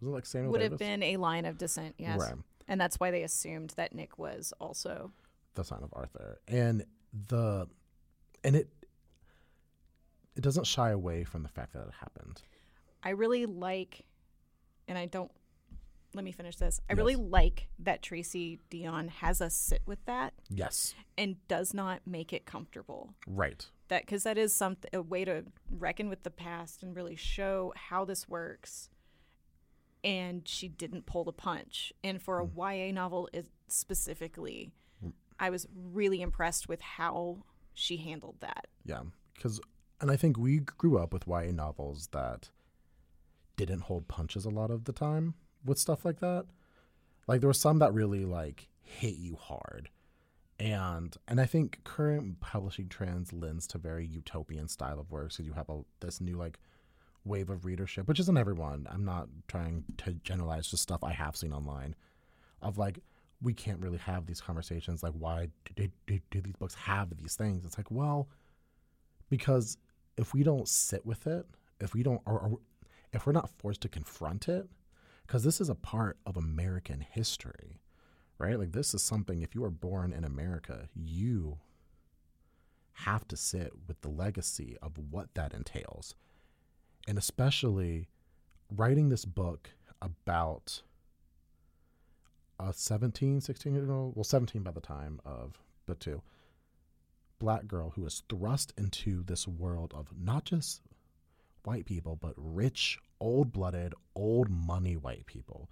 Was 0.00 0.08
it 0.08 0.12
like 0.12 0.26
Samuel 0.26 0.52
Would 0.52 0.60
have 0.60 0.78
been 0.78 1.02
a 1.02 1.16
line 1.16 1.44
of 1.44 1.58
descent, 1.58 1.94
yes. 1.98 2.20
Right. 2.20 2.34
And 2.68 2.80
that's 2.80 3.00
why 3.00 3.10
they 3.10 3.22
assumed 3.22 3.70
that 3.76 3.94
Nick 3.94 4.18
was 4.18 4.52
also. 4.60 5.12
the 5.54 5.64
son 5.64 5.82
of 5.82 5.90
Arthur, 5.92 6.38
and 6.46 6.84
the 7.28 7.66
and 8.44 8.54
it 8.54 8.68
it 10.36 10.42
doesn't 10.42 10.66
shy 10.66 10.90
away 10.90 11.24
from 11.24 11.42
the 11.42 11.48
fact 11.48 11.72
that 11.72 11.80
it 11.80 11.94
happened. 11.98 12.42
I 13.02 13.10
really 13.10 13.46
like, 13.46 14.04
and 14.86 14.98
I 14.98 15.06
don't. 15.06 15.30
Let 16.16 16.24
me 16.24 16.32
finish 16.32 16.56
this. 16.56 16.80
I 16.88 16.94
Yes. 16.94 16.96
really 16.96 17.16
like 17.16 17.68
that 17.78 18.02
Tracy 18.02 18.58
Deonn 18.70 19.10
has 19.10 19.42
us 19.42 19.54
sit 19.54 19.82
with 19.84 20.02
that 20.06 20.32
Yes, 20.48 20.94
and 21.18 21.46
does 21.46 21.74
not 21.74 22.06
make 22.06 22.32
it 22.32 22.46
comfortable. 22.46 23.14
right. 23.26 23.68
That 23.88 24.02
because 24.02 24.24
that 24.24 24.38
is 24.38 24.52
something 24.54 24.90
a 24.94 25.02
way 25.02 25.24
to 25.26 25.44
reckon 25.70 26.08
with 26.08 26.22
the 26.22 26.30
past 26.30 26.82
and 26.82 26.96
really 26.96 27.16
show 27.16 27.72
how 27.76 28.04
this 28.06 28.28
works. 28.28 28.88
And 30.02 30.48
she 30.48 30.68
didn't 30.68 31.06
pull 31.06 31.24
the 31.24 31.32
punch. 31.32 31.92
And 32.02 32.20
for 32.20 32.40
a 32.40 32.46
mm. 32.46 32.56
YA 32.56 32.92
novel, 32.92 33.28
is 33.32 33.50
specifically, 33.68 34.72
mm. 35.04 35.12
I 35.38 35.50
was 35.50 35.68
really 35.74 36.22
impressed 36.22 36.68
with 36.68 36.80
how 36.80 37.44
she 37.74 37.98
handled 37.98 38.40
that. 38.40 38.68
Yeah, 38.84 39.02
because 39.34 39.60
and 40.00 40.10
I 40.10 40.16
think 40.16 40.38
we 40.38 40.60
grew 40.60 40.98
up 40.98 41.12
with 41.12 41.28
YA 41.28 41.52
novels 41.52 42.08
that 42.08 42.50
didn't 43.56 43.82
hold 43.82 44.08
punches 44.08 44.44
a 44.44 44.50
lot 44.50 44.70
of 44.70 44.84
the 44.84 44.92
time 44.92 45.34
with 45.66 45.78
stuff 45.78 46.04
like 46.04 46.20
that. 46.20 46.46
Like 47.26 47.40
there 47.40 47.48
were 47.48 47.54
some 47.54 47.78
that 47.80 47.92
really 47.92 48.24
like 48.24 48.68
hit 48.82 49.16
you 49.16 49.36
hard. 49.36 49.90
And 50.58 51.14
and 51.28 51.40
I 51.40 51.46
think 51.46 51.80
current 51.84 52.40
publishing 52.40 52.88
trends 52.88 53.32
lends 53.32 53.66
to 53.68 53.78
very 53.78 54.06
utopian 54.06 54.68
style 54.68 54.98
of 54.98 55.10
works 55.10 55.36
because 55.36 55.46
you 55.46 55.52
have 55.52 55.68
a, 55.68 55.82
this 56.00 56.20
new 56.20 56.36
like 56.36 56.58
wave 57.24 57.50
of 57.50 57.64
readership, 57.64 58.08
which 58.08 58.20
isn't 58.20 58.38
everyone. 58.38 58.86
I'm 58.90 59.04
not 59.04 59.28
trying 59.48 59.84
to 59.98 60.14
generalize 60.14 60.68
just 60.68 60.82
stuff 60.82 61.04
I 61.04 61.12
have 61.12 61.36
seen 61.36 61.52
online 61.52 61.94
of 62.62 62.78
like 62.78 63.00
we 63.42 63.52
can't 63.52 63.80
really 63.80 63.98
have 63.98 64.26
these 64.26 64.40
conversations 64.40 65.02
like 65.02 65.12
why 65.12 65.48
do, 65.74 65.88
do, 66.06 66.18
do 66.30 66.40
these 66.40 66.56
books 66.56 66.74
have 66.74 67.14
these 67.16 67.34
things 67.34 67.64
it's 67.64 67.76
like 67.76 67.90
well 67.90 68.28
because 69.28 69.76
if 70.16 70.32
we 70.32 70.42
don't 70.42 70.68
sit 70.68 71.04
with 71.04 71.26
it 71.26 71.46
if 71.80 71.92
we 71.94 72.02
don't 72.02 72.20
or, 72.26 72.38
or 72.38 72.58
if 73.12 73.26
we're 73.26 73.32
not 73.32 73.50
forced 73.58 73.82
to 73.82 73.88
confront 73.88 74.48
it 74.48 74.66
because 75.26 75.44
this 75.44 75.60
is 75.60 75.68
a 75.68 75.74
part 75.74 76.18
of 76.26 76.36
american 76.36 77.00
history 77.00 77.80
right? 78.38 78.58
Like 78.58 78.72
this 78.72 78.92
is 78.92 79.02
something 79.02 79.40
if 79.40 79.54
you 79.54 79.64
are 79.64 79.70
born 79.70 80.12
in 80.12 80.24
america 80.24 80.88
you 80.94 81.58
have 83.04 83.28
to 83.28 83.36
sit 83.36 83.72
with 83.86 84.00
the 84.00 84.08
legacy 84.08 84.76
of 84.80 84.92
what 85.10 85.34
that 85.34 85.52
entails. 85.52 86.14
And 87.06 87.18
especially 87.18 88.08
writing 88.74 89.10
this 89.10 89.24
book 89.26 89.70
about 90.00 90.82
a 92.58 92.72
17 92.72 93.40
16 93.42 93.74
year 93.74 93.92
old 93.92 94.16
well 94.16 94.24
17 94.24 94.62
by 94.62 94.70
the 94.70 94.80
time 94.80 95.20
of 95.24 95.58
the 95.86 95.94
two 95.94 96.22
black 97.38 97.66
girl 97.66 97.92
who 97.94 98.04
is 98.06 98.22
thrust 98.30 98.72
into 98.78 99.22
this 99.24 99.46
world 99.46 99.92
of 99.94 100.08
not 100.18 100.44
just 100.44 100.80
white 101.64 101.84
people 101.84 102.16
but 102.16 102.32
rich 102.36 102.98
old-blooded 103.20 103.94
old 104.14 104.48
money 104.50 104.96
white 104.96 105.26
people 105.26 105.70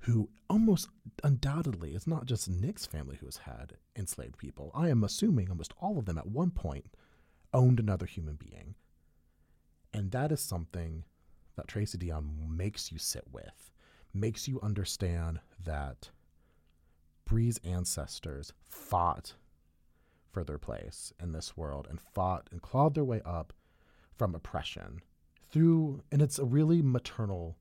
who 0.00 0.28
almost 0.50 0.88
undoubtedly 1.22 1.94
it's 1.94 2.06
not 2.06 2.26
just 2.26 2.48
nick's 2.48 2.84
family 2.84 3.16
who 3.16 3.26
has 3.26 3.38
had 3.38 3.74
enslaved 3.96 4.36
people. 4.36 4.70
I 4.74 4.88
am 4.88 5.02
assuming 5.02 5.48
almost 5.48 5.72
all 5.80 5.98
of 5.98 6.04
them 6.04 6.18
at 6.18 6.26
one 6.26 6.50
point 6.50 6.86
owned 7.52 7.80
another 7.80 8.06
human 8.06 8.34
being. 8.34 8.74
And 9.92 10.10
that 10.10 10.32
is 10.32 10.40
something 10.40 11.04
that 11.56 11.68
tracy 11.68 11.96
deonn 11.96 12.48
makes 12.48 12.92
you 12.92 12.98
sit 12.98 13.24
with 13.32 13.70
makes 14.12 14.46
you 14.46 14.60
understand 14.60 15.40
that 15.64 16.10
Bree's 17.24 17.58
ancestors 17.64 18.52
fought 18.68 19.34
for 20.30 20.44
their 20.44 20.58
place 20.58 21.12
in 21.20 21.32
this 21.32 21.56
world 21.56 21.86
and 21.88 22.00
fought 22.00 22.48
and 22.50 22.60
clawed 22.60 22.94
their 22.94 23.04
way 23.04 23.22
up 23.24 23.52
from 24.12 24.34
oppression 24.34 25.00
through, 25.54 26.02
and 26.10 26.20
it's 26.20 26.40
a 26.40 26.44
really 26.44 26.82
maternal 26.82 27.56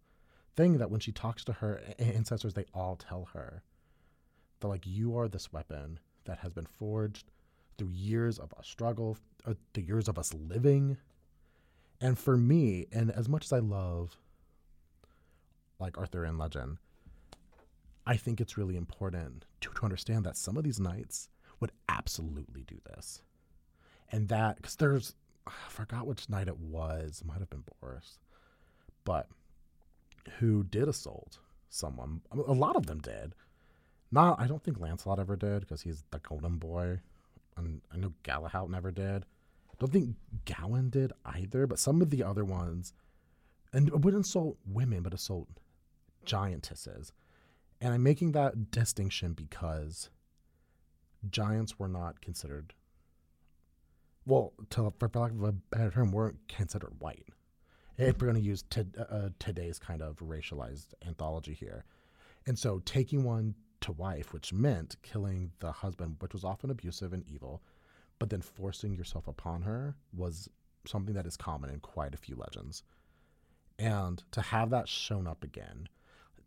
thing 0.56 0.80
that 0.80 0.90
when 0.90 1.00
she 1.00 1.12
talks 1.12 1.46
to 1.46 1.54
her 1.54 1.80
ancestors, 2.00 2.56
they 2.56 2.66
all 2.74 2.96
tell 2.96 3.30
her 3.34 3.62
that, 4.60 4.68
like, 4.68 4.88
you 4.88 5.16
are 5.16 5.28
this 5.28 5.54
weapon 5.54 6.00
that 6.26 6.40
has 6.40 6.52
been 6.52 6.66
forged 6.66 7.30
through 7.78 7.92
years 7.92 8.40
of 8.40 8.52
a 8.60 8.64
struggle, 8.64 9.18
uh, 9.46 9.54
the 9.74 9.82
years 9.82 10.08
of 10.08 10.18
us 10.18 10.34
living. 10.34 10.98
And 12.02 12.18
for 12.18 12.36
me, 12.36 12.88
and 12.92 13.12
as 13.12 13.30
much 13.30 13.46
as 13.46 13.54
I 13.54 13.60
love 13.60 14.18
like 15.80 15.98
Arthurian 15.98 16.40
legend, 16.40 16.78
I 18.08 18.18
think 18.18 18.42
it's 18.42 18.58
really 18.58 18.76
important 18.76 19.46
to, 19.62 19.70
to 19.70 19.84
understand 19.84 20.26
that 20.26 20.36
some 20.36 20.58
of 20.58 20.64
these 20.64 20.80
knights 20.80 21.30
would 21.60 21.72
absolutely 21.88 22.64
do 22.64 22.80
this. 22.96 23.22
And 24.12 24.30
that, 24.30 24.58
because 24.58 24.78
there's, 24.78 25.14
I 25.46 25.52
forgot 25.70 26.08
which 26.08 26.30
knight 26.30 26.48
it 26.48 26.60
was, 26.60 27.22
it 27.22 27.28
might 27.28 27.40
have 27.40 27.50
been 27.50 27.64
Boris, 27.82 28.20
but 29.04 29.28
who 30.40 30.64
did 30.64 30.88
assault 30.88 31.40
someone. 31.70 32.22
A 32.32 32.54
lot 32.54 32.76
of 32.76 32.86
them 32.86 33.00
did. 33.00 33.36
Not, 34.12 34.40
I 34.40 34.48
don't 34.48 34.64
think 34.64 34.80
Lancelot 34.80 35.20
ever 35.20 35.36
did 35.36 35.62
because 35.62 35.82
he's 35.82 36.04
the 36.12 36.20
golden 36.20 36.58
boy. 36.58 37.00
And 37.58 37.82
I 37.92 37.98
know 37.98 38.14
Galahad 38.24 38.70
never 38.70 38.92
did. 38.92 39.26
Don't 39.80 39.92
think 39.92 40.16
Gowan 40.46 40.90
did 40.90 41.12
either, 41.26 41.68
but 41.68 41.80
some 41.80 42.02
of 42.02 42.10
the 42.10 42.24
other 42.24 42.46
ones, 42.46 42.94
and 43.74 43.90
wouldn't 44.04 44.28
assault 44.28 44.58
women, 44.66 45.02
but 45.02 45.14
assault 45.14 45.50
giantesses. 46.26 47.12
And 47.82 47.94
I'm 47.94 48.04
making 48.04 48.32
that 48.32 48.72
distinction 48.72 49.34
because 49.34 50.10
giants 51.30 51.80
were 51.80 51.88
not 51.88 52.22
considered, 52.22 52.74
well, 54.26 54.54
to, 54.72 54.94
for 55.00 55.10
lack 55.14 55.32
of 55.32 55.44
a 55.44 55.52
better 55.52 55.92
term, 55.92 56.12
weren't 56.12 56.48
considered 56.48 56.94
white. 57.00 57.28
If 57.98 58.20
we're 58.20 58.28
going 58.28 58.42
to 58.42 58.48
use 58.48 58.64
to, 58.72 58.88
uh, 59.10 59.30
today's 59.40 59.78
kind 59.78 60.02
of 60.02 60.18
racialized 60.18 60.94
anthology 61.06 61.54
here. 61.54 61.86
And 62.48 62.58
so 62.58 62.82
taking 62.86 63.24
one 63.24 63.56
to 63.82 63.92
wife, 63.92 64.34
which 64.34 64.52
meant 64.52 64.96
killing 65.04 65.52
the 65.60 65.72
husband, 65.72 66.16
which 66.20 66.34
was 66.34 66.44
often 66.44 66.70
abusive 66.70 67.14
and 67.14 67.24
evil, 67.30 67.62
but 68.18 68.30
then 68.30 68.42
forcing 68.42 68.96
yourself 68.96 69.28
upon 69.28 69.62
her 69.64 69.96
was 70.16 70.50
something 70.86 71.14
that 71.16 71.28
is 71.28 71.38
common 71.38 71.70
in 71.70 71.80
quite 71.80 72.14
a 72.14 72.18
few 72.18 72.36
legends. 72.36 72.84
And 73.78 74.24
to 74.32 74.42
have 74.42 74.70
that 74.70 74.88
shown 74.88 75.28
up 75.28 75.44
again, 75.44 75.88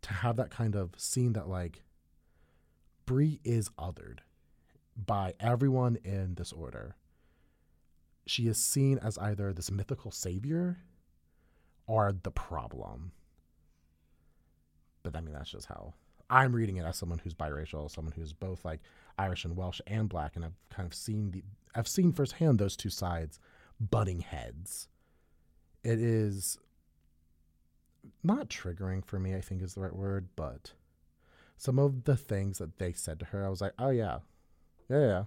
to 0.01 0.13
have 0.13 0.35
that 0.37 0.49
kind 0.49 0.75
of 0.75 0.91
scene 0.97 1.33
that 1.33 1.47
like 1.47 1.83
Bree 3.05 3.39
is 3.43 3.69
othered 3.77 4.19
by 4.95 5.33
everyone 5.39 5.97
in 6.03 6.35
this 6.35 6.51
order. 6.51 6.95
She 8.27 8.47
is 8.47 8.57
seen 8.57 8.99
as 8.99 9.17
either 9.17 9.53
this 9.53 9.71
mythical 9.71 10.11
savior 10.11 10.77
or 11.87 12.13
the 12.23 12.31
problem. 12.31 13.11
But 15.03 15.15
I 15.15 15.21
mean 15.21 15.33
that's 15.33 15.51
just 15.51 15.67
how 15.67 15.93
I'm 16.29 16.53
reading 16.53 16.77
it 16.77 16.85
as 16.85 16.97
someone 16.97 17.19
who's 17.19 17.33
biracial, 17.33 17.89
someone 17.89 18.13
who's 18.13 18.33
both 18.33 18.65
like 18.65 18.81
Irish 19.17 19.45
and 19.45 19.55
Welsh 19.55 19.81
and 19.87 20.09
black, 20.09 20.35
and 20.35 20.43
I've 20.43 20.59
kind 20.69 20.85
of 20.85 20.93
seen 20.93 21.31
the 21.31 21.43
I've 21.73 21.87
seen 21.87 22.11
firsthand 22.11 22.59
those 22.59 22.75
two 22.75 22.89
sides 22.89 23.39
butting 23.79 24.21
heads. 24.21 24.87
It 25.83 25.99
is 25.99 26.57
not 28.23 28.49
triggering 28.49 29.05
for 29.05 29.19
me, 29.19 29.35
I 29.35 29.41
think 29.41 29.61
is 29.61 29.73
the 29.73 29.81
right 29.81 29.95
word, 29.95 30.29
but 30.35 30.73
some 31.57 31.79
of 31.79 32.03
the 32.03 32.15
things 32.15 32.57
that 32.57 32.77
they 32.77 32.91
said 32.93 33.19
to 33.19 33.25
her, 33.25 33.45
I 33.45 33.49
was 33.49 33.61
like, 33.61 33.73
oh 33.79 33.89
yeah, 33.89 34.19
yeah, 34.89 34.99
yeah, 34.99 35.23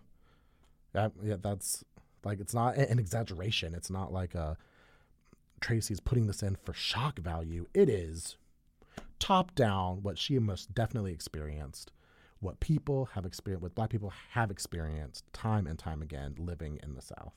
yeah, 0.94 1.08
yeah. 1.22 1.36
That's 1.40 1.84
like 2.24 2.40
it's 2.40 2.54
not 2.54 2.76
an 2.76 2.98
exaggeration. 2.98 3.74
It's 3.74 3.90
not 3.90 4.12
like 4.12 4.34
uh, 4.34 4.38
a 4.38 4.56
Tracy's 5.60 6.00
putting 6.00 6.26
this 6.26 6.42
in 6.42 6.56
for 6.56 6.72
shock 6.72 7.18
value. 7.18 7.66
It 7.74 7.88
is 7.88 8.36
top 9.18 9.54
down 9.54 10.02
what 10.02 10.18
she 10.18 10.38
most 10.38 10.74
definitely 10.74 11.12
experienced, 11.12 11.92
what 12.40 12.60
people 12.60 13.06
have 13.14 13.24
experienced, 13.24 13.62
what 13.62 13.74
Black 13.74 13.90
people 13.90 14.12
have 14.30 14.50
experienced 14.50 15.30
time 15.32 15.66
and 15.66 15.78
time 15.78 16.02
again 16.02 16.34
living 16.38 16.78
in 16.82 16.94
the 16.94 17.02
South. 17.02 17.34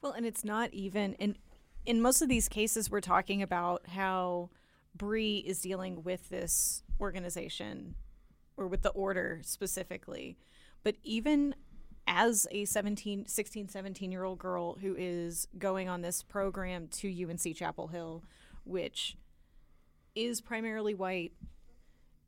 Well, 0.00 0.12
and 0.12 0.24
it's 0.24 0.44
not 0.44 0.72
even 0.72 1.14
in 1.14 1.36
in 1.86 2.00
most 2.00 2.22
of 2.22 2.28
these 2.28 2.48
cases 2.48 2.90
we're 2.90 3.00
talking 3.00 3.42
about 3.42 3.86
how 3.88 4.50
Bree 4.94 5.38
is 5.38 5.60
dealing 5.60 6.02
with 6.02 6.28
this 6.28 6.82
organization 7.00 7.94
or 8.56 8.66
with 8.66 8.82
the 8.82 8.90
order 8.90 9.40
specifically. 9.42 10.36
But 10.82 10.96
even 11.02 11.54
as 12.06 12.46
a 12.50 12.64
17 12.64 13.26
16 13.26 13.68
17 13.68 14.10
year 14.10 14.24
old 14.24 14.38
girl 14.38 14.74
who 14.80 14.94
is 14.98 15.46
going 15.58 15.88
on 15.88 16.00
this 16.00 16.22
program 16.22 16.88
to 16.88 17.08
UNC 17.08 17.54
Chapel 17.54 17.88
Hill 17.88 18.24
which 18.64 19.16
is 20.14 20.40
primarily 20.40 20.94
white 20.94 21.32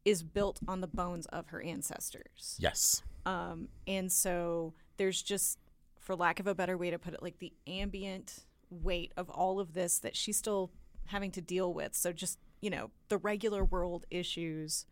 is 0.04 0.22
built 0.22 0.58
on 0.66 0.80
the 0.80 0.86
bones 0.86 1.26
of 1.26 1.48
her 1.48 1.62
ancestors. 1.62 2.56
Yes. 2.58 3.02
Um, 3.24 3.68
and 3.86 4.10
so 4.10 4.74
there's 4.96 5.22
just, 5.22 5.58
for 6.00 6.16
lack 6.16 6.40
of 6.40 6.46
a 6.46 6.54
better 6.54 6.76
way 6.76 6.90
to 6.90 6.98
put 6.98 7.14
it, 7.14 7.22
like 7.22 7.38
the 7.38 7.52
ambient 7.66 8.44
weight 8.70 9.12
of 9.16 9.30
all 9.30 9.60
of 9.60 9.74
this 9.74 9.98
that 10.00 10.16
she's 10.16 10.36
still 10.36 10.72
having 11.06 11.30
to 11.32 11.40
deal 11.40 11.72
with. 11.72 11.94
So 11.94 12.12
just, 12.12 12.38
you 12.60 12.70
know, 12.70 12.90
the 13.08 13.18
regular 13.18 13.64
world 13.64 14.06
issues 14.10 14.86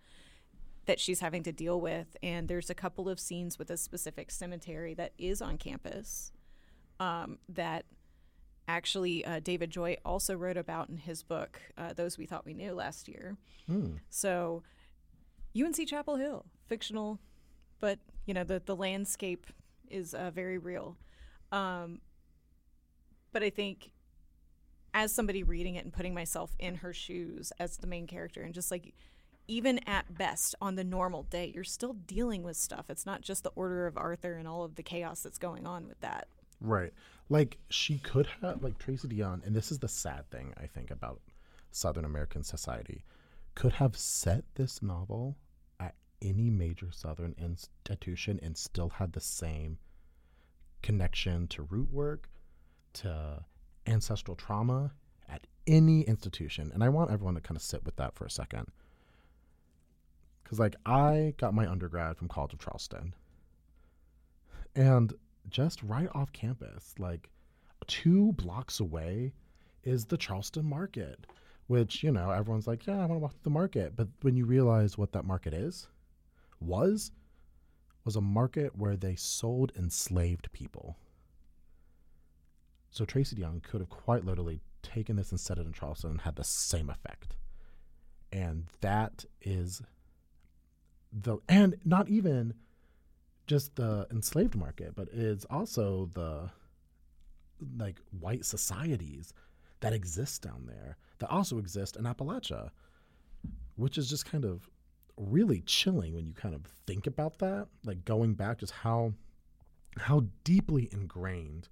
that 0.90 0.98
she's 0.98 1.20
having 1.20 1.44
to 1.44 1.52
deal 1.52 1.80
with. 1.80 2.16
And 2.20 2.48
there's 2.48 2.68
a 2.68 2.74
couple 2.74 3.08
of 3.08 3.20
scenes 3.20 3.60
with 3.60 3.70
a 3.70 3.76
specific 3.76 4.32
cemetery 4.32 4.92
that 4.94 5.12
is 5.18 5.40
on 5.40 5.56
campus 5.56 6.32
um, 6.98 7.38
that 7.48 7.84
actually 8.66 9.24
uh, 9.24 9.38
David 9.38 9.70
Joy 9.70 9.98
also 10.04 10.34
wrote 10.34 10.56
about 10.56 10.88
in 10.88 10.96
his 10.96 11.22
book, 11.22 11.60
uh, 11.78 11.92
Those 11.92 12.18
We 12.18 12.26
Thought 12.26 12.44
We 12.44 12.54
Knew, 12.54 12.72
last 12.72 13.06
year. 13.06 13.36
Hmm. 13.68 13.98
So 14.08 14.64
UNC 15.56 15.86
Chapel 15.86 16.16
Hill, 16.16 16.46
fictional, 16.66 17.20
but, 17.78 18.00
you 18.26 18.34
know, 18.34 18.42
the, 18.42 18.60
the 18.66 18.74
landscape 18.74 19.46
is 19.88 20.12
uh, 20.12 20.32
very 20.32 20.58
real. 20.58 20.96
Um, 21.52 22.00
but 23.32 23.44
I 23.44 23.50
think 23.50 23.92
as 24.92 25.14
somebody 25.14 25.44
reading 25.44 25.76
it 25.76 25.84
and 25.84 25.92
putting 25.92 26.14
myself 26.14 26.56
in 26.58 26.74
her 26.74 26.92
shoes 26.92 27.52
as 27.60 27.76
the 27.76 27.86
main 27.86 28.08
character 28.08 28.42
and 28.42 28.52
just 28.52 28.72
like 28.72 28.92
even 29.50 29.80
at 29.86 30.16
best 30.16 30.54
on 30.60 30.76
the 30.76 30.84
normal 30.84 31.24
day 31.24 31.50
you're 31.54 31.64
still 31.64 31.92
dealing 31.92 32.42
with 32.42 32.56
stuff 32.56 32.86
it's 32.88 33.04
not 33.04 33.20
just 33.20 33.42
the 33.42 33.50
order 33.50 33.86
of 33.86 33.96
arthur 33.96 34.34
and 34.34 34.46
all 34.46 34.62
of 34.62 34.76
the 34.76 34.82
chaos 34.82 35.22
that's 35.22 35.38
going 35.38 35.66
on 35.66 35.88
with 35.88 36.00
that 36.00 36.28
Right. 36.60 36.92
Like 37.28 37.58
she 37.68 37.98
could 37.98 38.28
have 38.42 38.62
like 38.62 38.78
Tracy 38.78 39.08
Deonn, 39.08 39.44
and 39.46 39.54
this 39.54 39.72
is 39.72 39.78
the 39.78 39.88
sad 39.88 40.30
thing 40.30 40.52
I 40.56 40.66
think 40.66 40.90
about 40.90 41.20
Southern 41.70 42.04
American 42.04 42.42
society, 42.42 43.04
could 43.54 43.72
have 43.74 43.96
set 43.96 44.44
this 44.54 44.82
novel 44.82 45.36
at 45.78 45.94
any 46.20 46.50
major 46.50 46.88
Southern 46.90 47.34
institution 47.38 48.38
and 48.42 48.56
still 48.56 48.90
had 48.90 49.12
the 49.12 49.20
same 49.20 49.78
connection 50.82 51.46
to 51.48 51.62
root 51.62 51.92
work, 51.92 52.28
to 52.94 53.44
ancestral 53.86 54.36
trauma 54.36 54.92
at 55.28 55.46
any 55.66 56.02
institution. 56.02 56.70
And 56.74 56.82
I 56.82 56.88
want 56.88 57.10
everyone 57.10 57.36
to 57.36 57.40
kind 57.40 57.56
of 57.56 57.62
sit 57.62 57.84
with 57.84 57.96
that 57.96 58.14
for 58.14 58.24
a 58.24 58.30
second. 58.30 58.66
Cause 60.50 60.58
like 60.58 60.74
I 60.84 61.32
got 61.38 61.54
my 61.54 61.70
undergrad 61.70 62.16
from 62.16 62.26
College 62.26 62.54
of 62.54 62.58
Charleston. 62.58 63.14
And 64.74 65.14
just 65.48 65.80
right 65.84 66.08
off 66.12 66.32
campus, 66.32 66.92
like 66.98 67.30
two 67.86 68.32
blocks 68.32 68.80
away, 68.80 69.32
is 69.84 70.06
the 70.06 70.16
Charleston 70.16 70.68
Market, 70.68 71.24
which, 71.68 72.02
you 72.02 72.10
know, 72.10 72.30
everyone's 72.30 72.66
like, 72.66 72.84
yeah, 72.84 72.96
I 72.96 73.06
want 73.06 73.12
to 73.12 73.18
walk 73.18 73.32
to 73.34 73.44
the 73.44 73.50
market. 73.50 73.94
But 73.94 74.08
when 74.22 74.36
you 74.36 74.44
realize 74.44 74.98
what 74.98 75.12
that 75.12 75.24
market 75.24 75.54
is, 75.54 75.86
was, 76.58 77.12
was 78.04 78.16
a 78.16 78.20
market 78.20 78.76
where 78.76 78.96
they 78.96 79.14
sold 79.14 79.70
enslaved 79.78 80.50
people. 80.50 80.96
So 82.90 83.04
Tracy 83.04 83.36
Young 83.36 83.60
could 83.60 83.80
have 83.80 83.88
quite 83.88 84.24
literally 84.24 84.62
taken 84.82 85.14
this 85.14 85.30
and 85.30 85.38
set 85.38 85.58
it 85.58 85.66
in 85.66 85.72
Charleston 85.72 86.10
and 86.10 86.20
had 86.22 86.34
the 86.34 86.42
same 86.42 86.90
effect. 86.90 87.36
And 88.32 88.66
that 88.80 89.24
is 89.40 89.80
the, 91.12 91.38
and 91.48 91.76
not 91.84 92.08
even 92.08 92.54
just 93.46 93.76
the 93.76 94.06
enslaved 94.10 94.54
market, 94.54 94.94
but 94.94 95.08
it's 95.12 95.44
also 95.46 96.08
the 96.14 96.50
like 97.76 97.96
white 98.18 98.44
societies 98.44 99.32
that 99.80 99.92
exist 99.92 100.42
down 100.42 100.64
there 100.66 100.96
that 101.18 101.30
also 101.30 101.58
exist 101.58 101.96
in 101.96 102.04
Appalachia, 102.04 102.70
which 103.76 103.98
is 103.98 104.08
just 104.08 104.24
kind 104.24 104.44
of 104.44 104.68
really 105.16 105.62
chilling 105.62 106.14
when 106.14 106.26
you 106.26 106.32
kind 106.32 106.54
of 106.54 106.62
think 106.86 107.06
about 107.06 107.38
that. 107.38 107.66
Like 107.84 108.04
going 108.04 108.34
back, 108.34 108.58
just 108.58 108.72
how 108.72 109.14
how 109.96 110.26
deeply 110.44 110.88
ingrained 110.92 111.68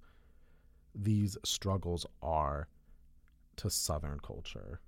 these 0.93 1.37
struggles 1.45 2.05
are 2.21 2.67
to 3.55 3.69
Southern 3.69 4.19
culture. 4.19 4.81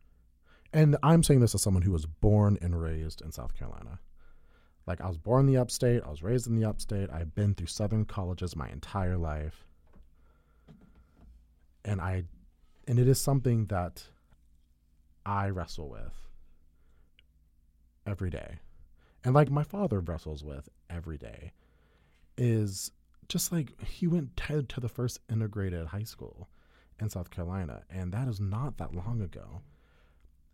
And 0.74 0.98
I'm 1.04 1.24
saying 1.24 1.40
this 1.42 1.56
as 1.56 1.62
someone 1.62 1.84
who 1.84 1.92
was 1.92 2.06
born 2.06 2.58
and 2.62 2.82
raised 2.82 3.22
in 3.22 3.32
South 3.32 3.58
Carolina. 3.58 4.00
Like 4.88 5.02
I 5.02 5.08
was 5.08 5.18
born 5.18 5.42
in 5.42 5.54
the 5.54 5.60
upstate, 5.60 6.02
I 6.06 6.10
was 6.10 6.24
raised 6.24 6.48
in 6.48 6.56
the 6.56 6.68
upstate. 6.68 7.10
I've 7.12 7.36
been 7.36 7.54
through 7.54 7.68
southern 7.68 8.06
colleges 8.06 8.56
my 8.56 8.70
entire 8.70 9.18
life. 9.18 9.66
And 11.86 12.02
I 12.02 12.24
and 12.88 13.00
it 13.00 13.08
is 13.08 13.22
something 13.22 13.66
that 13.68 14.04
I 15.26 15.50
wrestle 15.50 15.90
with 15.90 16.14
every 18.06 18.30
day. 18.30 18.60
And 19.24 19.36
like 19.36 19.52
my 19.52 19.64
father 19.64 20.00
wrestles 20.00 20.44
with 20.44 20.68
every 20.90 21.18
day 21.18 21.54
is 22.38 22.92
just 23.30 23.52
like 23.52 23.80
he 23.84 24.08
went 24.08 24.36
to, 24.36 24.64
to 24.64 24.80
the 24.80 24.90
first 24.90 25.20
integrated 25.30 25.88
high 25.88 26.04
school 26.04 26.50
in 27.00 27.10
South 27.10 27.30
Carolina 27.30 27.84
and 27.90 28.12
that 28.12 28.28
is 28.28 28.40
not 28.40 28.78
that 28.78 28.96
long 28.96 29.22
ago. 29.22 29.62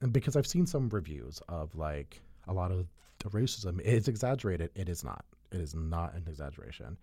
And 0.01 0.11
because 0.11 0.35
I've 0.35 0.47
seen 0.47 0.65
some 0.65 0.89
reviews 0.89 1.41
of 1.47 1.73
like 1.75 2.21
a 2.47 2.53
lot 2.53 2.71
of 2.71 2.87
the 3.19 3.29
racism 3.29 3.81
is 3.81 4.07
exaggerated. 4.07 4.71
It 4.75 4.89
is 4.89 5.03
not. 5.03 5.25
It 5.51 5.61
is 5.61 5.73
not 5.75 6.13
an 6.13 6.23
exaggeration. 6.27 6.97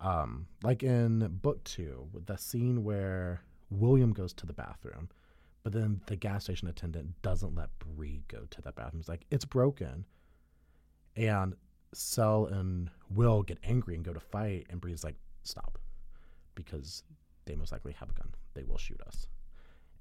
Um, 0.00 0.46
like 0.62 0.82
in 0.82 1.26
book 1.42 1.62
two, 1.64 2.08
with 2.12 2.26
the 2.26 2.36
scene 2.36 2.84
where 2.84 3.42
William 3.70 4.12
goes 4.12 4.32
to 4.34 4.46
the 4.46 4.52
bathroom, 4.52 5.08
but 5.62 5.72
then 5.72 6.00
the 6.06 6.16
gas 6.16 6.44
station 6.44 6.68
attendant 6.68 7.20
doesn't 7.22 7.54
let 7.54 7.70
Bree 7.78 8.22
go 8.28 8.46
to 8.50 8.62
the 8.62 8.72
bathroom. 8.72 9.00
It's 9.00 9.08
like, 9.08 9.24
it's 9.30 9.44
broken. 9.44 10.04
And 11.16 11.54
Sel 11.92 12.46
and 12.46 12.90
Will 13.10 13.42
get 13.42 13.58
angry 13.64 13.94
and 13.94 14.04
go 14.04 14.12
to 14.12 14.20
fight, 14.20 14.66
and 14.70 14.80
Bree's 14.80 15.02
like, 15.02 15.16
stop. 15.42 15.78
Because 16.54 17.02
they 17.46 17.54
most 17.54 17.72
likely 17.72 17.92
have 17.94 18.10
a 18.10 18.12
gun. 18.12 18.28
They 18.54 18.64
will 18.64 18.78
shoot 18.78 19.00
us. 19.06 19.26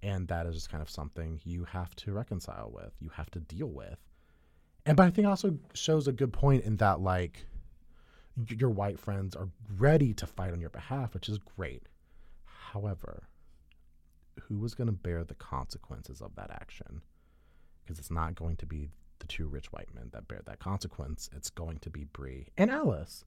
And 0.03 0.27
that 0.27 0.45
is 0.45 0.55
just 0.55 0.69
kind 0.69 0.81
of 0.83 0.89
something 0.89 1.39
you 1.45 1.63
have 1.63 1.95
to 1.97 2.11
reconcile 2.11 2.71
with, 2.73 2.93
you 2.99 3.09
have 3.09 3.31
to 3.31 3.39
deal 3.39 3.67
with 3.67 3.97
and 4.85 4.97
but 4.97 5.07
I 5.07 5.09
think 5.09 5.27
also 5.27 5.57
shows 5.73 6.07
a 6.07 6.11
good 6.11 6.33
point 6.33 6.63
in 6.63 6.77
that 6.77 7.01
like 7.01 7.45
your 8.49 8.69
white 8.69 8.99
friends 8.99 9.35
are 9.35 9.49
ready 9.77 10.13
to 10.13 10.27
fight 10.27 10.51
on 10.51 10.59
your 10.59 10.69
behalf, 10.69 11.13
which 11.13 11.29
is 11.29 11.39
great. 11.57 11.83
However, 12.43 13.23
who 14.43 14.63
is 14.65 14.75
going 14.75 14.87
to 14.87 14.93
bear 14.93 15.23
the 15.23 15.35
consequences 15.35 16.21
of 16.21 16.35
that 16.35 16.51
action? 16.51 17.01
Because 17.83 17.99
it's 17.99 18.11
not 18.11 18.35
going 18.35 18.57
to 18.57 18.65
be 18.65 18.89
the 19.19 19.27
two 19.27 19.47
rich 19.47 19.71
white 19.71 19.93
men 19.95 20.09
that 20.11 20.27
bear 20.27 20.41
that 20.45 20.59
consequence. 20.59 21.29
It's 21.35 21.49
going 21.49 21.79
to 21.79 21.89
be 21.89 22.03
Bree 22.03 22.47
and 22.57 22.69
Alice, 22.69 23.23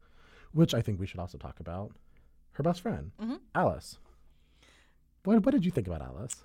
which 0.53 0.75
I 0.75 0.83
think 0.83 1.01
we 1.01 1.07
should 1.07 1.21
also 1.21 1.39
talk 1.39 1.61
about. 1.61 1.93
Her 2.53 2.63
best 2.63 2.81
friend, 2.81 3.13
mm-hmm. 3.21 3.37
Alice. 3.55 3.99
What, 5.25 5.45
what 5.45 5.53
did 5.53 5.65
you 5.65 5.71
think 5.71 5.87
about 5.87 6.03
Alice? 6.03 6.45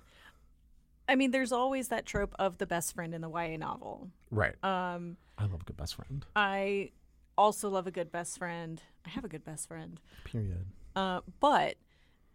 I 1.08 1.14
mean, 1.16 1.30
there's 1.30 1.52
always 1.52 1.88
that 1.88 2.06
trope 2.06 2.34
of 2.38 2.58
the 2.58 2.66
best 2.66 2.94
friend 2.94 3.14
in 3.14 3.20
the 3.20 3.28
YA 3.30 3.56
novel. 3.56 4.10
Right. 4.30 4.54
Um, 4.64 5.16
I 5.38 5.44
love 5.46 5.60
a 5.62 5.64
good 5.64 5.76
best 5.76 5.94
friend. 5.96 6.24
I 6.34 6.90
also 7.36 7.68
love 7.68 7.86
a 7.86 7.90
good 7.90 8.10
best 8.12 8.38
friend. 8.38 8.80
I 9.04 9.10
have 9.10 9.24
a 9.24 9.28
good 9.28 9.44
best 9.44 9.68
friend. 9.68 10.00
Period. 10.24 10.66
Uh, 10.96 11.20
but 11.40 11.76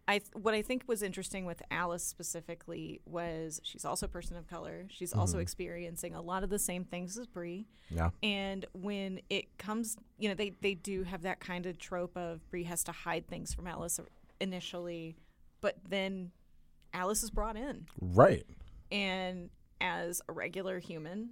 I 0.06 0.18
th- 0.18 0.30
what 0.34 0.54
I 0.54 0.62
think 0.62 0.84
was 0.86 1.02
interesting 1.02 1.44
with 1.46 1.62
Alice 1.70 2.04
specifically 2.04 3.00
was 3.06 3.60
she's 3.64 3.84
also 3.84 4.06
a 4.06 4.08
person 4.08 4.36
of 4.36 4.48
color. 4.48 4.86
She's 4.90 5.12
also 5.14 5.38
Mhm. 5.38 5.42
experiencing 5.42 6.14
a 6.14 6.20
lot 6.20 6.42
of 6.44 6.50
the 6.50 6.58
same 6.58 6.84
things 6.84 7.16
as 7.16 7.26
Bree. 7.26 7.66
Yeah. 7.90 8.10
And 8.22 8.66
when 8.72 9.20
it 9.30 9.56
comes, 9.56 9.96
you 10.18 10.28
know, 10.28 10.34
they 10.34 10.50
they 10.60 10.74
do 10.74 11.04
have 11.04 11.22
that 11.22 11.40
kind 11.40 11.64
of 11.66 11.78
trope 11.78 12.16
of 12.16 12.48
Bree 12.50 12.64
has 12.64 12.82
to 12.84 12.92
hide 12.92 13.26
things 13.28 13.54
from 13.54 13.66
Alice 13.66 13.98
initially, 14.40 15.16
but 15.60 15.76
then 15.88 16.32
Alice 16.92 17.22
is 17.22 17.30
brought 17.30 17.56
in 17.56 17.86
Right. 18.00 18.44
and 18.90 19.50
as 19.80 20.20
a 20.28 20.32
regular 20.32 20.78
human 20.78 21.30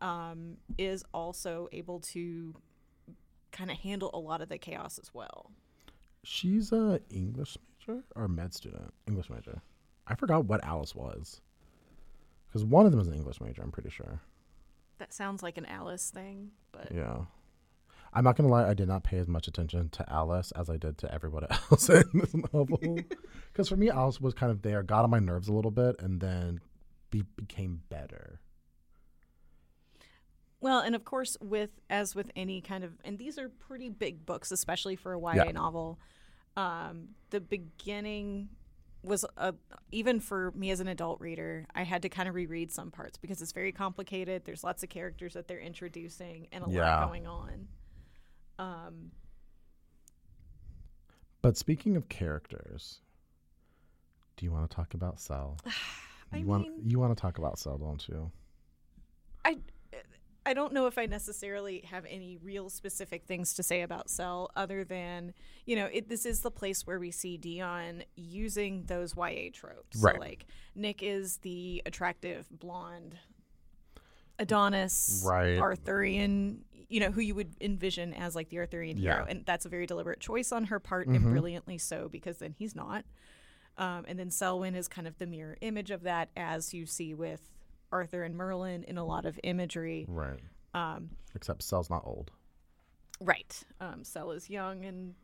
um, 0.00 0.56
is 0.76 1.04
also 1.12 1.68
able 1.72 2.00
to 2.00 2.54
kind 3.50 3.70
of 3.70 3.78
handle 3.78 4.10
a 4.14 4.18
lot 4.18 4.40
of 4.40 4.48
the 4.48 4.58
chaos 4.58 4.98
as 4.98 5.12
well 5.14 5.50
She's 6.24 6.72
a 6.72 7.00
English 7.10 7.56
major 7.86 8.02
or 8.14 8.28
med 8.28 8.52
student? 8.52 8.92
English 9.06 9.30
major. 9.30 9.62
I 10.06 10.14
forgot 10.14 10.44
what 10.44 10.62
Alice 10.64 10.94
was. 10.94 11.40
Because 12.46 12.64
one 12.64 12.84
of 12.86 12.92
them 12.92 13.00
is 13.00 13.08
an 13.08 13.14
English 13.14 13.40
major, 13.40 13.62
I'm 13.62 13.70
pretty 13.70 13.88
sure. 13.90 14.20
that 14.98 15.12
sounds 15.14 15.42
like 15.42 15.56
an 15.58 15.64
alice 15.66 16.10
thing 16.10 16.50
but 16.72 16.90
Yeah. 16.92 17.20
I'm 18.12 18.24
not 18.24 18.36
gonna 18.36 18.48
lie, 18.48 18.68
I 18.68 18.74
did 18.74 18.88
not 18.88 19.04
pay 19.04 19.18
as 19.18 19.28
much 19.28 19.48
attention 19.48 19.88
to 19.90 20.12
Alice 20.12 20.50
as 20.52 20.68
I 20.70 20.76
did 20.76 20.98
to 20.98 21.12
everybody 21.14 21.46
else 21.70 21.88
in 21.88 22.04
this 22.14 22.34
novel. 22.52 22.78
Because 23.52 23.68
for 23.68 23.76
me, 23.76 23.90
Alice 23.90 24.20
was 24.20 24.34
kind 24.34 24.52
of 24.52 24.62
there, 24.62 24.82
got 24.84 25.02
on 25.04 25.10
my 25.10 25.18
nerves 25.18 25.48
a 25.48 25.52
little 25.52 25.72
bit, 25.72 25.96
and 26.00 26.20
then 26.20 26.60
be- 27.10 27.24
became 27.36 27.80
better. 27.88 28.40
well 30.60 30.80
and 30.80 30.94
of 30.94 31.04
course 31.04 31.36
with 31.40 31.70
as 31.90 32.14
with 32.14 32.30
any 32.36 32.60
kind 32.60 32.84
of 32.84 32.92
and 33.04 33.18
these 33.18 33.38
are 33.38 33.48
pretty 33.48 33.88
big 33.88 34.24
books 34.26 34.50
especially 34.52 34.96
for 34.96 35.12
a 35.14 35.20
YA 35.20 35.32
Yeah. 35.44 35.50
novel 35.52 35.98
um, 36.56 37.08
the 37.30 37.40
beginning 37.40 38.48
was 39.04 39.24
a, 39.36 39.54
even 39.92 40.18
for 40.18 40.50
me 40.56 40.70
as 40.72 40.80
an 40.80 40.88
adult 40.88 41.20
reader 41.20 41.66
i 41.74 41.84
had 41.84 42.02
to 42.02 42.08
kind 42.08 42.28
of 42.28 42.34
reread 42.34 42.70
some 42.72 42.90
parts 42.90 43.16
because 43.16 43.40
it's 43.40 43.52
very 43.52 43.70
complicated 43.72 44.42
there's 44.44 44.64
lots 44.64 44.82
of 44.82 44.88
characters 44.88 45.34
that 45.34 45.46
they're 45.48 45.60
introducing 45.60 46.48
and 46.52 46.64
a 46.66 46.70
Yeah. 46.70 46.98
lot 47.00 47.08
going 47.08 47.26
on 47.26 47.68
um, 48.58 49.10
But 51.42 51.56
speaking 51.56 51.96
of 51.96 52.08
characters, 52.08 53.00
do 54.36 54.44
you 54.44 54.52
want 54.52 54.68
to 54.68 54.74
talk 54.74 54.94
about 54.94 55.20
Sel? 55.20 55.56
I 56.32 56.38
you 56.38 56.46
want 56.46 56.64
mean- 56.64 56.80
you 56.84 56.98
want 56.98 57.16
to 57.16 57.20
talk 57.20 57.38
about 57.38 57.58
Sel, 57.58 57.78
don't 57.78 58.06
you? 58.08 58.30
I 59.44 59.58
I 60.44 60.54
don't 60.54 60.72
know 60.72 60.86
if 60.86 60.96
I 60.96 61.04
necessarily 61.04 61.82
have 61.90 62.06
any 62.08 62.38
real 62.42 62.70
specific 62.70 63.24
things 63.26 63.52
to 63.54 63.62
say 63.62 63.82
about 63.82 64.08
Sel 64.08 64.50
other 64.56 64.82
than, 64.82 65.34
you 65.66 65.76
know, 65.76 65.90
it, 65.92 66.08
this 66.08 66.24
is 66.24 66.40
the 66.40 66.50
place 66.50 66.86
where 66.86 66.98
we 66.98 67.10
see 67.10 67.36
Deonn 67.38 68.02
using 68.16 68.84
those 68.86 69.14
YA 69.14 69.50
tropes. 69.52 69.98
Right. 70.02 70.14
So 70.14 70.20
like 70.20 70.46
Nick 70.74 71.02
is 71.02 71.36
the 71.38 71.82
attractive 71.84 72.46
blonde 72.50 73.18
Adonis 74.38 75.22
Right. 75.26 75.58
Arthurian, 75.58 76.64
you 76.88 77.00
know, 77.00 77.10
who 77.10 77.20
you 77.20 77.34
would 77.34 77.54
envision 77.60 78.14
as 78.14 78.34
like 78.36 78.48
the 78.48 78.58
Arthurian 78.58 78.96
hero. 78.96 79.26
And 79.28 79.44
that's 79.44 79.66
a 79.66 79.68
very 79.68 79.86
deliberate 79.86 80.20
choice 80.20 80.52
on 80.52 80.64
her 80.64 80.78
part 80.80 81.08
Mhm. 81.08 81.16
and 81.16 81.24
brilliantly 81.24 81.78
so 81.78 82.08
because 82.08 82.38
then 82.38 82.54
he's 82.58 82.74
not. 82.74 83.04
Um, 83.76 84.04
and 84.08 84.18
then 84.18 84.30
Selwyn 84.30 84.74
is 84.74 84.88
kind 84.88 85.06
of 85.06 85.18
the 85.18 85.26
mirror 85.26 85.56
image 85.60 85.90
of 85.90 86.02
that, 86.02 86.30
as 86.36 86.74
you 86.74 86.84
see 86.86 87.14
with 87.14 87.48
Arthur 87.92 88.22
and 88.24 88.34
Merlin 88.36 88.84
in 88.84 88.98
a 88.98 89.04
lot 89.04 89.24
of 89.24 89.38
imagery. 89.44 90.04
Right. 90.08 90.40
Um, 90.74 91.10
Except 91.34 91.62
Sel's 91.62 91.88
not 91.88 92.02
old. 92.04 92.30
right. 93.20 93.62
Um, 93.80 94.04
Sel 94.04 94.30
is 94.32 94.48
young 94.50 94.84
and 94.84 95.14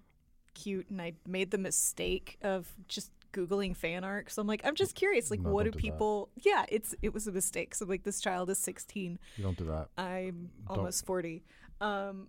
cute, 0.54 0.88
and 0.88 1.02
I 1.02 1.14
made 1.26 1.50
the 1.50 1.58
mistake 1.58 2.38
of 2.42 2.72
just 2.88 3.10
googling 3.34 3.76
fan 3.76 4.04
art. 4.04 4.30
So 4.30 4.40
I'm 4.40 4.46
like, 4.48 4.60
I'm 4.64 4.74
just 4.74 4.94
curious, 4.94 5.30
like, 5.30 5.40
No, 5.40 5.50
what 5.50 5.64
do 5.64 5.70
do 5.70 5.76
that. 5.76 5.82
people? 5.82 6.30
Yeah, 6.36 6.64
it's 6.68 6.94
it 7.02 7.12
was 7.12 7.26
a 7.26 7.32
mistake. 7.32 7.74
So 7.74 7.84
like, 7.86 8.02
this 8.04 8.20
child 8.20 8.48
is 8.50 8.58
16. 8.58 9.18
You 9.36 9.44
don't 9.44 9.56
do 9.58 9.64
that. 9.66 9.88
I'm 9.98 10.50
Don't- 10.68 10.78
almost 10.78 11.04
40. 11.06 11.44
Um, 11.80 12.28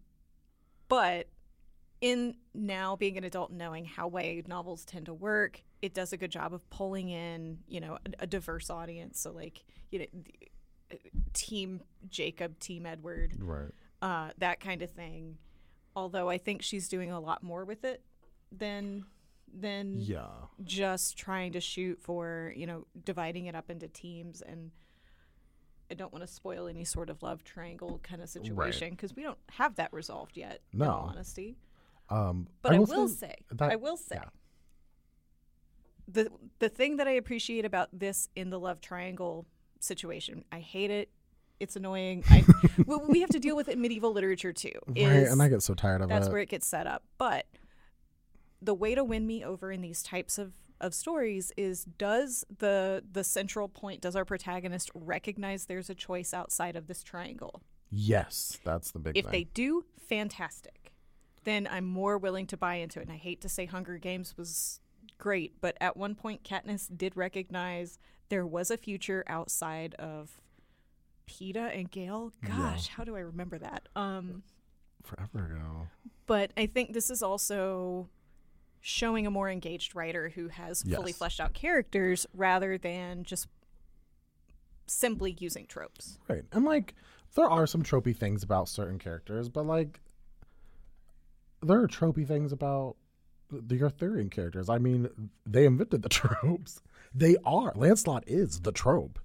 but 0.87 1.27
in 2.01 2.35
now 2.53 2.95
being 2.95 3.17
an 3.17 3.23
adult 3.23 3.49
and 3.49 3.57
knowing 3.59 3.85
how 3.85 4.09
YA 4.09 4.41
novels 4.47 4.85
tend 4.85 5.05
to 5.07 5.13
work, 5.13 5.63
it 5.81 5.93
does 5.93 6.13
a 6.13 6.17
good 6.17 6.31
job 6.31 6.53
of 6.53 6.67
pulling 6.69 7.09
in, 7.09 7.59
you 7.67 7.79
know, 7.79 7.97
a, 8.19 8.23
a 8.23 8.27
diverse 8.27 8.69
audience. 8.69 9.19
So 9.19 9.31
like, 9.31 9.63
you 9.91 9.99
know, 9.99 10.05
uh, 10.91 10.95
team 11.33 11.81
Jacob, 12.09 12.59
team 12.59 12.85
Edward, 12.85 13.33
Right. 13.39 13.71
uh, 14.01 14.31
that 14.39 14.59
kind 14.59 14.81
of 14.81 14.91
thing. 14.91 15.37
Although 15.95 16.29
I 16.29 16.37
think 16.37 16.61
she's 16.61 16.89
doing 16.89 17.11
a 17.11 17.19
lot 17.19 17.41
more 17.41 17.63
with 17.65 17.85
it 17.85 18.03
than 18.51 19.05
than 19.53 19.95
Yeah. 19.99 20.27
just 20.63 21.17
trying 21.17 21.53
to 21.53 21.59
shoot 21.61 21.99
for 22.01 22.53
you 22.55 22.65
know 22.67 22.85
dividing 23.05 23.45
it 23.45 23.55
up 23.55 23.69
into 23.69 23.87
teams 23.87 24.41
and 24.41 24.71
i 25.89 25.93
don't 25.93 26.11
want 26.11 26.25
to 26.25 26.31
spoil 26.31 26.67
any 26.67 26.83
sort 26.83 27.09
of 27.09 27.21
love 27.23 27.43
triangle 27.43 27.99
kind 28.03 28.21
of 28.21 28.27
situation 28.29 28.89
because 28.91 29.15
we 29.15 29.23
don't 29.23 29.37
have 29.51 29.75
that 29.75 29.93
resolved 29.93 30.35
yet 30.35 30.59
in 30.73 30.79
No. 30.79 30.89
all 30.91 31.07
honesty 31.09 31.57
Um, 32.09 32.47
but 32.61 32.73
i, 32.73 32.79
will, 32.79 33.07
say 33.07 33.27
say, 33.27 33.35
that- 33.51 33.71
i 33.71 33.75
will 33.75 33.97
say 33.97 34.15
yeah. 34.21 34.29
the 36.07 36.29
the 36.59 36.69
thing 36.69 36.97
that 36.97 37.07
i 37.07 37.11
appreciate 37.11 37.65
about 37.65 37.89
this 37.97 38.29
in 38.35 38.49
the 38.49 38.59
love 38.59 38.81
triangle 38.81 39.45
situation 39.79 40.43
i 40.51 40.59
hate 40.59 40.91
it 40.91 41.09
it's 41.59 41.75
annoying 41.77 42.23
I, 42.29 42.43
we- 42.85 42.97
we 43.07 43.19
have 43.21 43.29
to 43.29 43.39
deal 43.39 43.55
with 43.55 43.69
it 43.69 43.73
in 43.75 43.81
medieval 43.81 44.11
literature 44.11 44.51
too 44.51 44.73
right, 44.87 44.97
and 44.97 45.41
I 45.41 45.47
get 45.47 45.63
so 45.63 45.73
tired 45.73 46.01
of 46.01 46.09
that's 46.09 46.17
it. 46.17 46.19
That's 46.25 46.33
where 46.33 46.41
it 46.41 46.49
gets 46.49 46.67
set 46.67 46.85
up. 46.85 47.03
But 47.17 47.45
the 48.65 48.73
way 48.73 48.95
to 48.95 49.03
win 49.03 49.25
me 49.27 49.43
over 49.43 49.71
in 49.71 49.81
these 49.81 50.01
types 50.03 50.37
of, 50.37 50.53
of 50.81 50.93
stories 50.93 51.51
is 51.55 51.85
does 51.97 52.43
the 52.59 53.03
the 53.09 53.23
central 53.23 53.67
point 53.69 54.01
does 54.01 54.15
our 54.15 54.25
protagonist 54.25 54.91
recognize 54.93 55.65
there's 55.65 55.89
a 55.89 55.95
choice 55.95 56.33
outside 56.33 56.75
of 56.75 56.87
this 56.87 57.03
triangle? 57.03 57.61
yes, 57.91 58.57
that's 58.65 58.91
the 58.91 58.99
big 58.99 59.15
If 59.17 59.25
thing. 59.25 59.31
they 59.31 59.43
do, 59.45 59.85
fantastic. 59.97 60.91
Then 61.45 61.67
I'm 61.71 61.85
more 61.85 62.17
willing 62.17 62.47
to 62.47 62.57
buy 62.57 62.75
into 62.75 62.99
it. 62.99 63.03
And 63.03 63.11
I 63.13 63.17
hate 63.17 63.39
to 63.41 63.49
say 63.49 63.65
Hunger 63.67 63.97
Games 63.99 64.35
was 64.37 64.81
great, 65.17 65.61
but 65.61 65.77
at 65.79 65.95
one 65.95 66.15
point 66.15 66.43
Katniss 66.43 66.89
did 66.97 67.15
recognize 67.15 67.99
there 68.29 68.45
was 68.45 68.69
a 68.71 68.75
future 68.77 69.23
outside 69.27 69.93
of 69.95 70.41
Peeta 71.27 71.77
and 71.77 71.89
Gale. 71.89 72.33
Yeah. 72.43 72.49
Gosh, 72.49 72.87
how 72.89 73.03
do 73.03 73.15
I 73.15 73.19
remember 73.19 73.57
that? 73.59 73.87
Um 73.95 74.43
Forever 75.03 75.45
ago. 75.45 75.87
but 76.25 76.51
I 76.57 76.65
think 76.65 76.93
this 76.93 77.09
is 77.11 77.21
also 77.21 78.09
showing 78.87 79.25
a 79.25 79.31
more 79.31 79.49
engaged 79.49 79.95
writer 79.95 80.29
who 80.29 80.47
has 80.47 80.83
fully 80.83 81.11
fleshed 81.11 81.39
out 81.39 81.55
characters 81.55 82.27
rather 82.35 82.77
than 82.77 83.23
just 83.23 83.47
simply 84.85 85.35
using 85.39 85.65
tropes. 85.65 86.19
Right. 86.29 86.43
And 86.51 86.65
like 86.65 86.93
there 87.33 87.49
are 87.49 87.65
some 87.65 87.81
tropey 87.81 88.15
things 88.15 88.43
about 88.43 88.69
certain 88.69 88.99
characters, 88.99 89.49
but 89.49 89.65
like 89.65 90.01
there 91.63 91.81
are 91.81 91.87
tropey 91.87 92.27
things 92.27 92.51
about 92.51 92.95
the 93.49 93.81
Arthurian 93.81 94.29
characters. 94.29 94.69
I 94.69 94.77
mean, 94.77 95.09
they 95.47 95.65
invented 95.65 96.03
the 96.03 96.09
tropes. 96.21 96.83
They 97.11 97.37
are. 97.43 97.73
Lancelot 97.73 98.23
is 98.27 98.59
the 98.59 98.71
trope. 98.71 99.17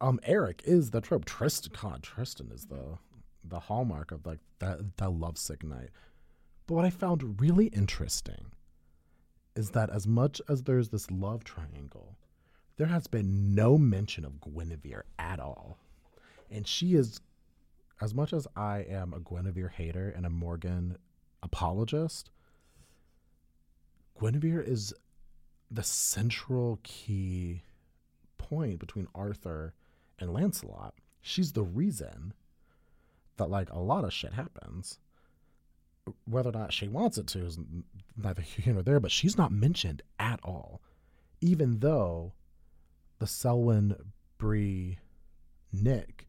Um, 0.00 0.18
Erec 0.28 0.62
is 0.64 0.90
the 0.90 1.00
trope. 1.00 1.26
Tristan, 1.26 1.74
God, 1.80 2.02
Tristan 2.02 2.50
is 2.52 2.66
the 2.66 2.98
the 3.44 3.60
hallmark 3.60 4.10
of 4.10 4.26
like 4.26 4.40
that 4.58 4.96
that 4.96 5.10
lovesick 5.10 5.62
knight. 5.62 5.90
But 6.68 6.74
what 6.74 6.84
I 6.84 6.90
found 6.90 7.40
really 7.40 7.68
interesting 7.68 8.52
is 9.56 9.70
that 9.70 9.88
as 9.88 10.06
much 10.06 10.42
as 10.50 10.62
there's 10.62 10.90
this 10.90 11.10
love 11.10 11.42
triangle, 11.42 12.18
there 12.76 12.88
has 12.88 13.06
been 13.06 13.54
no 13.54 13.78
mention 13.78 14.22
of 14.22 14.38
Guinevere 14.42 15.04
at 15.18 15.40
all. 15.40 15.78
And 16.50 16.68
she 16.68 16.94
is, 16.94 17.20
as 18.02 18.14
much 18.14 18.34
as 18.34 18.46
I 18.54 18.80
am 18.80 19.14
a 19.14 19.18
Guinevere 19.18 19.70
hater 19.70 20.10
and 20.14 20.26
a 20.26 20.30
Morgan 20.30 20.98
apologist, 21.42 22.28
Guinevere 24.20 24.60
is 24.60 24.92
the 25.70 25.82
central 25.82 26.80
key 26.82 27.62
point 28.36 28.78
between 28.78 29.08
Arthur 29.14 29.72
and 30.18 30.34
Lancelot. 30.34 30.92
She's 31.22 31.52
the 31.52 31.64
reason 31.64 32.34
that 33.38 33.48
like 33.48 33.70
a 33.72 33.78
lot 33.78 34.04
of 34.04 34.12
shit 34.12 34.34
happens. 34.34 34.98
Whether 36.24 36.50
or 36.50 36.52
not 36.52 36.72
she 36.72 36.88
wants 36.88 37.18
it 37.18 37.26
to 37.28 37.46
is 37.46 37.58
neither 38.16 38.42
here 38.42 38.74
nor 38.74 38.82
there, 38.82 39.00
but 39.00 39.10
she's 39.10 39.38
not 39.38 39.52
mentioned 39.52 40.02
at 40.18 40.40
all. 40.42 40.80
Even 41.40 41.80
though 41.80 42.32
the 43.18 43.26
Selwyn 43.26 43.94
Bree 44.38 44.98
Nick 45.72 46.26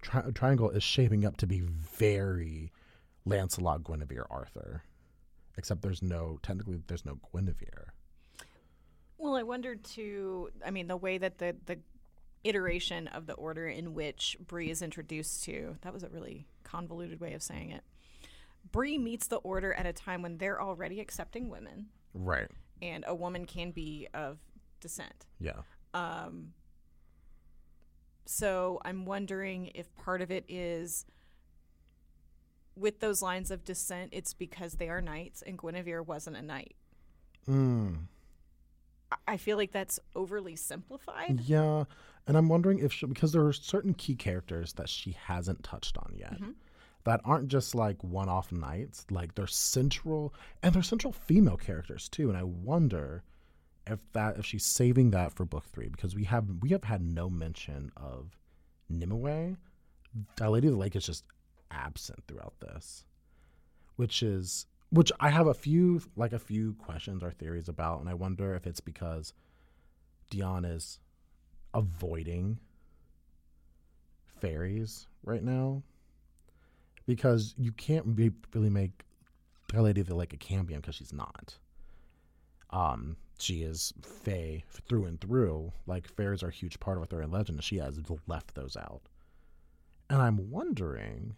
tri- 0.00 0.30
triangle 0.34 0.70
is 0.70 0.82
shaping 0.82 1.24
up 1.24 1.36
to 1.38 1.46
be 1.46 1.60
very 1.60 2.72
Lancelot, 3.24 3.84
Guinevere, 3.84 4.26
Arthur. 4.30 4.82
Except 5.56 5.82
there's 5.82 6.02
no 6.02 6.38
technically 6.42 6.80
there's 6.86 7.04
no 7.04 7.18
Guinevere. 7.32 7.92
Well, 9.18 9.36
I 9.36 9.42
wondered 9.42 9.84
too. 9.84 10.48
I 10.64 10.70
mean, 10.70 10.88
the 10.88 10.96
way 10.96 11.18
that 11.18 11.38
the 11.38 11.54
the 11.66 11.78
iteration 12.44 13.06
of 13.08 13.26
the 13.26 13.34
order 13.34 13.68
in 13.68 13.92
which 13.92 14.36
Bree 14.46 14.70
is 14.70 14.80
introduced 14.80 15.44
to 15.44 15.76
that 15.82 15.92
was 15.92 16.02
a 16.02 16.08
really 16.08 16.46
convoluted 16.64 17.20
way 17.20 17.34
of 17.34 17.42
saying 17.42 17.70
it. 17.70 17.82
Bree 18.72 18.98
meets 18.98 19.26
the 19.26 19.36
order 19.38 19.72
at 19.74 19.86
a 19.86 19.92
time 19.92 20.22
when 20.22 20.38
they're 20.38 20.60
already 20.60 21.00
accepting 21.00 21.48
women, 21.48 21.86
Right. 22.14 22.48
and 22.82 23.04
a 23.06 23.14
woman 23.14 23.44
can 23.46 23.70
be 23.72 24.08
of 24.14 24.38
descent. 24.80 25.26
Yeah. 25.38 25.62
Um, 25.94 26.52
so 28.26 28.80
I'm 28.84 29.04
wondering 29.06 29.72
if 29.74 29.94
part 29.96 30.22
of 30.22 30.30
it 30.30 30.44
is 30.48 31.04
with 32.76 33.00
those 33.00 33.20
lines 33.20 33.50
of 33.50 33.64
descent, 33.64 34.10
it's 34.12 34.32
because 34.32 34.74
they 34.74 34.88
are 34.88 35.00
knights 35.00 35.42
and 35.42 35.58
Guinevere 35.58 36.02
wasn't 36.02 36.36
a 36.36 36.42
knight. 36.42 36.76
Mm. 37.48 38.06
I- 39.26 39.36
feel 39.38 39.56
like 39.56 39.72
that's 39.72 39.98
overly 40.14 40.54
simplified. 40.54 41.40
Yeah, 41.40 41.84
and 42.28 42.36
I'm 42.36 42.48
wondering 42.48 42.78
if 42.78 42.92
she, 42.92 43.06
because 43.06 43.32
there 43.32 43.44
are 43.44 43.52
certain 43.52 43.92
key 43.94 44.14
characters 44.14 44.74
that 44.74 44.88
she 44.88 45.12
hasn't 45.12 45.64
touched 45.64 45.98
on 45.98 46.12
yet 46.16 46.40
Mhm. 46.40 46.54
That 47.04 47.20
aren't 47.24 47.48
just 47.48 47.74
like 47.74 48.02
one-off 48.04 48.52
knights, 48.52 49.06
like 49.10 49.34
they're 49.34 49.46
central 49.46 50.34
and 50.62 50.74
they're 50.74 50.82
central 50.82 51.12
female 51.12 51.56
characters 51.56 52.08
too. 52.08 52.28
And 52.28 52.36
I 52.36 52.42
wonder 52.42 53.22
if 53.86 54.00
that 54.12 54.38
if 54.38 54.44
she's 54.44 54.64
saving 54.64 55.10
that 55.10 55.32
for 55.32 55.44
book 55.44 55.64
three 55.72 55.88
because 55.88 56.14
we 56.14 56.24
have 56.24 56.46
we 56.60 56.70
have 56.70 56.84
had 56.84 57.02
no 57.02 57.30
mention 57.30 57.90
of 57.96 58.36
Nimue. 58.88 59.56
That 60.36 60.50
Lady 60.50 60.66
of 60.66 60.74
the 60.74 60.78
Lake 60.78 60.96
is 60.96 61.06
just 61.06 61.24
absent 61.70 62.22
throughout 62.26 62.54
this, 62.60 63.04
which 63.96 64.22
is 64.22 64.66
which 64.90 65.12
I 65.20 65.30
have 65.30 65.46
a 65.46 65.54
few 65.54 66.02
like 66.16 66.32
a 66.32 66.38
few 66.38 66.74
questions 66.74 67.22
or 67.22 67.30
theories 67.30 67.68
about, 67.68 68.00
and 68.00 68.08
I 68.08 68.14
wonder 68.14 68.54
if 68.54 68.66
it's 68.66 68.80
because 68.80 69.32
Deonn 70.30 70.70
is 70.70 70.98
avoiding 71.72 72.58
fairies 74.40 75.06
right 75.22 75.42
now 75.42 75.82
because 77.06 77.54
you 77.58 77.72
can't 77.72 78.06
really 78.54 78.70
make 78.70 79.04
the 79.72 79.82
Lady 79.82 80.00
of 80.00 80.06
the 80.08 80.14
Lake 80.14 80.32
a 80.32 80.36
campion 80.36 80.80
because 80.80 80.96
she's 80.96 81.12
not. 81.12 81.56
Um, 82.70 83.16
she 83.38 83.62
is 83.62 83.92
Fae 84.02 84.62
through 84.70 85.06
and 85.06 85.20
through. 85.20 85.72
Like 85.86 86.08
fairies 86.08 86.42
are 86.42 86.48
a 86.48 86.52
huge 86.52 86.78
part 86.80 86.96
of 86.96 87.02
Arthurian 87.02 87.30
legend, 87.30 87.62
she 87.64 87.78
has 87.78 87.98
left 88.26 88.54
those 88.54 88.76
out. 88.76 89.02
And 90.10 90.20
I'm 90.22 90.50
wondering 90.50 91.36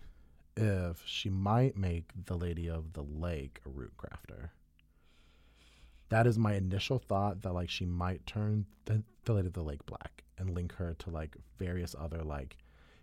if 0.56 1.02
she 1.06 1.30
might 1.30 1.76
make 1.76 2.10
the 2.26 2.36
Lady 2.36 2.68
of 2.68 2.92
the 2.94 3.02
Lake 3.02 3.60
a 3.66 3.70
root 3.70 3.92
crafter. 3.96 4.50
that 6.10 6.26
is 6.26 6.38
my 6.38 6.54
initial 6.54 6.98
thought 6.98 7.40
that 7.42 7.52
like 7.52 7.70
she 7.70 7.86
might 7.86 8.26
turn 8.26 8.66
the, 8.84 9.02
the 9.24 9.32
lady 9.32 9.46
of 9.48 9.54
the 9.54 9.62
lake 9.62 9.84
black 9.86 10.24
and 10.38 10.50
link 10.54 10.72
her 10.74 10.94
to 10.98 11.10
like 11.10 11.36
various 11.58 11.94
other 11.98 12.22
like 12.22 12.56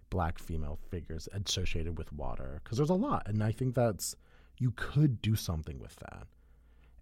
black 0.09 0.39
female 0.39 0.79
figures 0.89 1.27
associated 1.33 1.97
with 1.97 2.11
water 2.13 2.61
because 2.63 2.77
there's 2.77 2.89
a 2.89 2.93
lot 2.95 3.23
and 3.27 3.43
i 3.43 3.51
think 3.51 3.75
that's 3.75 4.15
you 4.59 4.71
could 4.75 5.21
do 5.21 5.35
something 5.35 5.79
with 5.79 5.95
that. 5.95 6.27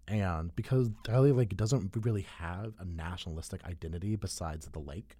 And 0.06 0.54
because 0.56 0.88
Dahlia 1.04 1.34
Lake 1.34 1.54
doesn't 1.56 1.94
really 2.00 2.26
have 2.38 2.72
a 2.78 2.84
nationalistic 2.84 3.62
identity 3.66 4.16
besides 4.16 4.66
the 4.68 4.78
lake, 4.78 5.16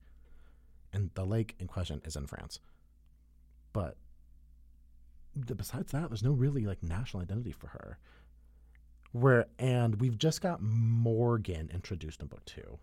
and 0.92 1.10
the 1.14 1.26
lake 1.26 1.54
in 1.58 1.66
question 1.66 2.00
is 2.06 2.16
in 2.16 2.26
France, 2.26 2.60
but 3.74 3.96
the, 5.36 5.54
besides 5.54 5.92
that, 5.92 6.08
there's 6.08 6.22
no 6.22 6.32
really 6.32 6.64
like 6.64 6.82
national 6.82 7.22
identity 7.22 7.52
for 7.52 7.66
her. 7.66 7.98
Where 9.12 9.46
and 9.58 10.00
we've 10.00 10.16
just 10.16 10.40
got 10.40 10.62
Morgan 10.62 11.70
introduced 11.72 12.22
in 12.22 12.28
book 12.28 12.44
two, 12.46 12.78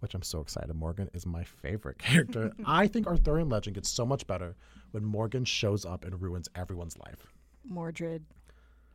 which 0.00 0.14
I'm 0.14 0.22
so 0.22 0.40
excited. 0.40 0.74
Morgan 0.74 1.10
is 1.14 1.26
my 1.26 1.44
favorite 1.44 1.98
character. 2.00 2.52
I 2.64 2.86
think 2.86 3.06
Arthurian 3.06 3.48
legend 3.48 3.74
gets 3.74 3.88
so 3.88 4.04
much 4.06 4.26
better 4.26 4.56
when 4.90 5.04
Morgan 5.04 5.44
shows 5.44 5.84
up 5.84 6.04
and 6.04 6.20
ruins 6.20 6.48
everyone's 6.54 6.98
life. 6.98 7.26
Mordred, 7.64 8.24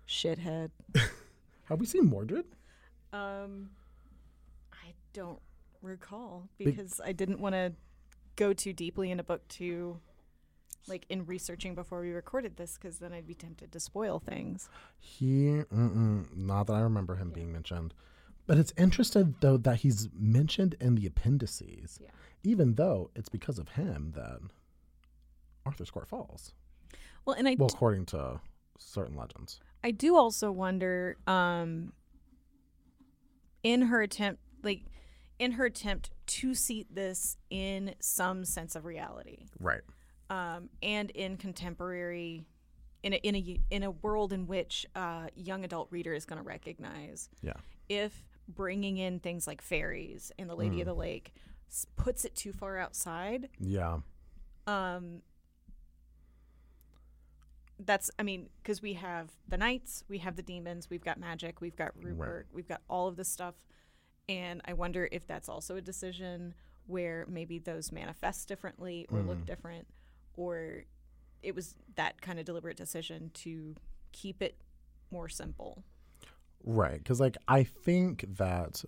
shithead. 0.07 0.71
Have 1.65 1.79
we 1.79 1.85
seen 1.85 2.05
Mordred? 2.05 2.45
Um, 3.13 3.69
I 4.73 4.93
don't 5.13 5.39
recall 5.81 6.49
because 6.57 7.01
I 7.03 7.11
didn't 7.11 7.39
want 7.39 7.55
to 7.55 7.73
go 8.35 8.53
too 8.53 8.73
deeply 8.73 9.11
into 9.11 9.23
book 9.23 9.47
two, 9.47 9.99
like 10.87 11.05
in 11.09 11.25
researching 11.25 11.75
before 11.75 12.01
we 12.01 12.11
recorded 12.11 12.57
this, 12.57 12.77
because 12.79 12.99
then 12.99 13.13
I'd 13.13 13.27
be 13.27 13.33
tempted 13.33 13.71
to 13.71 13.79
spoil 13.79 14.19
things. 14.19 14.69
He, 14.99 15.61
not 15.71 16.67
that 16.67 16.73
I 16.73 16.81
remember 16.81 17.15
him 17.15 17.31
being 17.31 17.51
mentioned. 17.51 17.93
But 18.51 18.57
it's 18.57 18.73
interesting, 18.75 19.35
though, 19.39 19.55
that 19.55 19.77
he's 19.77 20.09
mentioned 20.13 20.75
in 20.81 20.95
the 20.95 21.05
appendices, 21.05 21.99
Yeah. 22.03 22.09
even 22.43 22.75
though 22.75 23.09
it's 23.15 23.29
because 23.29 23.57
of 23.57 23.69
him 23.69 24.11
that 24.11 24.41
Arthur's 25.65 25.89
court 25.89 26.09
falls. 26.09 26.53
Well, 27.23 27.37
and 27.37 27.47
I 27.47 27.55
Well, 27.57 27.69
d- 27.69 27.75
according 27.75 28.07
to 28.07 28.41
certain 28.77 29.15
legends. 29.15 29.61
I 29.85 29.91
do 29.91 30.17
also 30.17 30.51
wonder, 30.51 31.15
um, 31.27 31.93
in 33.63 33.83
her 33.83 34.01
attempt, 34.01 34.41
like 34.63 34.83
in 35.39 35.53
her 35.53 35.63
attempt 35.63 36.09
to 36.25 36.53
seat 36.53 36.93
this 36.93 37.37
in 37.49 37.95
some 38.01 38.43
sense 38.43 38.75
of 38.75 38.83
reality, 38.83 39.45
Right. 39.61 39.83
um, 40.29 40.69
and 40.83 41.09
in 41.11 41.37
contemporary, 41.37 42.43
in 43.01 43.13
a 43.13 43.15
in 43.15 43.33
a 43.33 43.61
in 43.69 43.83
a 43.83 43.91
world 43.91 44.33
in 44.33 44.45
which 44.45 44.85
uh, 44.93 45.29
young 45.35 45.63
adult 45.63 45.89
reader 45.89 46.13
is 46.13 46.25
going 46.25 46.37
to 46.37 46.43
recognize 46.43 47.29
Yeah. 47.41 47.53
if 47.87 48.25
bringing 48.55 48.97
in 48.97 49.19
things 49.19 49.47
like 49.47 49.61
fairies 49.61 50.31
and 50.37 50.49
the 50.49 50.55
Lady 50.55 50.81
of 50.81 50.87
the 50.87 50.93
Lake 50.93 51.33
s- 51.69 51.85
puts 51.95 52.25
it 52.25 52.35
too 52.35 52.51
far 52.53 52.77
outside. 52.77 53.49
Yeah. 53.59 53.99
Um, 54.67 55.21
that's 57.83 58.11
I 58.19 58.23
mean 58.23 58.49
because 58.61 58.81
we 58.81 58.93
have 58.93 59.31
the 59.47 59.57
knights, 59.57 60.03
we 60.07 60.19
have 60.19 60.35
the 60.35 60.43
demons, 60.43 60.89
we've 60.89 61.03
got 61.03 61.19
magic, 61.19 61.61
we've 61.61 61.75
got 61.75 61.91
Rupert, 62.03 62.47
we've 62.53 62.67
got 62.67 62.81
all 62.87 63.07
of 63.07 63.15
this 63.15 63.27
stuff, 63.27 63.55
and 64.29 64.61
I 64.65 64.73
wonder 64.73 65.09
if 65.11 65.25
that's 65.25 65.49
also 65.49 65.75
a 65.77 65.81
decision 65.81 66.53
where 66.85 67.25
maybe 67.27 67.57
those 67.57 67.91
manifest 67.91 68.47
differently 68.47 69.07
or 69.11 69.19
look 69.21 69.45
different, 69.45 69.87
or 70.35 70.83
it 71.41 71.55
was 71.55 71.73
that 71.95 72.21
kind 72.21 72.37
of 72.39 72.45
deliberate 72.45 72.77
decision 72.77 73.31
to 73.33 73.75
keep 74.11 74.41
it 74.43 74.55
more 75.09 75.27
simple. 75.29 75.83
Right. 76.63 76.97
Because, 76.97 77.19
like, 77.19 77.37
I 77.47 77.63
think 77.63 78.25
that 78.37 78.83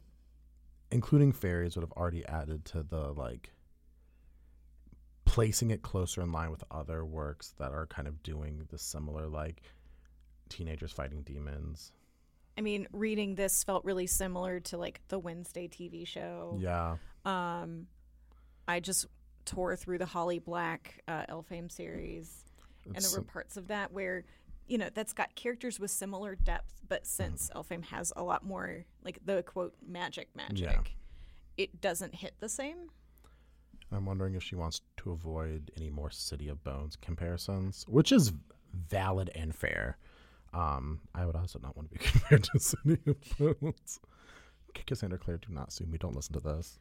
including 0.92 1.32
fairies 1.32 1.76
would 1.76 1.84
have 1.84 1.92
already 1.94 2.26
added 2.26 2.66
to 2.66 2.84
the, 2.84 3.14
like, 3.14 3.52
placing 5.26 5.72
it 5.72 5.82
closer 5.82 6.22
in 6.22 6.32
line 6.32 6.52
with 6.52 6.64
other 6.70 7.04
works 7.06 7.54
that 7.58 7.72
are 7.72 7.88
kind 7.88 8.08
of 8.08 8.22
doing 8.24 8.68
the 8.70 8.78
similar, 8.78 9.28
like, 9.28 9.62
teenagers 10.50 10.92
fighting 10.92 11.22
demons. 11.24 11.92
I 12.58 12.62
mean, 12.62 12.88
reading 12.94 13.36
this 13.36 13.64
felt 13.64 13.84
really 13.84 14.08
similar 14.08 14.60
to 14.62 14.78
like 14.78 15.02
the 15.08 15.18
Wednesday 15.18 15.68
TV 15.68 16.06
show. 16.06 16.58
Yeah. 16.62 16.98
Um, 17.26 17.88
I 18.68 18.80
just 18.80 19.08
tore 19.46 19.76
through 19.76 19.98
the 19.98 20.06
Holly 20.06 20.40
Black 20.40 21.02
uh, 21.08 21.26
Elfhame 21.30 21.72
series, 21.72 22.46
and 22.86 22.96
there 22.96 23.12
were 23.12 23.24
parts 23.24 23.58
of 23.58 23.68
that 23.68 23.92
where, 23.92 24.24
you 24.68 24.78
know, 24.78 24.90
that's 24.94 25.14
got 25.14 25.36
characters 25.36 25.80
with 25.80 25.92
similar 25.92 26.36
depth, 26.36 26.82
but 26.88 27.06
since 27.06 27.50
Elfhame 27.56 27.86
has 27.86 28.14
a 28.16 28.24
lot 28.24 28.46
more 28.46 28.86
like 29.04 29.20
the 29.26 29.44
quote 29.44 29.76
magic 29.86 30.30
magic, 30.36 30.96
it 31.58 31.82
doesn't 31.82 32.16
hit 32.16 32.36
the 32.40 32.50
same. 32.50 32.90
I'm 33.92 34.06
wondering 34.06 34.36
if 34.36 34.44
she 34.44 34.56
wants 34.56 34.82
to 34.98 35.12
avoid 35.12 35.72
any 35.78 35.90
more 35.90 36.10
City 36.10 36.48
of 36.50 36.64
Bones 36.64 36.96
comparisons, 36.96 37.86
which 37.88 38.12
is 38.12 38.32
valid 38.74 39.30
and 39.36 39.54
fair. 39.54 39.98
Um, 40.54 41.02
I 41.14 41.26
would 41.26 41.36
also 41.36 41.60
not 41.60 41.76
want 41.76 41.92
to 41.92 41.98
be 41.98 42.04
compared 42.12 42.44
to 42.46 42.60
City 42.60 43.00
of 43.06 43.38
Bones. 43.38 44.00
Cassandra 44.88 45.20
Clare, 45.20 45.38
do 45.38 45.54
not 45.54 45.72
sue 45.72 45.86
me. 45.86 45.98
Don't 45.98 46.16
listen 46.16 46.34
to 46.34 46.40
this. 46.40 46.80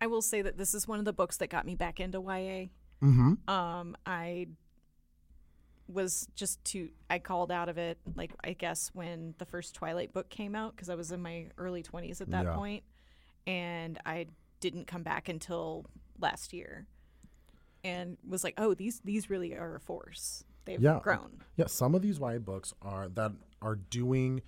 I 0.00 0.06
will 0.06 0.22
say 0.22 0.42
that 0.42 0.56
this 0.56 0.74
is 0.74 0.86
one 0.86 0.98
of 0.98 1.04
the 1.04 1.12
books 1.12 1.38
that 1.38 1.48
got 1.48 1.66
me 1.66 1.74
back 1.74 2.00
into 2.00 2.20
YA. 2.20 2.66
Mm-hmm. 3.02 3.48
Um, 3.48 3.96
I 4.04 4.48
was 5.88 6.28
just 6.34 6.64
to 6.66 6.88
I 7.08 7.18
called 7.18 7.52
out 7.52 7.68
of 7.68 7.78
it, 7.78 7.98
like 8.16 8.32
I 8.42 8.52
guess 8.52 8.90
when 8.92 9.34
the 9.38 9.44
first 9.44 9.74
Twilight 9.74 10.12
book 10.12 10.28
came 10.28 10.54
out, 10.54 10.74
because 10.74 10.88
I 10.88 10.94
was 10.94 11.12
in 11.12 11.22
my 11.22 11.46
early 11.58 11.82
twenties 11.82 12.20
at 12.20 12.30
that 12.30 12.44
Yeah. 12.46 12.54
point, 12.54 12.84
and 13.46 13.98
I 14.04 14.26
didn't 14.60 14.86
come 14.86 15.02
back 15.02 15.28
until 15.28 15.86
last 16.18 16.52
year, 16.52 16.86
and 17.84 18.16
was 18.26 18.42
like, 18.42 18.54
oh, 18.58 18.74
these 18.74 19.00
these 19.04 19.30
really 19.30 19.54
are 19.54 19.76
a 19.76 19.80
force. 19.80 20.44
They've 20.64 20.80
Yeah. 20.80 20.96
Uh, 20.96 21.00
grown. 21.00 21.42
Yeah, 21.56 21.66
some 21.66 21.94
of 21.94 22.02
these 22.02 22.18
YA 22.18 22.38
books 22.38 22.74
are 22.82 23.08
that 23.10 23.32
are 23.62 23.76
doing. 23.76 24.42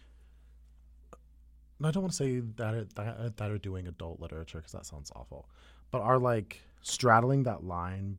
I 1.83 1.93
don't 1.93 2.03
want 2.03 2.11
to 2.13 2.17
say 2.17 2.41
that 2.41 2.75
are, 2.75 2.85
that, 2.97 3.37
that 3.37 3.51
are 3.53 3.59
doing 3.59 3.87
adult 3.87 4.19
literature 4.19 4.59
because 4.59 4.73
that 4.73 4.85
sounds 4.85 5.13
awful, 5.15 5.49
but 5.93 6.01
are 6.03 6.19
like 6.19 6.61
straddling 6.83 7.45
that 7.45 7.63
line 7.63 8.19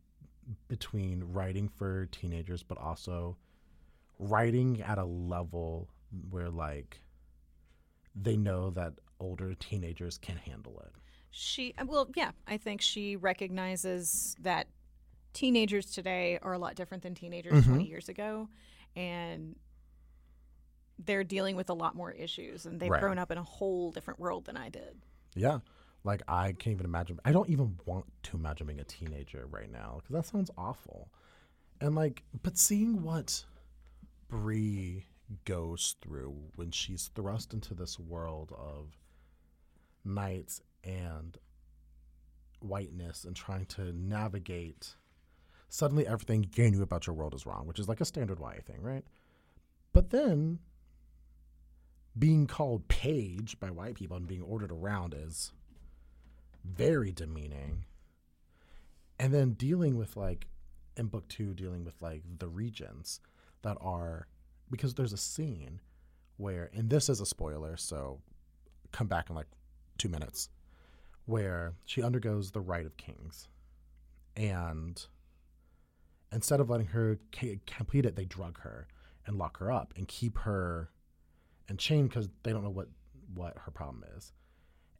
between 0.67 1.23
writing 1.31 1.67
for 1.67 2.05
teenagers, 2.07 2.63
but 2.63 2.77
also 2.77 3.37
writing 4.17 4.81
at 4.81 4.97
a 4.97 5.05
level 5.05 5.89
where 6.29 6.49
like 6.49 7.01
they 8.15 8.35
know 8.35 8.69
that 8.71 8.93
older 9.19 9.53
teenagers 9.53 10.17
can 10.17 10.37
handle 10.37 10.81
it. 10.85 10.91
She 11.31 11.73
uh, 11.77 11.85
well, 11.87 12.09
yeah, 12.15 12.31
I 12.47 12.57
think 12.57 12.81
she 12.81 13.15
recognizes 13.15 14.35
that 14.41 14.67
teenagers 15.33 15.85
today 15.91 16.39
are 16.41 16.53
a 16.53 16.57
lot 16.57 16.75
different 16.75 17.03
than 17.03 17.13
teenagers 17.13 17.63
20 17.65 17.83
years 17.85 18.09
ago 18.09 18.49
and 18.95 19.55
they're 20.97 21.23
dealing 21.23 21.55
with 21.55 21.69
a 21.69 21.73
lot 21.73 21.95
more 21.95 22.11
issues 22.11 22.65
and 22.65 22.79
they've 22.79 22.89
Right. 22.89 22.99
grown 22.99 23.19
up 23.19 23.29
in 23.31 23.37
a 23.37 23.43
whole 23.43 23.91
different 23.91 24.19
world 24.19 24.45
than 24.45 24.57
I 24.57 24.69
did. 24.69 24.99
Yeah. 25.35 25.59
Like 26.03 26.21
I 26.27 26.53
can't 26.53 26.73
even 26.73 26.85
imagine. 26.85 27.19
I 27.25 27.31
don't 27.31 27.49
even 27.49 27.77
want 27.85 28.05
to 28.23 28.37
imagine 28.37 28.67
being 28.67 28.79
a 28.79 28.85
teenager 28.85 29.47
right 29.49 29.71
now 29.71 29.97
because 29.97 30.13
that 30.13 30.31
sounds 30.31 30.51
awful. 30.57 31.09
And 31.81 31.95
like, 31.95 32.23
but 32.41 32.57
seeing 32.57 33.03
what 33.03 33.43
Bree 34.27 35.05
goes 35.45 35.95
through 36.01 36.35
when 36.55 36.71
she's 36.71 37.09
thrust 37.15 37.53
into 37.53 37.73
this 37.73 37.99
world 37.99 38.51
of 38.57 38.97
knights 40.03 40.61
and 40.83 41.37
whiteness 42.61 43.25
and 43.25 43.35
trying 43.35 43.65
to 43.65 43.93
navigate. 43.93 44.95
Suddenly, 45.69 46.07
everything 46.07 46.49
you 46.55 46.71
knew 46.71 46.81
about 46.81 47.05
your 47.05 47.15
world 47.15 47.35
is 47.35 47.45
wrong, 47.45 47.67
which 47.67 47.79
is 47.79 47.87
like 47.87 48.01
a 48.01 48.05
standard 48.05 48.39
YA 48.39 48.61
thing, 48.65 48.81
right? 48.81 49.03
But 49.93 50.09
then 50.09 50.59
being 52.17 52.47
called 52.47 52.87
page 52.87 53.59
by 53.59 53.69
white 53.69 53.95
people 53.95 54.17
and 54.17 54.27
being 54.27 54.41
ordered 54.41 54.71
around 54.71 55.13
is 55.13 55.51
very 56.75 57.11
demeaning. 57.11 57.85
And 59.19 59.33
then 59.33 59.53
dealing 59.53 59.97
with 59.97 60.15
like 60.15 60.47
in 60.95 61.07
book 61.07 61.27
two, 61.27 61.53
dealing 61.53 61.83
with 61.83 62.01
like 62.01 62.23
the 62.37 62.47
regents 62.47 63.19
that 63.61 63.77
are 63.81 64.27
because 64.71 64.93
there's 64.93 65.13
a 65.13 65.17
scene 65.17 65.81
where 66.37 66.69
and 66.73 66.89
this 66.89 67.09
is 67.09 67.19
a 67.19 67.25
spoiler, 67.25 67.75
so 67.75 68.21
come 68.91 69.07
back 69.07 69.29
in 69.29 69.35
like 69.35 69.47
two 69.97 70.09
minutes, 70.09 70.49
where 71.25 71.73
she 71.85 72.01
undergoes 72.01 72.51
the 72.51 72.61
rite 72.61 72.85
of 72.85 72.97
kings. 72.97 73.47
And 74.35 75.05
instead 76.31 76.59
of 76.59 76.69
letting 76.69 76.87
her 76.87 77.19
ca- 77.35 77.59
complete 77.65 78.05
it, 78.05 78.15
they 78.15 78.25
drug 78.25 78.59
her 78.61 78.87
and 79.25 79.37
lock 79.37 79.59
her 79.59 79.71
up 79.71 79.93
and 79.97 80.07
keep 80.07 80.37
her 80.39 80.89
and 81.67 81.77
chain 81.77 82.07
because 82.07 82.29
they 82.43 82.51
don't 82.51 82.63
know 82.63 82.69
what 82.69 82.87
what 83.33 83.57
her 83.65 83.71
problem 83.71 84.03
is. 84.15 84.33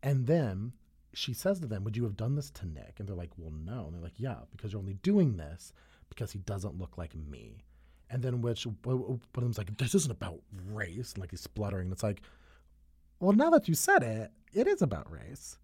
And 0.04 0.28
then 0.28 0.74
she 1.14 1.34
says 1.34 1.60
to 1.60 1.68
them, 1.68 1.84
"Would 1.84 1.98
you 1.98 2.04
have 2.04 2.18
done 2.18 2.36
this 2.36 2.50
to 2.52 2.66
Nick?" 2.66 3.00
And 3.00 3.08
they're 3.08 3.16
like, 3.16 3.32
"Well, 3.38 3.52
no." 3.52 3.86
And 3.86 3.94
they're 3.94 4.02
like, 4.04 4.20
"Yeah, 4.20 4.38
because 4.52 4.72
you're 4.72 4.82
only 4.82 4.94
doing 4.94 5.38
this 5.38 5.74
because 6.10 6.32
he 6.32 6.40
doesn't 6.40 6.78
look 6.78 6.98
like 6.98 7.16
me." 7.16 7.64
And 8.10 8.24
then 8.24 8.42
which 8.42 8.66
one 8.84 9.20
of 9.36 9.42
them's 9.42 9.58
like, 9.58 9.78
"This 9.78 9.96
isn't 9.96 10.12
about 10.12 10.42
race," 10.66 11.14
and 11.14 11.22
like 11.22 11.32
he's 11.32 11.42
spluttering. 11.42 11.86
And 11.86 11.94
it's 11.94 12.04
like, 12.04 12.22
well, 13.20 13.34
now 13.34 13.50
that 13.50 13.68
you 13.68 13.74
said 13.74 14.02
it, 14.04 14.32
it 14.54 14.68
is 14.68 14.82
about 14.82 15.12
race. 15.12 15.58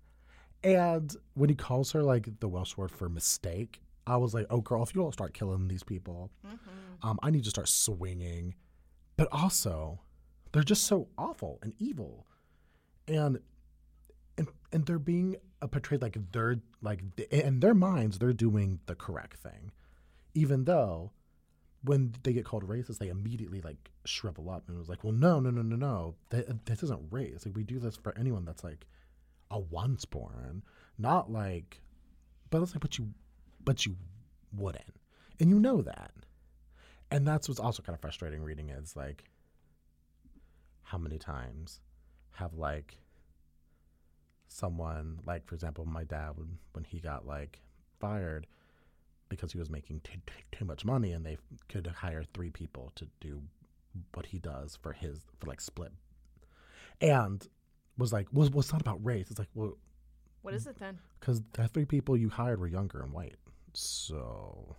And 0.63 1.15
when 1.35 1.49
he 1.49 1.55
calls 1.55 1.91
her 1.91 2.03
like 2.03 2.39
the 2.39 2.47
Welsh 2.47 2.75
word 2.75 2.91
for 2.91 3.07
mistake, 3.07 3.81
I 4.07 4.17
was 4.17 4.33
like, 4.33 4.45
oh, 4.49 4.61
girl, 4.61 4.83
if 4.83 4.93
you 4.93 5.01
don't 5.01 5.13
start 5.13 5.33
killing 5.33 5.67
these 5.67 5.83
people, 5.83 6.31
um, 7.01 7.19
I 7.23 7.31
need 7.31 7.43
to 7.45 7.49
start 7.49 7.67
swinging. 7.67 8.55
But 9.17 9.27
also, 9.31 9.99
they're 10.51 10.63
just 10.63 10.83
so 10.83 11.07
awful 11.17 11.59
and 11.61 11.73
evil. 11.79 12.25
And 13.07 13.39
and 14.37 14.47
and 14.71 14.85
they're 14.85 14.99
being 14.99 15.35
uh, 15.61 15.67
portrayed 15.67 16.01
like 16.01 16.17
they're 16.31 16.57
like 16.81 17.01
in 17.31 17.59
their 17.59 17.73
minds 17.73 18.19
they're 18.19 18.33
doing 18.33 18.79
the 18.85 18.95
correct 18.95 19.37
thing, 19.37 19.71
even 20.33 20.65
though 20.65 21.11
when 21.83 22.13
they 22.23 22.33
get 22.33 22.45
called 22.45 22.67
racist, 22.67 22.97
they 22.97 23.09
immediately 23.09 23.61
like 23.61 23.91
shrivel 24.05 24.49
up 24.49 24.67
and 24.67 24.77
was 24.77 24.89
like, 24.89 25.03
"Well, 25.03 25.13
no, 25.13 25.39
no, 25.39 25.51
no, 25.51 25.61
no, 25.61 25.75
no. 25.75 26.15
This 26.65 26.83
isn't 26.83 27.11
race. 27.11 27.45
Like 27.45 27.55
we 27.55 27.63
do 27.63 27.79
this 27.79 27.95
for 27.95 28.17
anyone 28.17 28.43
that's 28.43 28.63
like 28.63 28.87
a 29.51 29.59
once 29.59 30.05
born, 30.05 30.63
not 30.97 31.31
like." 31.31 31.81
But 32.49 32.61
it's 32.61 32.73
like, 32.73 32.81
but 32.81 32.97
you, 32.97 33.09
but 33.63 33.85
you 33.85 33.95
wouldn't, 34.55 34.95
and 35.39 35.49
you 35.49 35.59
know 35.59 35.81
that, 35.81 36.11
and 37.11 37.27
that's 37.27 37.47
what's 37.49 37.59
also 37.59 37.81
kind 37.83 37.95
of 37.95 38.01
frustrating 38.01 38.41
reading 38.41 38.69
is 38.69 38.95
like, 38.95 39.25
how 40.83 40.97
many 40.97 41.17
times 41.17 41.81
have 42.31 42.53
like 42.53 42.97
someone 44.47 45.19
like, 45.25 45.45
for 45.45 45.55
example, 45.55 45.85
my 45.85 46.03
dad 46.03 46.31
when 46.35 46.57
when 46.73 46.83
he 46.83 46.99
got 46.99 47.25
like 47.25 47.59
fired 47.99 48.47
because 49.29 49.51
he 49.51 49.57
was 49.57 49.69
making 49.69 49.99
too, 50.01 50.19
too, 50.27 50.33
too 50.51 50.65
much 50.65 50.85
money 50.85 51.11
and 51.11 51.25
they 51.25 51.37
could 51.67 51.87
hire 51.87 52.23
three 52.33 52.51
people 52.51 52.91
to 52.95 53.07
do 53.19 53.41
what 54.13 54.27
he 54.27 54.39
does 54.39 54.75
for 54.81 54.93
his 54.93 55.21
for 55.39 55.47
like 55.47 55.61
split. 55.61 55.91
And 57.01 57.45
was 57.97 58.13
like 58.13 58.27
was 58.31 58.49
was 58.51 58.71
not 58.71 58.81
about 58.81 59.03
race. 59.03 59.29
It's 59.29 59.39
like 59.39 59.49
well 59.53 59.77
What 60.41 60.53
is 60.53 60.67
it 60.67 60.77
then? 60.79 60.99
because 61.19 61.41
the 61.53 61.67
three 61.67 61.85
people 61.85 62.15
you 62.15 62.29
hired 62.29 62.59
were 62.59 62.67
younger 62.67 63.01
and 63.01 63.11
white. 63.11 63.35
So 63.73 64.75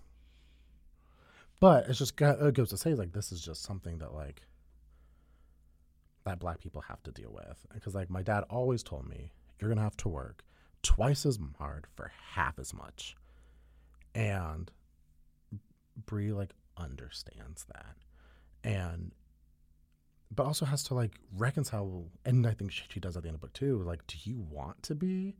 but 1.61 1.89
it's 1.89 1.99
just 1.99 2.21
it 2.21 2.55
goes 2.55 2.71
to 2.71 2.77
say 2.77 2.95
like 2.95 3.13
this 3.13 3.33
is 3.33 3.41
just 3.41 3.63
something 3.63 3.99
that 3.99 4.13
like 4.15 4.43
that 6.25 6.39
black 6.39 6.61
people 6.61 6.83
have 6.83 7.03
to 7.05 7.11
deal 7.13 7.33
with. 7.33 7.67
Because 7.73 7.95
like 7.95 8.11
my 8.11 8.23
dad 8.23 8.45
always 8.51 8.83
told 8.83 9.09
me 9.09 9.33
you're 9.61 9.69
gonna 9.69 9.83
have 9.83 9.97
to 9.99 10.09
work 10.09 10.45
twice 10.83 11.27
as 11.27 11.39
hard 11.59 11.87
for 11.95 12.13
half 12.35 12.59
as 12.59 12.73
much 12.73 13.17
and 14.17 14.71
Bree 16.07 16.33
like 16.33 16.55
understands 16.77 17.67
that, 17.67 17.97
and 18.65 19.13
but 20.35 20.45
also 20.45 20.65
has 20.65 20.83
to 20.85 20.95
like 20.95 21.13
reconcile. 21.37 22.07
And 22.25 22.47
I 22.47 22.53
think 22.53 22.73
she, 22.73 22.85
she 22.89 22.99
does 22.99 23.17
at 23.17 23.23
the 23.23 23.29
end 23.29 23.37
of 23.37 23.43
book 23.43 23.53
two. 23.53 23.83
Like, 23.83 24.07
do 24.07 24.17
you 24.25 24.41
want 24.51 24.83
to 24.85 24.95
be 24.95 25.37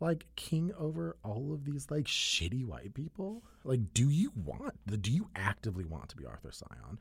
like 0.00 0.26
king 0.36 0.72
over 0.78 1.16
all 1.22 1.52
of 1.52 1.64
these 1.64 1.90
like 1.90 2.04
shitty 2.04 2.64
white 2.64 2.94
people? 2.94 3.44
Like, 3.62 3.92
do 3.92 4.08
you 4.08 4.32
want? 4.34 4.74
The 4.86 4.96
do 4.96 5.12
you 5.12 5.28
actively 5.36 5.84
want 5.84 6.08
to 6.10 6.16
be 6.16 6.26
Arthur 6.26 6.50
Scion? 6.50 6.98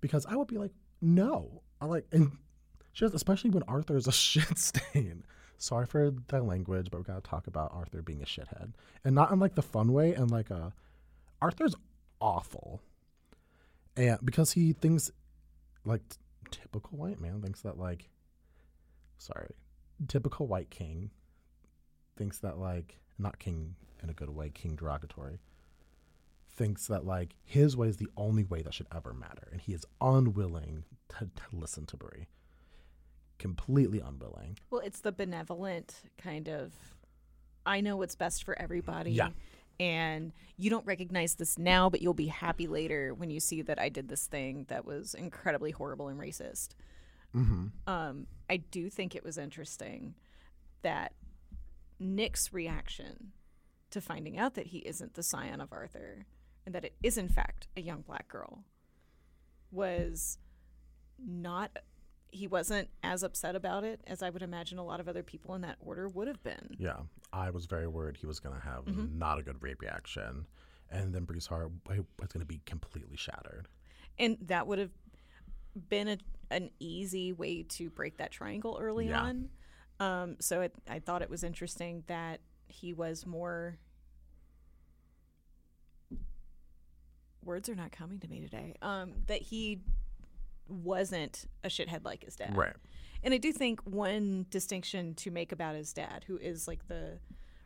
Because 0.00 0.24
I 0.26 0.36
would 0.36 0.48
be 0.48 0.58
like, 0.58 0.72
no. 1.00 1.62
I 1.80 1.86
like, 1.86 2.06
and 2.12 2.32
does, 2.98 3.14
especially 3.14 3.50
when 3.50 3.62
Arthur 3.64 3.96
is 3.96 4.06
a 4.06 4.12
shit 4.26 4.58
stain. 4.58 5.24
Sorry 5.58 5.86
for 5.86 6.12
the 6.28 6.42
language, 6.42 6.88
but 6.90 6.98
we 6.98 7.04
gotta 7.04 7.20
talk 7.20 7.46
about 7.46 7.72
Arthur 7.74 8.00
being 8.02 8.22
a 8.22 8.26
shithead, 8.26 8.72
and 9.04 9.14
not 9.14 9.32
in 9.32 9.40
like 9.40 9.54
the 9.54 9.62
fun 9.62 9.92
way, 9.92 10.14
and 10.14 10.30
like 10.30 10.50
a 10.50 10.72
Arthur's 11.42 11.74
awful, 12.20 12.80
and 13.96 14.18
because 14.24 14.52
he 14.52 14.72
thinks 14.72 15.10
like 15.84 16.08
t- 16.08 16.18
typical 16.50 16.96
white 16.96 17.20
man 17.20 17.42
thinks 17.42 17.60
that 17.62 17.76
like, 17.76 18.08
sorry, 19.18 19.50
typical 20.06 20.46
white 20.46 20.70
king 20.70 21.10
thinks 22.16 22.38
that 22.38 22.58
like 22.58 22.98
not 23.18 23.38
king 23.40 23.74
in 24.02 24.10
a 24.10 24.14
good 24.14 24.30
way, 24.30 24.50
king 24.50 24.76
derogatory. 24.76 25.40
Thinks 26.54 26.86
that 26.86 27.04
like 27.04 27.34
his 27.44 27.76
way 27.76 27.88
is 27.88 27.96
the 27.96 28.08
only 28.16 28.44
way 28.44 28.62
that 28.62 28.74
should 28.74 28.88
ever 28.94 29.12
matter, 29.12 29.48
and 29.50 29.60
he 29.60 29.72
is 29.72 29.84
unwilling 30.00 30.84
to, 31.08 31.30
to 31.34 31.56
listen 31.56 31.84
to 31.86 31.96
Bree 31.96 32.28
completely 33.38 34.00
unwilling. 34.00 34.58
Well, 34.70 34.80
it's 34.80 35.00
the 35.00 35.12
benevolent 35.12 35.94
kind 36.18 36.48
of 36.48 36.72
I 37.64 37.80
know 37.82 37.96
what's 37.96 38.14
best 38.14 38.44
for 38.44 38.58
everybody. 38.60 39.12
Yeah. 39.12 39.28
And 39.78 40.32
you 40.56 40.70
don't 40.70 40.86
recognize 40.86 41.34
this 41.34 41.58
now, 41.58 41.88
but 41.88 42.02
you'll 42.02 42.14
be 42.14 42.26
happy 42.26 42.66
later 42.66 43.14
when 43.14 43.30
you 43.30 43.38
see 43.38 43.62
that 43.62 43.78
I 43.78 43.90
did 43.90 44.08
this 44.08 44.26
thing 44.26 44.64
that 44.68 44.84
was 44.84 45.14
incredibly 45.14 45.70
horrible 45.70 46.08
and 46.08 46.18
racist. 46.18 46.70
Mm-hmm. 47.36 47.66
Um, 47.86 48.26
I 48.50 48.56
do 48.56 48.90
think 48.90 49.14
it 49.14 49.22
was 49.22 49.38
interesting 49.38 50.14
that 50.82 51.12
Nick's 52.00 52.52
reaction 52.52 53.32
to 53.90 54.00
finding 54.00 54.38
out 54.38 54.54
that 54.54 54.68
he 54.68 54.78
isn't 54.78 55.14
the 55.14 55.22
scion 55.22 55.60
of 55.60 55.72
Arthur 55.72 56.26
and 56.66 56.74
that 56.74 56.84
it 56.84 56.94
is, 57.02 57.16
in 57.16 57.28
fact, 57.28 57.68
a 57.76 57.80
young 57.80 58.00
black 58.00 58.28
girl 58.28 58.64
was 59.70 60.38
not 61.24 61.78
he 62.30 62.46
wasn't 62.46 62.88
as 63.02 63.22
upset 63.22 63.56
about 63.56 63.84
it 63.84 64.00
as 64.06 64.22
I 64.22 64.30
would 64.30 64.42
imagine 64.42 64.78
a 64.78 64.84
lot 64.84 65.00
of 65.00 65.08
other 65.08 65.22
people 65.22 65.54
in 65.54 65.62
that 65.62 65.76
order 65.80 66.08
would 66.08 66.28
have 66.28 66.42
been. 66.42 66.76
Yeah, 66.78 66.98
I 67.32 67.50
was 67.50 67.66
very 67.66 67.86
worried 67.88 68.16
he 68.18 68.26
was 68.26 68.38
going 68.40 68.54
to 68.54 68.60
have 68.66 68.86
not 68.86 69.38
a 69.38 69.42
good 69.42 69.62
rape 69.62 69.80
reaction, 69.80 70.46
and 70.90 71.14
then 71.14 71.24
Bree's 71.24 71.46
heart 71.46 71.70
was 71.88 71.96
going 72.28 72.40
to 72.40 72.44
be 72.46 72.60
completely 72.66 73.16
shattered. 73.16 73.68
And 74.18 74.36
that 74.42 74.66
would 74.66 74.78
have 74.78 74.90
been 75.88 76.08
a, 76.08 76.18
an 76.50 76.70
easy 76.80 77.32
way 77.32 77.62
to 77.62 77.88
break 77.90 78.18
that 78.18 78.30
triangle 78.30 78.78
early 78.80 79.08
Yeah. 79.08 79.20
on. 79.22 79.48
Um, 80.00 80.36
so 80.40 80.60
it, 80.60 80.74
I 80.88 80.98
thought 80.98 81.22
it 81.22 81.30
was 81.30 81.42
interesting 81.44 82.04
that 82.08 82.40
he 82.68 82.92
was 82.92 83.26
more. 83.26 83.78
Words 87.44 87.68
are 87.68 87.74
not 87.74 87.92
coming 87.92 88.18
to 88.20 88.28
me 88.28 88.40
today. 88.40 88.74
Um, 88.82 89.12
that 89.26 89.40
he 89.42 89.80
wasn't 90.68 91.46
a 91.64 91.68
shithead 91.68 92.04
like 92.04 92.24
his 92.24 92.36
dad. 92.36 92.56
Right. 92.56 92.74
And 93.22 93.34
I 93.34 93.38
do 93.38 93.52
think 93.52 93.80
one 93.84 94.46
distinction 94.50 95.14
to 95.14 95.30
make 95.30 95.52
about 95.52 95.74
his 95.74 95.92
dad, 95.92 96.24
who 96.26 96.36
is 96.36 96.68
like 96.68 96.86
the 96.88 97.18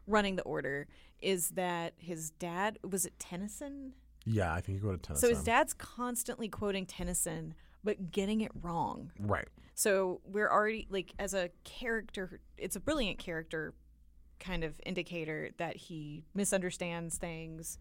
running 0.07 0.37
the 0.37 0.43
order, 0.43 0.89
is 1.21 1.51
that 1.51 1.95
his 1.99 2.31
dad 2.31 2.79
was 2.89 3.05
it 3.05 3.19
Tennyson? 3.19 3.93
Yeah, 4.25 4.55
I 4.55 4.61
think 4.61 4.81
he 4.81 4.89
to 4.89 4.97
Tennessee. 4.97 5.27
So 5.27 5.35
his 5.35 5.45
dad's 5.45 5.75
constantly 5.75 6.49
quoting 6.49 6.87
Tennyson, 6.87 7.55
but 7.85 8.11
getting 8.11 8.41
it 8.41 8.53
wrong. 8.63 9.11
Right. 9.19 9.49
So 9.75 10.21
we're 10.25 10.51
already 10.51 10.87
like 10.91 11.13
as 11.19 11.35
a 11.35 11.51
character, 11.65 12.41
it's 12.57 12.77
a 12.77 12.81
brilliant 12.81 13.19
character 13.19 13.75
kind 14.39 14.65
of 14.65 14.81
indicator 14.85 15.51
that 15.59 15.77
he 15.77 16.25
misunderstands 16.35 17.17
things. 17.19 17.79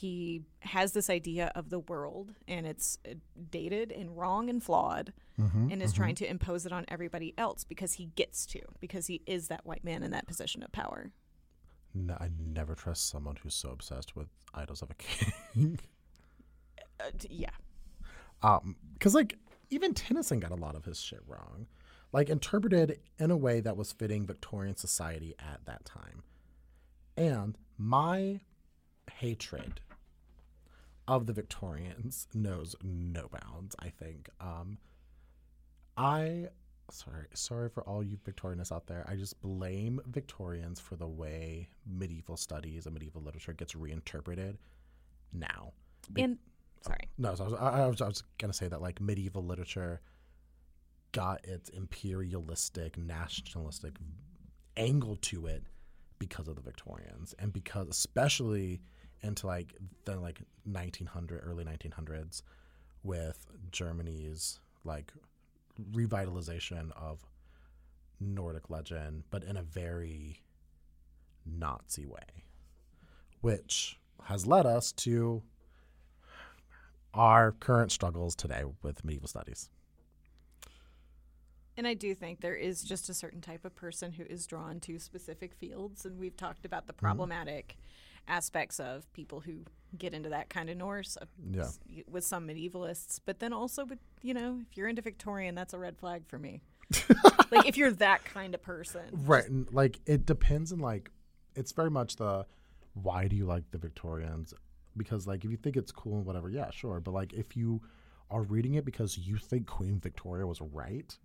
He 0.00 0.42
has 0.60 0.92
this 0.92 1.10
idea 1.10 1.52
of 1.54 1.68
the 1.68 1.78
world 1.80 2.32
and 2.48 2.66
it's 2.66 2.98
uh, 3.08 3.14
dated 3.50 3.92
and 3.92 4.16
wrong 4.16 4.48
and 4.48 4.62
flawed 4.62 5.12
Mm-hmm. 5.38 5.68
and 5.72 5.82
is 5.82 5.94
trying 5.94 6.16
to 6.16 6.28
impose 6.28 6.66
it 6.66 6.72
on 6.72 6.84
everybody 6.88 7.32
else 7.38 7.64
because 7.64 7.94
he 7.94 8.10
gets 8.14 8.44
to, 8.46 8.60
because 8.78 9.06
he 9.06 9.22
is 9.26 9.48
that 9.48 9.64
white 9.64 9.82
man 9.82 10.02
in 10.02 10.10
that 10.10 10.26
position 10.26 10.62
of 10.62 10.70
power. 10.70 11.12
No, 11.94 12.12
I 12.20 12.28
never 12.38 12.74
trust 12.74 13.08
someone 13.08 13.36
who's 13.42 13.54
so 13.54 13.70
obsessed 13.70 14.14
with 14.14 14.28
Idylls 14.54 14.82
of 14.82 14.90
a 14.90 14.94
king. 14.98 15.78
Uh, 17.00 17.04
yeah. 17.30 17.48
um, 18.42 18.76
because 18.92 19.14
like 19.14 19.38
even 19.70 19.94
Tennyson 19.94 20.40
got 20.40 20.50
a 20.50 20.56
lot 20.56 20.74
of 20.74 20.84
his 20.84 21.00
shit 21.00 21.20
wrong, 21.26 21.66
like 22.12 22.28
interpreted 22.28 23.00
in 23.18 23.30
a 23.30 23.36
way 23.36 23.60
that 23.60 23.78
was 23.78 23.92
fitting 23.92 24.26
Victorian 24.26 24.76
society 24.76 25.34
at 25.38 25.64
that 25.64 25.86
time, 25.86 26.22
and 27.16 27.56
my 27.78 28.40
hatred 29.10 29.80
of 31.10 31.26
the 31.26 31.32
Victorians 31.32 32.28
knows 32.34 32.76
no 32.82 33.28
bounds. 33.28 33.74
I 33.78 33.88
think. 33.88 34.28
Um, 34.40 34.78
I 35.96 36.48
sorry 36.90 37.26
sorry 37.34 37.68
for 37.68 37.82
all 37.88 38.02
you 38.02 38.16
Victorianists 38.18 38.72
out 38.72 38.86
there. 38.86 39.04
I 39.08 39.16
just 39.16 39.40
blame 39.42 40.00
Victorians 40.06 40.80
for 40.80 40.96
the 40.96 41.06
way 41.08 41.68
medieval 41.86 42.36
studies 42.36 42.86
and 42.86 42.94
medieval 42.94 43.22
literature 43.22 43.52
gets 43.52 43.74
reinterpreted 43.74 44.58
now. 45.32 45.72
Be- 46.12 46.22
And 46.22 46.38
sorry. 46.82 47.08
no, 47.18 47.34
so 47.34 47.44
I 47.44 47.46
was, 47.48 47.54
I, 47.54 47.66
I 47.82 47.86
was, 47.86 48.00
I 48.00 48.06
was 48.08 48.22
gonna 48.38 48.52
say 48.52 48.68
that 48.68 48.80
like 48.80 49.00
medieval 49.00 49.44
literature 49.44 50.00
got 51.12 51.44
its 51.44 51.68
imperialistic, 51.70 52.96
nationalistic 52.96 53.94
angle 54.76 55.16
to 55.16 55.46
it 55.46 55.64
because 56.20 56.46
of 56.48 56.54
the 56.54 56.62
Victorians, 56.62 57.34
and 57.38 57.52
because 57.52 57.88
especially 57.88 58.80
into 59.22 59.46
like 59.46 59.74
the 60.04 60.16
like 60.16 60.40
1900 60.64 61.42
early 61.44 61.64
1900s 61.64 62.42
with 63.02 63.46
Germany's 63.70 64.60
like 64.84 65.12
revitalization 65.92 66.90
of 66.92 67.26
Nordic 68.20 68.68
legend, 68.68 69.24
but 69.30 69.42
in 69.44 69.56
a 69.56 69.62
very 69.62 70.42
Nazi 71.46 72.06
way, 72.06 72.44
which 73.40 73.98
has 74.24 74.46
led 74.46 74.66
us 74.66 74.92
to 74.92 75.42
our 77.14 77.52
current 77.52 77.90
struggles 77.90 78.34
today 78.34 78.62
with 78.82 79.04
medieval 79.04 79.28
studies. 79.28 79.68
And 81.76 81.86
I 81.86 81.94
do 81.94 82.14
think 82.14 82.40
there 82.40 82.54
is 82.54 82.82
just 82.82 83.08
a 83.08 83.14
certain 83.14 83.40
type 83.40 83.64
of 83.64 83.74
person 83.74 84.12
who 84.12 84.24
is 84.24 84.46
drawn 84.46 84.80
to 84.80 84.98
specific 84.98 85.54
fields. 85.54 86.04
And 86.04 86.18
we've 86.18 86.36
talked 86.36 86.66
about 86.66 86.86
the 86.86 86.92
mm-hmm. 86.92 87.06
problematic 87.06 87.78
aspects 88.28 88.78
of 88.80 89.10
people 89.12 89.40
who 89.40 89.64
get 89.98 90.14
into 90.14 90.28
that 90.28 90.48
kind 90.48 90.70
of 90.70 90.76
Norse 90.76 91.16
uh, 91.20 91.24
Yeah. 91.50 91.68
with 92.08 92.24
some 92.24 92.46
medievalists. 92.46 93.20
But 93.24 93.40
then 93.40 93.52
also, 93.52 93.84
with, 93.84 93.98
you 94.22 94.34
know, 94.34 94.60
if 94.70 94.76
you're 94.76 94.88
into 94.88 95.02
Victorian, 95.02 95.54
that's 95.54 95.74
a 95.74 95.78
red 95.78 95.96
flag 95.98 96.22
for 96.28 96.38
me. 96.38 96.62
like 97.50 97.66
if 97.66 97.76
you're 97.76 97.92
that 97.92 98.24
kind 98.24 98.54
of 98.54 98.62
person. 98.62 99.02
Right. 99.12 99.48
And 99.48 99.66
like 99.72 100.00
it 100.06 100.26
depends 100.26 100.72
on 100.72 100.78
like 100.80 101.10
it's 101.54 101.72
very 101.72 101.90
much 101.90 102.16
the 102.16 102.46
why 102.94 103.28
do 103.28 103.36
you 103.36 103.44
like 103.46 103.70
the 103.70 103.78
Victorians? 103.78 104.52
Because 104.96 105.26
like 105.26 105.44
if 105.44 105.50
you 105.50 105.56
think 105.56 105.76
it's 105.76 105.92
cool 105.92 106.16
and 106.16 106.26
whatever, 106.26 106.50
yeah, 106.50 106.70
sure. 106.70 107.00
But 107.00 107.12
like 107.14 107.32
if 107.32 107.56
you 107.56 107.80
are 108.30 108.42
reading 108.42 108.74
it 108.74 108.84
because 108.84 109.18
you 109.18 109.36
think 109.36 109.66
Queen 109.66 109.98
Victoria 110.00 110.46
was 110.46 110.60
right, 110.60 111.16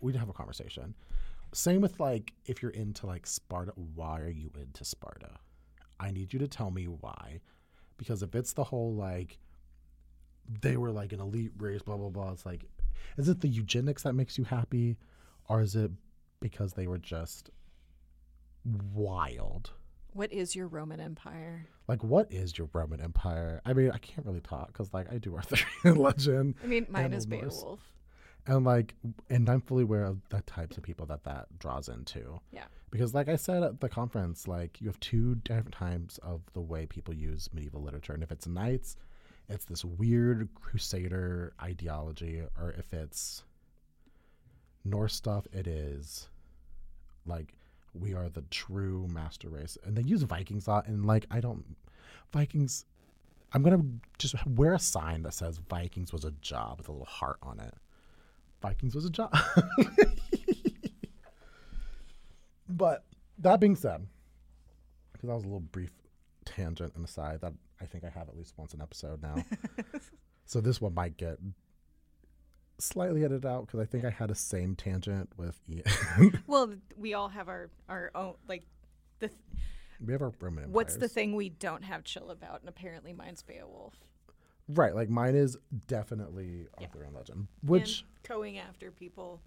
we'd 0.00 0.16
have 0.16 0.28
a 0.28 0.32
conversation. 0.34 0.94
Same 1.52 1.80
with 1.82 2.00
like 2.00 2.32
if 2.46 2.62
you're 2.62 2.70
into 2.70 3.06
like 3.06 3.26
Sparta, 3.26 3.72
why 3.94 4.20
are 4.20 4.30
you 4.30 4.50
into 4.58 4.84
Sparta? 4.84 5.38
I 6.00 6.10
need 6.10 6.32
you 6.32 6.38
to 6.40 6.48
tell 6.48 6.70
me 6.70 6.84
why. 6.86 7.40
Because 7.96 8.22
if 8.22 8.34
it's 8.34 8.52
the 8.52 8.64
whole 8.64 8.94
like 8.94 9.38
they 10.60 10.76
were 10.76 10.90
like 10.90 11.12
an 11.12 11.20
elite 11.20 11.52
race, 11.58 11.82
blah 11.82 11.96
blah 11.96 12.08
blah, 12.08 12.32
it's 12.32 12.44
like 12.46 12.64
is 13.16 13.28
it 13.28 13.40
the 13.40 13.48
eugenics 13.48 14.02
that 14.02 14.14
makes 14.14 14.38
you 14.38 14.44
happy? 14.44 14.96
Or 15.48 15.60
is 15.60 15.76
it 15.76 15.90
because 16.40 16.72
they 16.74 16.86
were 16.86 16.98
just 16.98 17.50
wild? 18.94 19.70
What 20.14 20.32
is 20.32 20.54
your 20.54 20.66
Roman 20.66 21.00
Empire? 21.00 21.66
Like, 21.88 22.04
what 22.04 22.30
is 22.30 22.56
your 22.58 22.68
Roman 22.72 23.00
Empire? 23.00 23.60
I 23.64 23.72
mean, 23.72 23.90
I 23.90 23.98
can't 23.98 24.26
really 24.26 24.40
talk 24.40 24.66
because, 24.68 24.92
like, 24.92 25.10
I 25.10 25.18
do 25.18 25.34
Arthurian 25.36 25.98
legend, 26.02 26.54
I 26.62 26.66
mean, 26.66 26.86
mine 26.90 27.12
is 27.12 27.26
Norse. 27.26 27.60
Beowulf. 27.60 27.80
and 28.46 28.64
like, 28.64 28.94
and 29.30 29.48
I'm 29.48 29.62
fully 29.62 29.84
aware 29.84 30.04
of 30.04 30.18
the 30.28 30.42
types 30.42 30.76
of 30.76 30.82
people 30.82 31.06
that 31.06 31.24
that 31.24 31.58
draws 31.58 31.88
into. 31.88 32.40
Yeah. 32.52 32.64
Because, 32.92 33.14
like 33.14 33.30
I 33.30 33.36
said 33.36 33.62
at 33.62 33.80
the 33.80 33.88
conference, 33.88 34.46
like 34.46 34.78
you 34.78 34.86
have 34.86 35.00
two 35.00 35.36
different 35.36 35.72
types 35.72 36.18
of 36.18 36.42
the 36.52 36.60
way 36.60 36.84
people 36.84 37.14
use 37.14 37.48
medieval 37.52 37.82
literature, 37.82 38.12
and 38.12 38.22
if 38.22 38.30
it's 38.30 38.46
knights, 38.46 38.96
it's 39.48 39.64
this 39.64 39.82
weird 39.82 40.50
crusader 40.54 41.54
ideology, 41.60 42.42
or 42.60 42.74
if 42.78 42.92
it's 42.92 43.44
Norse 44.84 45.14
stuff, 45.14 45.46
it 45.52 45.66
is 45.66 46.28
like 47.24 47.54
we 47.94 48.12
are 48.12 48.28
the 48.28 48.44
true 48.50 49.08
master 49.08 49.48
race, 49.48 49.78
and 49.84 49.96
they 49.96 50.02
use 50.02 50.22
Vikings 50.22 50.66
a 50.66 50.70
lot, 50.70 50.86
and 50.86 51.06
like 51.06 51.24
I 51.30 51.40
don't 51.40 51.64
Vikings. 52.30 52.84
I'm 53.54 53.62
gonna 53.62 53.84
just 54.18 54.34
wear 54.46 54.74
a 54.74 54.78
sign 54.78 55.22
that 55.22 55.32
says 55.32 55.60
Vikings 55.70 56.12
was 56.12 56.26
a 56.26 56.30
job 56.42 56.76
with 56.78 56.88
a 56.88 56.92
little 56.92 57.06
heart 57.06 57.38
on 57.42 57.58
it. 57.58 57.74
Vikings 58.60 58.94
was 58.94 59.06
a 59.06 59.10
job. 59.10 59.34
but 62.68 63.04
that 63.38 63.60
being 63.60 63.76
said, 63.76 64.06
because 65.12 65.28
that 65.28 65.34
was 65.34 65.44
a 65.44 65.46
little 65.46 65.60
brief 65.60 65.92
tangent 66.44 66.92
and 66.96 67.04
aside 67.04 67.40
that 67.42 67.52
I 67.80 67.84
think 67.86 68.04
I 68.04 68.08
have 68.10 68.28
at 68.28 68.36
least 68.36 68.54
once 68.56 68.74
an 68.74 68.80
episode 68.80 69.22
now. 69.22 69.36
so 70.46 70.60
this 70.60 70.80
one 70.80 70.94
might 70.94 71.16
get 71.16 71.38
slightly 72.78 73.24
edited 73.24 73.46
out 73.46 73.66
because 73.66 73.80
I 73.80 73.84
think 73.84 74.04
I 74.04 74.10
had 74.10 74.30
a 74.30 74.34
same 74.34 74.74
tangent 74.74 75.30
with 75.36 75.60
Ian. 75.68 76.40
Well, 76.46 76.74
we 76.96 77.14
all 77.14 77.28
have 77.28 77.48
our, 77.48 77.70
our 77.88 78.10
own, 78.14 78.34
like, 78.48 78.64
the 79.20 79.28
th- 79.28 79.40
we 80.04 80.12
have 80.12 80.22
our 80.22 80.32
Roman 80.40 80.72
what's 80.72 80.96
the 80.96 81.08
thing 81.08 81.36
we 81.36 81.48
don't 81.48 81.84
have 81.84 82.02
chill 82.02 82.30
about? 82.30 82.60
And 82.60 82.68
apparently 82.68 83.12
mine's 83.12 83.42
Beowulf. 83.42 83.94
right? 84.68 84.94
Like 84.96 85.08
mine 85.08 85.36
is 85.36 85.56
definitely 85.86 86.66
Yeah. 86.80 86.86
Arthurian 86.88 87.14
legend, 87.14 87.46
which 87.62 88.00
and 88.00 88.28
going 88.28 88.58
after 88.58 88.90
people 88.90 89.40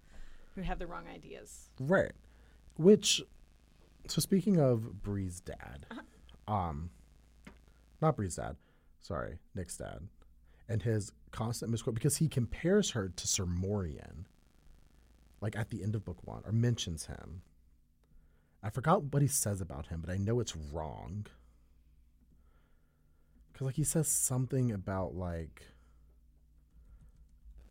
who 0.54 0.62
have 0.62 0.78
the 0.78 0.86
wrong 0.86 1.04
ideas. 1.14 1.68
Right. 1.78 2.12
Which, 2.76 3.22
so 4.06 4.20
speaking 4.20 4.58
of 4.58 5.02
Bree's 5.02 5.40
dad, 5.40 5.86
um, 6.46 6.90
not 8.00 8.16
Bree's 8.16 8.36
dad, 8.36 8.56
sorry, 9.00 9.38
Nick's 9.54 9.78
dad, 9.78 10.08
and 10.68 10.82
his 10.82 11.12
constant 11.30 11.70
misquote 11.70 11.94
because 11.94 12.16
he 12.16 12.28
compares 12.28 12.90
her 12.90 13.08
to 13.08 13.26
Sir 13.26 13.44
Morien, 13.46 14.26
like 15.40 15.56
at 15.56 15.70
the 15.70 15.82
end 15.82 15.94
of 15.94 16.04
book 16.04 16.18
one, 16.24 16.42
or 16.44 16.52
mentions 16.52 17.06
him. 17.06 17.42
I 18.62 18.70
forgot 18.70 19.04
what 19.04 19.22
he 19.22 19.28
says 19.28 19.60
about 19.60 19.86
him, 19.86 20.02
but 20.04 20.12
I 20.12 20.16
know 20.16 20.40
it's 20.40 20.56
wrong. 20.56 21.26
Because, 23.52 23.66
like, 23.66 23.76
he 23.76 23.84
says 23.84 24.08
something 24.08 24.72
about, 24.72 25.14
like, 25.14 25.62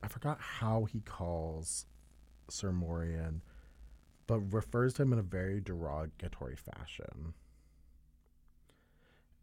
I 0.01 0.07
forgot 0.07 0.39
how 0.39 0.85
he 0.85 1.01
calls 1.01 1.85
Sir 2.49 2.71
Morien, 2.71 3.41
but 4.27 4.39
refers 4.53 4.93
to 4.95 5.03
him 5.03 5.13
in 5.13 5.19
a 5.19 5.23
very 5.23 5.61
derogatory 5.61 6.55
fashion. 6.55 7.33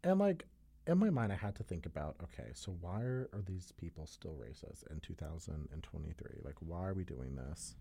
And 0.03 0.19
like 0.19 0.45
in 0.85 0.97
my 0.97 1.09
mind, 1.09 1.31
I 1.31 1.35
had 1.35 1.55
to 1.55 1.63
think 1.63 1.85
about 1.85 2.15
okay, 2.23 2.49
so 2.53 2.75
why 2.81 3.01
are, 3.01 3.29
are 3.33 3.41
these 3.45 3.71
people 3.77 4.05
still 4.05 4.33
racist 4.33 4.89
in 4.91 4.99
2023? 4.99 6.41
Like, 6.43 6.55
why 6.59 6.87
are 6.87 6.93
we 6.93 7.03
doing 7.03 7.35
this? 7.35 7.75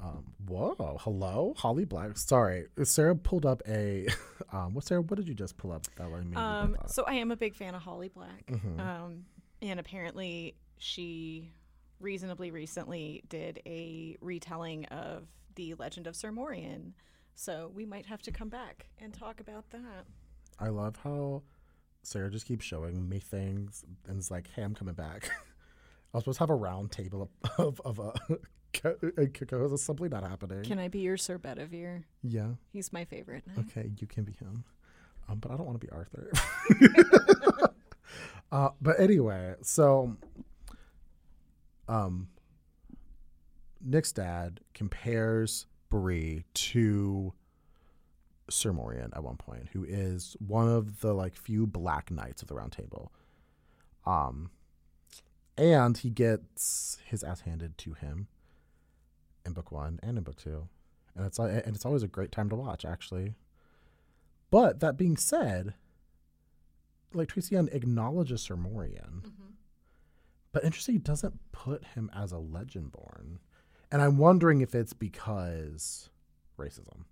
Um, 0.00 0.24
whoa, 0.48 0.96
hello, 1.00 1.54
Holly 1.56 1.84
Black. 1.84 2.16
Sorry, 2.18 2.66
Sarah 2.82 3.16
pulled 3.16 3.46
up 3.46 3.62
a. 3.68 4.06
Um, 4.52 4.74
what 4.74 4.84
Sarah? 4.84 5.00
What 5.00 5.16
did 5.16 5.28
you 5.28 5.34
just 5.34 5.56
pull 5.56 5.72
up? 5.72 5.86
That 5.96 6.10
me 6.10 6.36
Um, 6.36 6.76
so 6.86 7.04
I 7.06 7.14
am 7.14 7.30
a 7.30 7.36
big 7.36 7.54
fan 7.54 7.74
of 7.74 7.80
Holly 7.80 8.08
Black. 8.08 8.44
Mhm. 8.48 8.78
Um, 8.78 9.24
and 9.62 9.80
apparently 9.80 10.56
she 10.76 11.54
reasonably 12.00 12.50
recently 12.50 13.22
did 13.30 13.62
a 13.64 14.18
retelling 14.20 14.84
of 14.86 15.26
the 15.54 15.74
Legend 15.74 16.06
of 16.06 16.16
Sir 16.16 16.30
Morien. 16.30 16.92
So 17.34 17.70
we 17.74 17.86
might 17.86 18.06
have 18.06 18.22
to 18.22 18.30
come 18.32 18.48
back 18.48 18.86
and 19.00 19.12
talk 19.12 19.40
about 19.40 19.70
that. 19.70 20.04
I 20.58 20.68
love 20.68 20.96
how 21.02 21.42
Sarah 22.02 22.30
just 22.30 22.46
keeps 22.46 22.64
showing 22.64 23.08
me 23.08 23.18
things 23.18 23.84
and 24.06 24.18
it's 24.18 24.30
like, 24.30 24.48
hey, 24.54 24.62
I'm 24.62 24.74
coming 24.74 24.94
back. 24.94 25.30
I 26.14 26.18
was 26.18 26.24
supposed 26.24 26.38
to 26.38 26.42
have 26.42 26.50
a 26.50 26.54
round 26.54 26.92
table 26.92 27.22
of, 27.22 27.50
of, 27.84 27.98
of 27.98 28.00
uh, 28.00 28.12
Kiko. 28.72 29.72
It's 29.72 29.82
simply 29.82 30.08
not 30.08 30.22
happening. 30.28 30.62
Can 30.62 30.78
I 30.78 30.88
be 30.88 31.00
your 31.00 31.16
Sir 31.16 31.38
Bedivere? 31.38 32.04
yeah. 32.22 32.48
He's 32.72 32.92
my 32.92 33.04
favorite. 33.04 33.44
now. 33.46 33.62
Okay, 33.70 33.90
you 33.98 34.06
can 34.06 34.24
be 34.24 34.32
him. 34.32 34.64
Um, 35.28 35.38
but 35.38 35.52
I 35.52 35.56
don't 35.56 35.66
want 35.66 35.80
to 35.80 35.86
be 35.86 35.90
Arthur. 35.92 36.30
uh, 38.50 38.70
but 38.80 38.98
anyway, 39.00 39.54
so 39.62 40.16
um, 41.88 42.28
Nick's 43.84 44.12
dad 44.12 44.60
compares 44.74 45.66
Bree 45.90 46.44
to 46.54 47.32
Sir 48.50 48.72
Morien 48.72 49.10
at 49.16 49.22
one 49.24 49.36
point, 49.36 49.68
who 49.72 49.84
is 49.84 50.36
one 50.46 50.68
of 50.68 51.00
the 51.00 51.14
like 51.14 51.34
few 51.34 51.66
black 51.66 52.10
knights 52.10 52.42
of 52.42 52.48
the 52.48 52.54
Round 52.54 52.72
Table. 52.72 53.12
Um, 54.06 54.50
and 55.56 55.96
he 55.98 56.10
gets 56.10 56.98
his 57.04 57.22
ass 57.22 57.40
handed 57.40 57.76
to 57.78 57.92
him 57.94 58.28
in 59.44 59.52
book 59.52 59.70
one 59.72 60.00
and 60.02 60.16
in 60.18 60.24
book 60.24 60.36
two, 60.36 60.68
and 61.14 61.26
it's 61.26 61.38
and 61.38 61.74
it's 61.74 61.84
always 61.86 62.02
a 62.02 62.08
great 62.08 62.32
time 62.32 62.48
to 62.50 62.56
watch, 62.56 62.84
actually. 62.84 63.34
But 64.50 64.80
that 64.80 64.96
being 64.96 65.16
said, 65.16 65.74
like 67.12 67.28
Tracy 67.28 67.54
Young 67.54 67.68
acknowledges 67.72 68.42
Sir 68.42 68.56
Morien, 68.56 69.22
Mhm. 69.22 69.52
but 70.52 70.64
interesting, 70.64 70.94
he 70.96 70.98
doesn't 70.98 71.40
put 71.52 71.84
him 71.84 72.10
as 72.14 72.32
a 72.32 72.36
legendborn. 72.36 73.38
And 73.92 74.00
I'm 74.00 74.16
wondering 74.16 74.62
if 74.62 74.74
it's 74.74 74.94
because 74.94 76.08
racism 76.58 77.04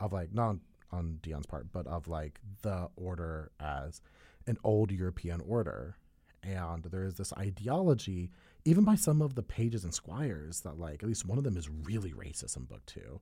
of 0.00 0.12
like 0.12 0.34
not 0.34 0.48
on, 0.48 0.60
on 0.90 1.18
Deonn's 1.22 1.46
part, 1.46 1.72
but 1.72 1.86
of 1.86 2.08
like 2.08 2.40
the 2.62 2.88
order 2.96 3.52
as 3.60 4.02
an 4.48 4.58
old 4.64 4.90
European 4.90 5.40
order. 5.40 5.96
And 6.42 6.84
there 6.84 7.04
is 7.04 7.14
this 7.14 7.32
ideology, 7.34 8.30
even 8.64 8.82
by 8.82 8.96
some 8.96 9.22
of 9.22 9.36
the 9.36 9.42
pages 9.44 9.84
and 9.84 9.94
squires, 9.94 10.60
that 10.62 10.78
like 10.78 11.02
at 11.04 11.08
least 11.08 11.24
one 11.24 11.38
of 11.38 11.44
them 11.44 11.56
is 11.56 11.70
really 11.70 12.12
racist 12.12 12.56
in 12.56 12.64
book 12.64 12.84
two. 12.84 13.20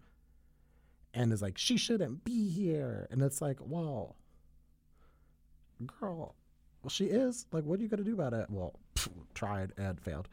And 1.13 1.33
is 1.33 1.43
like, 1.43 1.59
she 1.59 1.77
shouldn't 1.77 2.25
be 2.25 2.49
here. 2.49 3.09
And 3.11 3.23
it's 3.23 3.43
like, 3.43 3.59
well, 3.61 4.17
girl, 5.99 6.35
well, 6.83 6.91
she 6.91 7.07
is. 7.07 7.47
Like, 7.53 7.65
what 7.65 7.79
are 7.79 7.83
you 7.83 7.89
going 7.89 8.05
to 8.05 8.11
do 8.11 8.15
about 8.15 8.33
it? 8.33 8.47
Well, 8.51 8.79
tried 9.35 9.73
and 9.77 10.01
failed. 10.01 10.29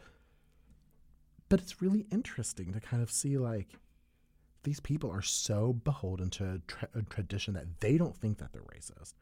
But 1.54 1.62
it's 1.62 1.84
really 1.84 2.08
interesting 2.12 2.74
to 2.74 2.80
kind 2.80 3.04
of 3.04 3.12
see 3.12 3.38
like 3.38 3.68
these 4.64 4.80
people 4.80 5.12
are 5.12 5.22
so 5.22 5.74
beholden 5.74 6.32
to 6.32 6.64
tra- 6.66 6.90
a 6.96 7.04
tradition 7.04 7.54
that 7.54 7.80
they 7.80 7.96
don't 7.96 8.18
think 8.18 8.40
that 8.40 8.52
they're 8.52 8.64
racist. 8.64 9.14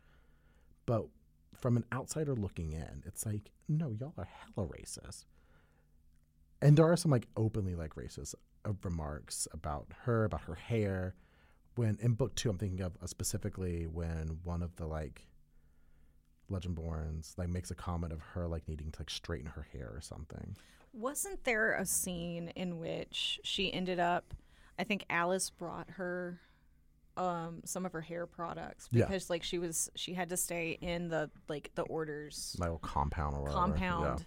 But 0.86 1.07
from 1.53 1.75
an 1.75 1.84
outsider 1.91 2.34
looking 2.34 2.71
in, 2.71 3.03
it's 3.05 3.25
like, 3.25 3.51
no, 3.67 3.91
y'all 3.91 4.13
are 4.17 4.29
hella 4.55 4.65
racist. 4.65 5.25
And 6.61 6.77
there 6.77 6.89
are 6.89 6.95
some 6.95 7.11
like 7.11 7.27
openly 7.36 7.75
like 7.75 7.95
racist 7.95 8.36
uh, 8.63 8.71
remarks 8.82 9.49
about 9.51 9.88
her, 10.03 10.23
about 10.23 10.43
her 10.43 10.55
hair. 10.55 11.15
When 11.75 11.97
in 11.99 12.13
book 12.13 12.36
two, 12.36 12.49
I'm 12.49 12.57
thinking 12.57 12.79
of 12.79 12.93
uh, 13.03 13.07
specifically 13.07 13.88
when 13.88 14.39
one 14.45 14.63
of 14.63 14.73
the 14.77 14.86
like 14.86 15.27
Legendborns 16.49 17.38
like 17.38 17.49
makes 17.49 17.71
a 17.71 17.75
comment 17.75 18.13
of 18.13 18.21
her 18.21 18.47
like 18.47 18.69
needing 18.69 18.89
to 18.89 19.01
like 19.01 19.09
straighten 19.09 19.47
her 19.47 19.67
hair 19.73 19.91
or 19.93 19.99
something. 19.99 20.55
Wasn't 20.94 21.44
there 21.44 21.74
a 21.74 21.86
scene 21.86 22.50
in 22.56 22.80
which 22.80 23.39
she 23.44 23.72
ended 23.72 24.00
up? 24.00 24.34
I 24.78 24.84
think 24.84 25.06
Alice 25.10 25.50
brought 25.50 25.89
her 25.92 26.39
um 27.18 27.60
some 27.66 27.86
of 27.86 27.92
her 27.92 28.00
hair 28.02 28.26
products 28.26 28.88
Yeah. 28.89 29.06
because 29.06 29.30
like 29.30 29.44
she 29.44 29.60
was 29.60 29.89
she 29.96 30.14
had 30.14 30.30
to 30.30 30.38
stay 30.38 30.78
in 30.82 31.10
the 31.10 31.30
like 31.50 31.70
the 31.76 31.82
orders 31.84 32.56
compound 32.82 33.36
or 33.36 33.42
whatever. 33.42 33.58
compound 33.60 34.26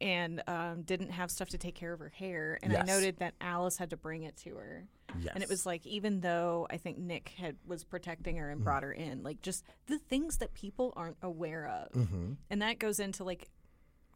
and 0.00 0.42
um 0.46 0.82
didn't 0.82 1.10
have 1.10 1.30
stuff 1.30 1.50
to 1.50 1.58
take 1.58 1.74
care 1.74 1.92
of 1.92 2.00
her 2.00 2.08
hair 2.08 2.58
and 2.62 2.74
I 2.74 2.82
noted 2.82 3.18
that 3.18 3.34
Alice 3.42 3.76
had 3.76 3.90
to 3.90 3.98
bring 3.98 4.22
it 4.22 4.38
to 4.38 4.56
her. 4.56 4.88
Yes. 5.20 5.32
And 5.34 5.42
it 5.44 5.50
was 5.50 5.66
like 5.66 5.86
even 5.86 6.20
though 6.22 6.66
I 6.70 6.78
think 6.78 6.96
Nick 6.96 7.34
had 7.38 7.56
was 7.66 7.84
protecting 7.84 8.36
her 8.38 8.50
and 8.50 8.62
Mm. 8.62 8.64
brought 8.64 8.82
her 8.84 8.92
in, 8.92 9.22
like 9.22 9.42
just 9.42 9.62
the 9.86 9.98
things 9.98 10.38
that 10.38 10.54
people 10.54 10.94
aren't 10.96 11.18
aware 11.22 11.66
of. 11.68 11.92
Mm-hmm. 11.92 12.32
And 12.50 12.62
that 12.62 12.78
goes 12.78 12.98
into 13.00 13.22
like 13.22 13.50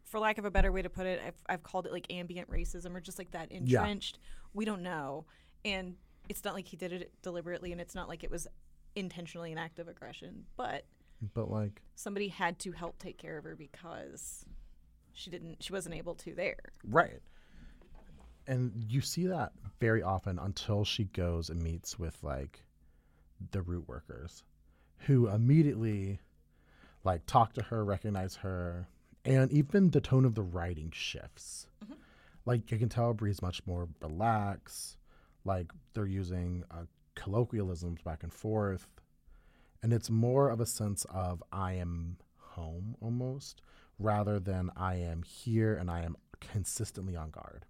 for 0.09 0.19
lack 0.21 0.39
of 0.39 0.45
a 0.45 0.51
better 0.51 0.73
way 0.73 0.83
to 0.83 0.89
put 0.91 1.07
it, 1.07 1.21
I've, 1.25 1.41
I've 1.49 1.63
called 1.63 1.87
it 1.87 1.93
like 1.93 2.07
ambient 2.11 2.51
racism 2.51 2.95
or 2.95 3.01
just 3.01 3.19
like 3.19 3.31
that 3.33 3.51
Yeah. 3.53 3.59
entrenched. 3.59 4.19
We 4.55 4.65
don't 4.65 4.83
know. 4.83 5.27
And 5.65 5.97
it's 6.29 6.45
not 6.45 6.55
like 6.55 6.67
he 6.67 6.77
did 6.77 6.93
it 6.93 7.13
deliberately 7.23 7.73
and 7.73 7.81
it's 7.81 7.95
not 7.95 8.09
like 8.09 8.25
it 8.25 8.31
was 8.31 8.47
intentionally 8.97 9.53
an 9.53 9.59
act 9.59 9.79
of 9.79 9.89
aggression, 9.89 10.45
but 10.57 10.85
But 11.35 11.51
like 11.51 11.83
somebody 11.95 12.29
had 12.29 12.59
to 12.61 12.73
help 12.73 12.99
take 12.99 13.19
care 13.19 13.39
of 13.39 13.45
her 13.45 13.55
because 13.57 14.45
she 15.13 15.31
didn't 15.31 15.63
she 15.63 15.73
wasn't 15.73 15.95
able 15.95 16.15
to 16.17 16.35
there. 16.35 16.57
Right. 16.85 17.21
And 18.47 18.85
you 18.89 19.03
see 19.03 19.27
that 19.27 19.53
very 19.79 20.03
often 20.03 20.39
until 20.39 20.85
she 20.85 21.05
goes 21.05 21.51
and 21.51 21.63
meets 21.63 21.99
with 21.99 22.17
like 22.23 22.65
the 23.51 23.61
root 23.63 23.87
workers 23.87 24.43
who 25.07 25.29
immediately 25.29 26.19
like 27.05 27.27
talk 27.27 27.53
to 27.55 27.63
her, 27.63 27.85
recognize 27.85 28.37
her, 28.37 28.89
and 29.25 29.51
even 29.53 29.91
the 29.91 30.01
tone 30.01 30.25
of 30.25 30.35
the 30.35 30.43
writing 30.43 30.91
shifts. 30.95 31.67
Like 32.47 32.71
you 32.71 32.79
can 32.79 32.89
tell 32.89 33.13
Bree's 33.13 33.43
much 33.43 33.61
more 33.67 33.89
relaxed, 34.01 34.97
like 35.45 35.71
they're 35.93 36.07
using 36.07 36.65
uh, 36.71 36.85
colloquialisms 37.15 38.01
back 38.03 38.23
and 38.23 38.33
forth. 38.33 38.87
And 39.83 39.93
it's 39.93 40.09
more 40.11 40.49
of 40.49 40.61
a 40.61 40.67
sense 40.67 41.05
of 41.11 41.43
I 41.53 41.75
am 41.75 42.17
home 42.39 42.97
almost 43.01 43.61
rather 43.99 44.41
than 44.41 44.71
I 44.77 44.95
am 44.95 45.23
here 45.23 45.75
and 45.75 45.91
I 45.91 46.03
am 46.03 46.17
consistently 46.41 47.17
on 47.17 47.31
guard. 47.31 47.67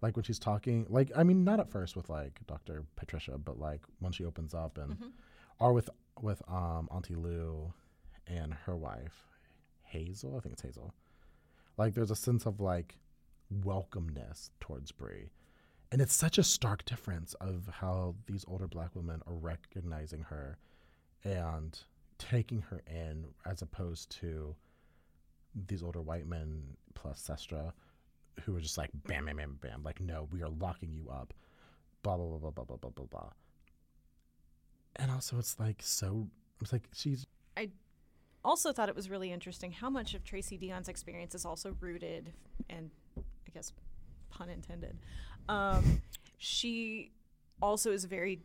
Like 0.00 0.16
when 0.16 0.22
she's 0.24 0.38
talking, 0.38 0.86
like 0.88 1.10
I 1.14 1.22
mean, 1.24 1.44
not 1.44 1.60
at 1.60 1.68
first 1.70 1.94
with 1.94 2.08
like 2.08 2.40
Dr. 2.46 2.84
Patricia, 2.96 3.36
but 3.36 3.58
like 3.58 3.82
when 3.98 4.12
she 4.12 4.24
opens 4.24 4.54
up 4.54 4.78
and, 4.78 4.96
or 5.60 5.72
with 5.74 5.90
with 6.22 6.40
um 6.48 6.88
Auntie 6.90 7.16
Lou 7.16 7.72
and 8.26 8.54
her 8.54 8.76
wife 8.76 9.27
Hazel, 9.88 10.36
I 10.36 10.40
think 10.40 10.54
it's 10.54 10.62
Hazel. 10.62 10.94
Like 11.76 11.94
there's 11.94 12.10
a 12.10 12.16
sense 12.16 12.46
of 12.46 12.60
like 12.60 12.96
welcomeness 13.52 14.50
towards 14.60 14.92
Bree, 14.92 15.30
and 15.90 16.00
it's 16.00 16.14
such 16.14 16.38
a 16.38 16.44
stark 16.44 16.84
difference 16.84 17.34
of 17.34 17.68
how 17.72 18.14
these 18.26 18.44
older 18.48 18.66
black 18.66 18.94
women 18.94 19.22
are 19.26 19.34
recognizing 19.34 20.22
her 20.22 20.58
and 21.24 21.78
taking 22.18 22.62
her 22.62 22.82
in 22.86 23.26
as 23.46 23.62
opposed 23.62 24.10
to 24.20 24.54
these 25.66 25.82
older 25.82 26.02
white 26.02 26.26
men 26.26 26.62
plus 26.94 27.22
Sestra 27.26 27.72
who 28.44 28.56
are 28.56 28.60
just 28.60 28.78
like 28.78 28.90
bam 29.06 29.26
bam 29.26 29.36
bam 29.36 29.58
bam. 29.60 29.82
Like 29.82 30.00
no 30.00 30.28
we 30.32 30.42
are 30.42 30.48
locking 30.48 30.92
you 30.92 31.08
up. 31.08 31.32
Blah 32.02 32.16
blah 32.16 32.26
blah 32.26 32.38
blah 32.38 32.50
blah 32.50 32.64
blah 32.64 32.76
blah 32.76 32.90
blah 32.90 33.06
blah. 33.06 33.30
And 34.96 35.10
also 35.10 35.38
it's 35.38 35.58
like 35.58 35.80
so 35.80 36.28
it's 36.60 36.72
like 36.72 36.88
she's 36.92 37.26
Also 38.48 38.72
thought 38.72 38.88
it 38.88 38.96
was 38.96 39.10
really 39.10 39.30
interesting 39.30 39.72
how 39.72 39.90
much 39.90 40.14
of 40.14 40.24
Tracy 40.24 40.56
Deonn's 40.56 40.88
experience 40.88 41.34
is 41.34 41.44
also 41.44 41.76
rooted 41.80 42.32
and 42.70 42.90
I 43.18 43.50
guess 43.52 43.72
pun 44.30 44.48
intended. 44.48 44.96
Um, 45.50 46.00
she 46.38 47.10
also 47.60 47.92
is 47.92 48.06
very 48.06 48.40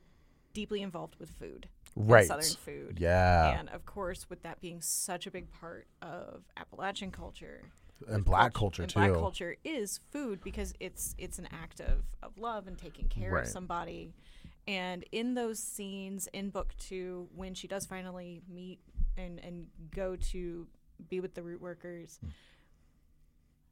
deeply 0.54 0.82
involved 0.82 1.16
with 1.20 1.30
food. 1.30 1.70
right 1.96 2.28
Southern 2.28 2.44
food. 2.68 2.98
yeah 3.00 3.58
And 3.58 3.70
of 3.70 3.86
course, 3.86 4.30
with 4.30 4.44
that 4.44 4.60
being 4.60 4.82
such 4.82 5.26
a 5.26 5.32
big 5.32 5.50
part 5.52 5.88
of 6.02 6.44
Appalachian 6.58 7.10
culture, 7.12 7.62
and, 8.10 8.26
black 8.26 8.52
cultu- 8.52 8.60
culture 8.60 8.82
and 8.84 8.92
too 8.92 9.00
Black 9.00 9.14
culture 9.14 9.56
is 9.64 10.02
food 10.12 10.42
because 10.44 10.74
it's 10.82 11.16
it's 11.18 11.40
an 11.40 11.48
act 11.54 11.80
of, 11.80 12.04
of 12.22 12.38
love 12.38 12.68
and 12.68 12.78
taking 12.78 13.08
care 13.08 13.32
Right. 13.32 13.44
of 13.44 13.48
somebody. 13.50 14.12
And 14.68 15.04
in 15.12 15.34
those 15.34 15.60
scenes 15.60 16.28
in 16.34 16.50
book 16.50 16.74
two, 16.78 17.28
when 17.36 17.54
she 17.54 17.68
does 17.68 17.86
finally 17.86 18.42
meet 18.50 18.80
and, 19.18 19.40
and 19.40 19.68
go 19.96 20.16
to 20.16 20.68
be 21.10 21.20
with 21.20 21.34
the 21.36 21.42
root 21.44 21.62
workers, 21.62 22.18
Hmm. 22.22 22.30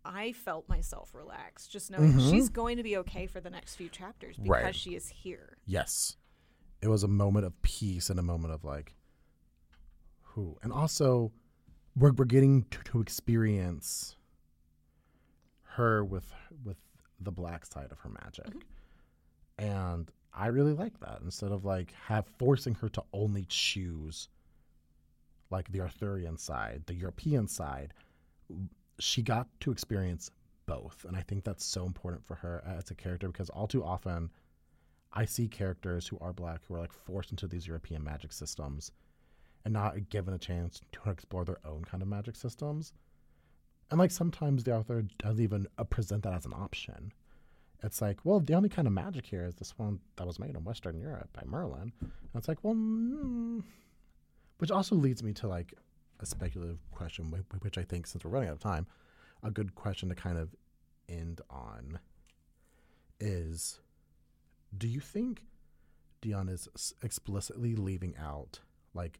I 0.03 0.31
felt 0.31 0.67
myself 0.67 1.13
relax, 1.13 1.67
just 1.67 1.91
knowing 1.91 2.13
Mhm. 2.13 2.31
she's 2.31 2.49
going 2.49 2.77
to 2.77 2.83
be 2.83 2.97
okay 2.97 3.27
for 3.27 3.39
the 3.39 3.51
next 3.51 3.75
few 3.75 3.87
chapters 3.87 4.35
because 4.37 4.49
Right. 4.49 4.75
she 4.75 4.95
is 4.95 5.07
here. 5.09 5.57
yes 5.65 6.17
it 6.81 6.87
was 6.87 7.03
a 7.03 7.07
moment 7.07 7.45
of 7.45 7.61
peace 7.61 8.09
and 8.09 8.19
a 8.19 8.23
moment 8.23 8.51
of 8.51 8.63
like 8.63 8.95
who 10.21 10.57
and 10.63 10.73
also 10.73 11.31
we're, 11.95 12.11
we're 12.13 12.25
getting 12.25 12.63
to, 12.63 12.79
to 12.85 12.99
experience 13.01 14.15
her 15.75 16.03
with 16.03 16.33
with 16.63 16.77
the 17.19 17.31
black 17.31 17.67
side 17.67 17.91
of 17.91 17.99
her 17.99 18.09
magic 18.09 18.51
and 19.59 20.11
i 20.33 20.47
really 20.47 20.73
like 20.73 20.99
that 21.01 21.19
instead 21.21 21.51
of 21.51 21.63
like 21.63 21.91
have 22.07 22.25
forcing 22.39 22.73
her 22.73 22.89
to 22.89 23.03
only 23.13 23.45
choose 23.47 24.27
like 25.51 25.71
the 25.71 25.81
arthurian 25.81 26.37
side 26.37 26.83
the 26.85 26.95
european 26.95 27.47
side 27.47 27.93
she 28.99 29.23
got 29.23 29.47
to 29.59 29.71
experience 29.71 30.29
both. 30.67 31.05
And 31.07 31.17
i 31.17 31.21
think 31.21 31.43
that's 31.43 31.65
so 31.65 31.85
important 31.85 32.25
for 32.25 32.35
her 32.35 32.63
as 32.65 32.91
a 32.91 32.95
character 32.95 33.27
because 33.27 33.49
all 33.49 33.67
too 33.67 33.83
often 33.83 34.29
i 35.13 35.25
see 35.25 35.47
characters 35.47 36.07
who 36.07 36.17
are 36.21 36.33
black 36.33 36.61
who 36.67 36.75
are 36.75 36.79
like 36.79 36.93
forced 36.93 37.31
into 37.31 37.47
these 37.47 37.67
european 37.67 38.03
magic 38.03 38.31
systems 38.31 38.91
and 39.65 39.73
not 39.73 40.09
given 40.09 40.33
a 40.33 40.39
chance 40.39 40.81
to 40.91 41.09
explore 41.09 41.45
their 41.45 41.59
own 41.65 41.83
kind 41.83 42.01
of 42.01 42.07
magic 42.07 42.35
systems. 42.35 42.93
And 43.89 43.99
like 43.99 44.11
sometimes 44.11 44.63
the 44.63 44.75
author 44.75 45.03
doesn't 45.19 45.43
even 45.43 45.67
uh, 45.77 45.83
present 45.83 46.23
that 46.23 46.33
as 46.33 46.45
an 46.45 46.53
option. 46.53 47.11
It's 47.83 48.01
like 48.01 48.19
well 48.23 48.39
the 48.39 48.53
only 48.53 48.69
kind 48.69 48.87
of 48.87 48.93
magic 48.93 49.25
here 49.25 49.45
is 49.45 49.55
this 49.55 49.77
one 49.77 49.99
that 50.15 50.27
was 50.27 50.39
made 50.39 50.55
in 50.55 50.63
western 50.63 50.97
europe 50.97 51.29
by 51.33 51.43
merlin. 51.45 51.91
And 51.99 52.11
it's 52.35 52.47
like 52.47 52.63
well 52.63 52.75
mm, 52.75 53.63
which 54.61 54.71
also 54.71 54.95
leads 54.95 55.23
me 55.23 55.33
to 55.33 55.47
like 55.47 55.73
a 56.19 56.25
speculative 56.25 56.79
question 56.91 57.33
which 57.61 57.77
i 57.77 57.83
think 57.83 58.05
since 58.05 58.23
we're 58.23 58.29
running 58.29 58.49
out 58.49 58.53
of 58.53 58.59
time 58.59 58.85
a 59.43 59.49
good 59.49 59.73
question 59.73 60.07
to 60.07 60.15
kind 60.15 60.37
of 60.37 60.55
end 61.09 61.41
on 61.49 61.99
is 63.19 63.79
do 64.77 64.87
you 64.87 64.99
think 64.99 65.41
deonn 66.21 66.47
is 66.47 66.93
explicitly 67.01 67.75
leaving 67.75 68.15
out 68.17 68.59
like 68.93 69.19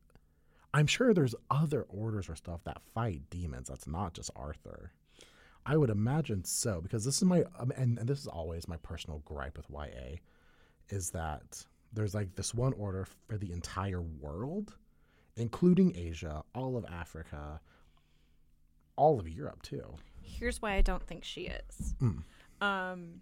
i'm 0.74 0.86
sure 0.88 1.14
there's 1.14 1.36
other 1.50 1.86
orders 1.90 2.30
or 2.30 2.36
stuff 2.36 2.64
that 2.64 2.82
fight 2.94 3.22
demons. 3.30 3.68
That's 3.68 3.88
not 3.88 4.14
just 4.14 4.30
arthur. 4.36 4.92
I 5.66 5.78
would 5.78 5.90
imagine 5.90 6.44
so 6.44 6.82
because 6.82 7.06
this 7.06 7.18
is 7.18 7.24
my 7.24 7.44
um, 7.60 7.72
and, 7.76 8.00
and 8.00 8.08
this 8.08 8.20
is 8.20 8.28
always 8.28 8.68
my 8.68 8.78
personal 8.78 9.20
gripe 9.26 9.58
with 9.58 9.70
ya 9.70 10.18
is 10.90 11.12
that 11.12 11.66
there's 11.94 12.16
like 12.16 12.36
this 12.36 12.54
one 12.54 12.74
order 12.74 13.06
for 13.28 13.38
the 13.38 13.52
entire 13.52 14.02
world 14.02 14.76
including 15.38 15.96
asia 15.96 16.44
all 16.54 16.76
of 16.78 16.86
africa 16.86 17.60
all 18.96 19.20
of 19.20 19.28
europe 19.28 19.62
too 19.62 19.96
Here's 20.24 20.62
why 20.62 20.74
I 20.76 20.82
don't 20.82 21.06
think 21.06 21.24
she 21.24 21.42
is. 21.48 21.94
Mm. 22.02 22.24
Um, 22.62 23.22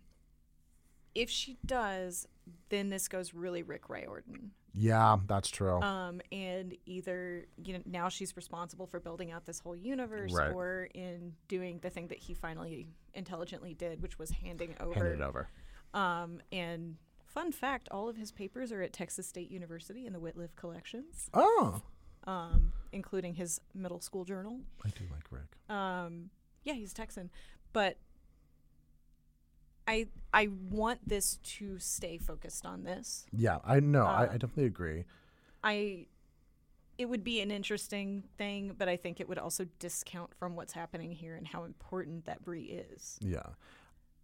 if 1.16 1.30
she 1.30 1.57
does, 1.66 2.28
then 2.70 2.89
this 2.89 3.07
goes 3.07 3.34
really 3.34 3.64
Rick 3.64 3.89
Riordan. 3.89 4.51
yeah 4.76 5.18
that's 5.28 5.49
true 5.49 5.82
Um, 5.82 6.22
and 6.32 6.76
either 6.86 7.47
you 7.64 7.74
know 7.74 7.80
now 7.86 8.10
she's 8.10 8.36
responsible 8.38 8.86
for 8.86 8.99
building 8.99 9.32
out 9.32 9.45
this 9.45 9.60
whole 9.60 9.76
universe, 9.76 10.32
Right. 10.34 10.51
or 10.53 10.88
in 10.93 11.34
doing 11.47 11.80
the 11.82 11.89
thing 11.89 12.07
that 12.10 12.20
he 12.20 12.34
finally 12.34 12.88
intelligently 13.14 13.74
did, 13.74 14.01
which 14.01 14.20
was 14.20 14.30
handing 14.32 14.70
hand 14.74 14.82
over. 14.95 15.07
it 15.14 15.22
over 15.22 15.47
Um, 15.93 16.41
and 16.51 16.97
fun 17.26 17.51
fact, 17.51 17.88
all 17.91 18.07
of 18.07 18.18
his 18.18 18.32
papers 18.32 18.72
are 18.72 18.82
at 18.82 18.93
Texas 18.93 19.26
State 19.28 19.49
University 19.51 20.05
in 20.05 20.14
the 20.14 20.20
Wittliff 20.20 20.55
collections, 20.55 21.30
oh 21.34 21.82
um, 22.26 22.72
including 22.91 23.36
his 23.36 23.61
middle 23.74 23.99
school 24.01 24.26
journal. 24.26 24.59
i 24.86 24.89
do 24.89 25.03
like 25.11 25.26
rick 25.32 25.57
Um, 25.76 26.30
yeah, 26.63 26.74
he's 26.74 26.93
Texan, 26.93 27.30
but 27.74 27.97
I 29.88 30.07
I 30.34 30.49
want 30.70 31.07
this 31.07 31.38
to 31.38 31.80
stay 31.80 32.17
focused 32.17 32.65
on 32.65 32.84
this. 32.84 33.26
yeah 33.32 33.57
i 33.63 33.80
know 33.80 34.05
I, 34.05 34.24
I 34.24 34.26
Uh, 34.26 34.32
definitely 34.34 34.65
agree 34.65 35.05
I 35.63 36.05
it 36.97 37.05
would 37.07 37.24
be 37.24 37.39
an 37.39 37.49
interesting 37.49 38.26
thing, 38.38 38.76
but 38.78 38.89
I 38.89 38.97
think 38.97 39.22
it 39.22 39.30
would 39.30 39.38
also 39.38 39.65
discount 39.80 40.34
from 40.36 40.57
what's 40.57 40.74
happening 40.74 41.13
here 41.13 41.36
and 41.36 41.47
how 41.47 41.63
important 41.63 42.26
that 42.26 42.43
Bree 42.43 42.63
is. 42.91 43.17
Yeah. 43.22 43.41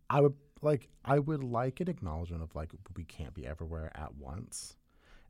I 0.10 0.20
would 0.20 0.34
like 0.62 0.89
I 1.06 1.20
would 1.20 1.41
like 1.41 1.80
an 1.80 1.89
acknowledgement 1.89 2.43
of 2.43 2.54
like 2.54 2.72
we 2.98 3.06
can't 3.06 3.34
be 3.34 3.48
everywhere 3.48 3.91
at 3.96 4.16
once. 4.16 4.76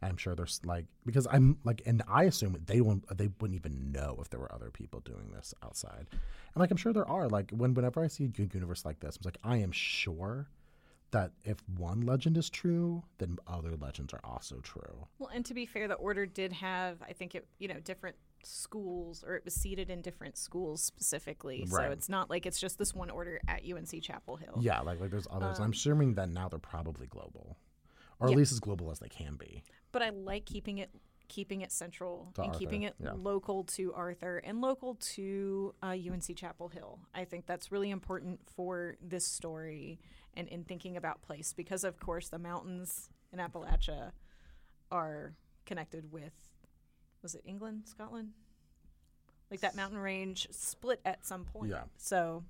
I'm 0.01 0.17
sure 0.17 0.35
there's 0.35 0.61
like 0.65 0.85
because 1.05 1.27
I'm 1.31 1.57
like, 1.63 1.81
and 1.85 2.03
I 2.07 2.23
assume 2.23 2.57
they 2.65 2.81
won't, 2.81 3.05
they 3.17 3.29
wouldn't 3.39 3.59
even 3.59 3.91
know 3.91 4.17
if 4.21 4.29
there 4.29 4.39
were 4.39 4.53
other 4.53 4.69
people 4.69 4.99
doing 4.99 5.31
this 5.33 5.53
outside, 5.63 6.07
and 6.11 6.57
like 6.61 6.71
I'm 6.71 6.77
sure 6.77 6.93
there 6.93 7.07
are. 7.09 7.27
Like 7.27 7.51
when 7.51 7.73
whenever 7.73 8.03
I 8.03 8.07
see 8.07 8.25
a 8.25 8.41
universe 8.53 8.85
like 8.85 8.99
this, 8.99 9.17
I'm 9.17 9.21
like, 9.25 9.37
I 9.43 9.57
am 9.57 9.71
sure 9.71 10.47
that 11.11 11.31
if 11.43 11.57
one 11.77 12.01
legend 12.01 12.35
is 12.37 12.49
true, 12.49 13.01
then 13.19 13.37
other 13.47 13.75
legends 13.77 14.13
are 14.13 14.19
also 14.23 14.59
true. 14.61 15.07
Well, 15.17 15.29
and 15.33 15.45
to 15.45 15.53
be 15.53 15.65
fair, 15.65 15.87
the 15.87 15.93
order 15.95 16.25
did 16.25 16.51
have, 16.51 17.01
I 17.01 17.13
think 17.13 17.35
it, 17.35 17.47
you 17.57 17.69
know, 17.69 17.79
different 17.79 18.17
schools, 18.43 19.23
or 19.25 19.35
it 19.35 19.45
was 19.45 19.53
seated 19.55 19.89
in 19.89 20.01
different 20.01 20.37
schools 20.37 20.81
specifically. 20.81 21.65
So 21.67 21.81
it's 21.83 22.09
not 22.09 22.29
like 22.29 22.45
it's 22.45 22.59
just 22.59 22.77
this 22.77 22.93
one 22.93 23.09
order 23.09 23.39
at 23.47 23.61
UNC 23.63 24.01
Chapel 24.01 24.35
Hill. 24.35 24.57
Yeah, 24.59 24.81
like 24.81 24.99
like 24.99 25.09
there's 25.11 25.27
others. 25.31 25.57
I'm 25.59 25.65
Um, 25.65 25.71
assuming 25.71 26.15
that 26.15 26.29
now 26.29 26.49
they're 26.49 26.59
probably 26.59 27.07
global, 27.07 27.57
or 28.19 28.27
Yeah. 28.27 28.33
at 28.33 28.37
least 28.37 28.51
as 28.51 28.59
global 28.59 28.91
as 28.91 28.99
they 28.99 29.09
can 29.09 29.35
be. 29.35 29.63
But 29.91 30.01
I 30.01 30.09
like 30.09 30.45
keeping 30.45 30.77
it 30.79 30.89
keeping 31.27 31.61
it 31.61 31.71
central 31.71 32.31
To 32.35 32.43
and 32.43 32.53
keeping 32.53 32.83
it 32.83 32.93
yeah. 32.99 33.13
local 33.13 33.63
to 33.63 33.91
Arthur 33.95 34.37
and 34.37 34.61
local 34.61 34.93
to 35.15 35.73
uh, 35.81 35.87
UNC 35.87 36.35
Chapel 36.35 36.67
Hill. 36.69 36.99
I 37.15 37.25
think 37.25 37.47
that's 37.47 37.71
really 37.71 37.89
important 37.89 38.39
for 38.55 38.95
this 39.01 39.25
story 39.25 39.99
and 40.35 40.47
in 40.47 40.63
thinking 40.63 40.95
about 40.97 41.23
place 41.23 41.51
because, 41.51 41.83
of 41.83 41.99
course, 41.99 42.29
the 42.29 42.37
mountains 42.37 43.09
in 43.33 43.39
Appalachia 43.39 44.11
are 44.91 45.33
connected 45.65 46.11
with 46.11 46.31
was 47.23 47.33
it 47.33 47.41
England, 47.43 47.85
Scotland? 47.87 48.33
Like 49.49 49.61
that 49.61 49.75
mountain 49.75 49.97
range 49.97 50.47
split 50.51 51.01
at 51.05 51.25
some 51.25 51.43
point. 51.45 51.71
Yeah. 51.71 51.85
So 51.97 52.43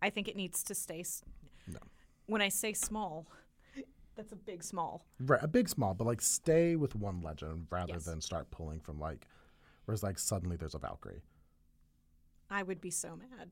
I 0.00 0.10
think 0.10 0.26
it 0.26 0.34
needs 0.34 0.64
to 0.64 0.74
stay. 0.74 1.00
S- 1.00 1.22
No. 1.68 1.78
When 2.26 2.42
I 2.42 2.48
say 2.48 2.72
small, 2.72 3.28
that's 4.16 4.32
a 4.32 4.36
big 4.36 4.62
small. 4.62 5.06
Right, 5.20 5.42
a 5.42 5.48
big 5.48 5.68
small, 5.68 5.94
but 5.94 6.06
like 6.06 6.20
stay 6.20 6.76
with 6.76 6.94
one 6.94 7.20
legend 7.20 7.66
rather 7.70 7.94
Yes. 7.94 8.04
than 8.04 8.20
start 8.20 8.50
pulling 8.50 8.80
from 8.80 8.98
like, 8.98 9.26
whereas 9.84 10.02
like 10.02 10.18
suddenly 10.18 10.56
there's 10.56 10.74
a 10.74 10.78
Valkyrie. 10.78 11.22
I 12.50 12.62
would 12.62 12.80
be 12.80 12.90
so 12.90 13.16
mad. 13.16 13.50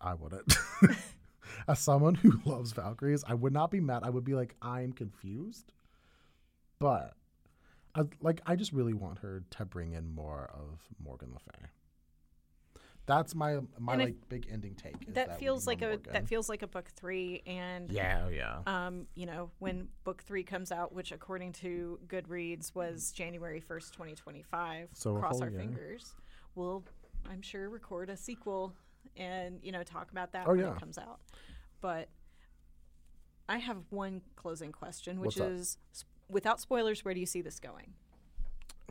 I 0.00 0.14
wouldn't. 0.14 0.52
As 1.68 1.78
someone 1.78 2.14
who 2.16 2.40
loves 2.44 2.72
Valkyries, 2.72 3.22
I 3.26 3.34
would 3.34 3.52
not 3.52 3.70
be 3.70 3.80
mad. 3.80 4.02
I 4.04 4.10
would 4.10 4.24
be 4.24 4.34
like, 4.34 4.54
I'm 4.62 4.92
confused, 4.92 5.72
but 6.78 7.14
I 7.94 8.02
like 8.20 8.40
I 8.46 8.56
just 8.56 8.72
really 8.72 8.94
want 8.94 9.18
her 9.18 9.44
to 9.50 9.64
bring 9.64 9.92
in 9.92 10.12
more 10.14 10.50
of 10.54 10.80
Morgan 11.02 11.30
Le 11.32 11.38
Fay. 11.38 11.66
That's 13.06 13.34
my 13.34 13.58
my 13.78 13.94
And 13.94 14.02
I- 14.02 14.04
like 14.06 14.28
big 14.28 14.46
ending 14.50 14.74
take. 14.76 14.94
is 15.08 15.14
that 15.14 15.38
feels 15.38 15.66
like 15.66 15.82
a 15.82 15.98
that 16.12 16.28
feels 16.28 16.48
like 16.48 16.62
a 16.62 16.66
book 16.68 16.88
three 16.94 17.42
and 17.46 17.90
yeah, 17.90 18.28
yeah. 18.28 18.60
um 18.66 19.06
you 19.16 19.26
know 19.26 19.50
when 19.58 19.88
book 20.04 20.22
three 20.22 20.44
comes 20.44 20.70
out 20.70 20.92
which 20.94 21.10
according 21.12 21.52
to 21.54 21.98
goodreads 22.06 22.74
was 22.74 23.10
january 23.10 23.60
1st 23.60 23.90
2025 23.92 24.88
So 24.94 25.16
cross 25.16 25.40
our 25.40 25.50
year. 25.50 25.58
fingers 25.58 26.14
we'll 26.54 26.84
i'm 27.28 27.42
sure 27.42 27.68
record 27.68 28.08
a 28.08 28.16
sequel 28.16 28.72
and 29.16 29.58
you 29.64 29.72
know 29.72 29.82
talk 29.82 30.12
about 30.12 30.32
that 30.32 30.46
Oh, 30.46 30.50
when 30.50 30.60
yeah. 30.60 30.72
it 30.72 30.78
comes 30.78 30.96
out 30.96 31.18
but 31.80 32.08
i 33.48 33.58
have 33.58 33.78
one 33.90 34.22
closing 34.36 34.70
question 34.70 35.18
which 35.20 35.40
up? 35.40 35.50
is 35.50 35.78
s- 35.92 36.04
without 36.28 36.60
spoilers 36.60 37.04
where 37.04 37.14
do 37.14 37.20
you 37.20 37.26
see 37.26 37.42
this 37.42 37.58
going 37.58 37.94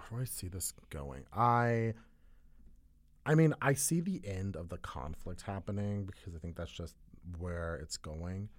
Where 0.09 0.20
do 0.20 0.24
I 0.24 0.26
see 0.26 0.47
this 0.49 0.74
going? 0.89 1.24
I 1.34 1.93
I 3.26 3.36
mean, 3.36 3.53
I 3.61 3.74
see 3.74 4.01
the 4.01 4.22
end 4.26 4.55
of 4.55 4.69
the 4.69 4.78
conflict 4.78 5.43
happening 5.43 6.05
because 6.05 6.36
I 6.36 6.39
think 6.39 6.55
that's 6.55 6.72
just 6.72 6.95
where 7.38 7.76
it's 7.76 7.97
going. 7.97 8.49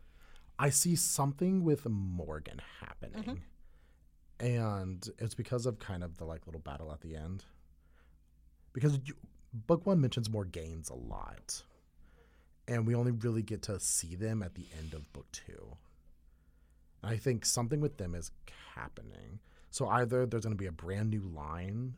I 0.59 0.71
see 0.71 0.95
something 0.95 1.65
with 1.65 1.89
Morgan 1.89 2.61
happening. 2.81 3.25
Mm-hmm. 4.41 4.47
And 4.47 5.09
it's 5.19 5.35
because 5.35 5.67
of 5.67 5.79
kind 5.79 6.05
of 6.05 6.19
the 6.19 6.25
like 6.25 6.47
little 6.47 6.61
battle 6.61 6.93
at 6.93 7.01
the 7.01 7.17
end. 7.17 7.45
Because 8.73 8.99
you, 9.05 9.15
book 9.53 9.85
1 9.87 10.01
mentions 10.01 10.29
Morgaines 10.29 10.91
a 10.91 10.95
lot. 10.95 11.63
And 12.69 12.87
we 12.87 12.95
only 12.95 13.13
really 13.13 13.43
get 13.43 13.63
to 13.63 13.81
see 13.81 14.15
them 14.15 14.43
at 14.43 14.55
the 14.55 14.67
end 14.79 14.95
of 14.95 15.13
book 15.13 15.27
2. 15.33 15.53
And 17.03 17.11
I 17.13 17.17
think 17.17 17.45
something 17.45 17.81
with 17.81 17.99
them 17.99 18.15
is 18.15 18.31
happening. 18.75 19.41
So 19.71 19.89
either 19.89 20.27
there's 20.27 20.45
going 20.45 20.57
to 20.57 20.63
be 20.63 20.67
a 20.67 20.73
brand 20.73 21.11
new 21.11 21.23
line, 21.23 21.95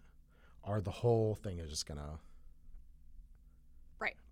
or 0.62 0.80
the 0.80 0.90
whole 0.90 1.34
thing 1.34 1.58
is 1.58 1.68
just 1.68 1.86
going 1.86 2.00
to 2.00 2.18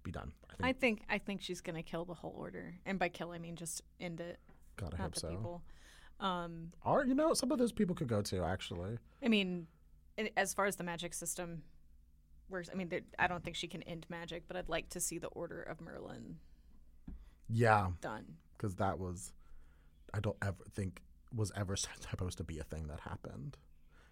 be 0.03 0.11
done. 0.11 0.33
I 0.51 0.55
think. 0.55 0.67
i 0.69 0.73
think 0.73 1.03
i 1.11 1.19
think 1.19 1.43
she's 1.43 1.61
gonna 1.61 1.83
kill 1.83 2.05
the 2.05 2.15
whole 2.15 2.35
order 2.37 2.75
and 2.87 2.99
by 2.99 3.09
kill 3.09 3.31
i 3.33 3.39
mean 3.39 3.57
just 3.57 3.83
end 4.01 4.21
it 4.21 4.39
God, 4.77 4.95
I 4.95 4.99
not 4.99 5.03
hope 5.05 5.15
the 5.15 5.21
so. 5.21 5.29
people 5.29 5.63
um 6.21 6.71
Or 6.85 7.05
you 7.05 7.15
know, 7.15 7.35
some 7.35 7.51
of 7.53 7.59
those 7.59 7.73
people 7.73 7.95
could 7.95 8.09
go 8.09 8.23
too. 8.23 8.43
Actually, 8.45 8.99
I 9.23 9.29
mean, 9.29 9.67
as 10.37 10.55
far 10.55 10.67
as 10.67 10.77
the 10.77 10.85
magic 10.85 11.15
system 11.15 11.63
works, 12.49 12.69
I 12.73 12.77
mean, 12.77 12.89
there- 12.91 13.01
I 13.19 13.27
don't 13.27 13.43
think 13.43 13.57
she 13.57 13.67
can 13.67 13.83
end 13.83 14.07
magic, 14.09 14.45
but 14.47 14.57
I'd 14.57 14.69
like 14.69 14.89
to 14.91 15.01
see 15.01 15.19
the 15.19 15.29
Order 15.29 15.63
of 15.63 15.81
Merlin 15.81 16.37
yeah, 17.49 17.89
done. 18.01 18.37
because 18.57 18.77
that 18.77 18.99
was, 18.99 19.33
I 20.15 20.21
don't 20.21 20.37
ever 20.43 20.57
think 20.75 21.03
was 21.35 21.51
ever 21.57 21.77
supposed 22.11 22.39
to 22.39 22.45
be 22.45 22.59
a 22.59 22.65
thing 22.65 22.87
that 22.89 23.01
happened. 23.01 23.57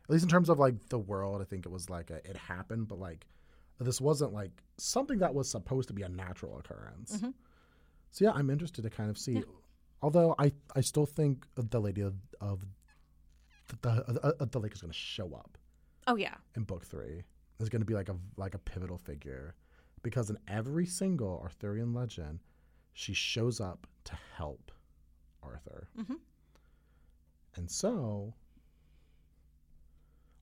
At 0.05 0.11
least 0.11 0.25
in 0.25 0.29
terms 0.31 0.49
of 0.49 0.59
like 0.59 0.89
the 0.89 0.99
world, 0.99 1.41
I 1.41 1.45
think 1.45 1.65
it 1.65 1.71
was 1.71 1.89
like 1.89 2.11
a, 2.11 2.17
it 2.29 2.37
happened, 2.37 2.89
but 2.89 2.99
like 2.99 3.27
this 3.85 4.01
wasn't 4.01 4.33
like 4.33 4.63
something 4.79 5.19
that 5.19 5.35
was 5.35 5.49
supposed 5.51 5.89
to 5.89 5.95
be 5.95 6.03
a 6.03 6.09
natural 6.09 6.59
occurrence. 6.59 7.19
Mhm. 7.19 7.35
So 8.11 8.25
yeah, 8.25 8.33
I'm 8.33 8.51
interested 8.51 8.83
to 8.83 8.91
kind 8.91 9.09
of 9.11 9.17
see. 9.19 9.35
Yeah. 9.35 9.43
Although 10.03 10.35
I 10.39 10.53
I 10.75 10.81
still 10.81 11.07
think 11.07 11.47
the 11.55 11.81
lady 11.81 12.01
of, 12.01 12.15
of 12.41 12.65
the 13.69 13.77
the, 14.09 14.37
uh, 14.41 14.45
the 14.47 14.59
lake 14.61 14.73
is 14.75 14.81
going 14.81 14.91
to 14.93 14.99
show 14.99 15.33
up. 15.35 15.57
Oh 16.07 16.17
yeah, 16.17 16.37
in 16.57 16.65
book 16.65 16.85
three 16.85 17.23
is 17.61 17.69
going 17.69 17.81
to 17.83 17.87
be 17.87 17.95
like 17.95 18.09
a 18.09 18.17
like 18.37 18.55
a 18.55 18.59
pivotal 18.59 18.99
figure 18.99 19.55
because 20.03 20.31
in 20.31 20.39
every 20.49 20.87
single 20.87 21.41
Arthurian 21.43 21.93
legend, 21.93 22.41
she 22.95 23.13
shows 23.13 23.61
up 23.61 23.87
to 24.05 24.17
help 24.37 24.73
Arthur, 25.43 25.89
Mhm. 25.99 26.19
and 27.57 27.71
so 27.71 28.35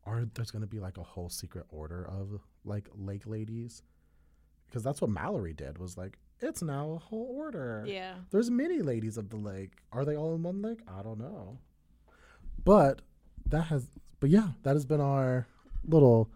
are 0.06 0.24
there's 0.34 0.50
going 0.50 0.62
to 0.62 0.66
be 0.68 0.80
like 0.80 0.96
a 0.96 1.02
whole 1.02 1.28
secret 1.28 1.66
order 1.68 2.06
of 2.08 2.40
like 2.68 2.88
lake 2.96 3.26
ladies 3.26 3.82
because 4.66 4.82
that's 4.82 5.00
what 5.00 5.10
Malory 5.10 5.56
did 5.56 5.78
was 5.78 5.96
like 5.96 6.18
it's 6.40 6.62
now 6.62 6.92
a 6.92 6.98
whole 6.98 7.34
order. 7.36 7.84
yeah. 7.86 8.14
There's 8.30 8.50
many 8.50 8.80
ladies 8.80 9.18
of 9.18 9.30
the 9.30 9.36
lake. 9.36 9.72
Are 9.92 10.04
they 10.04 10.16
all 10.16 10.34
in 10.36 10.42
one 10.44 10.62
lake? 10.62 10.80
I 10.86 11.02
don't 11.02 11.18
know. 11.18 11.58
But 12.64 13.02
that 13.46 13.62
has 13.62 13.90
but 14.20 14.30
yeah, 14.30 14.48
that 14.62 14.74
has 14.74 14.84
been 14.84 15.00
our 15.00 15.46
little 15.84 16.30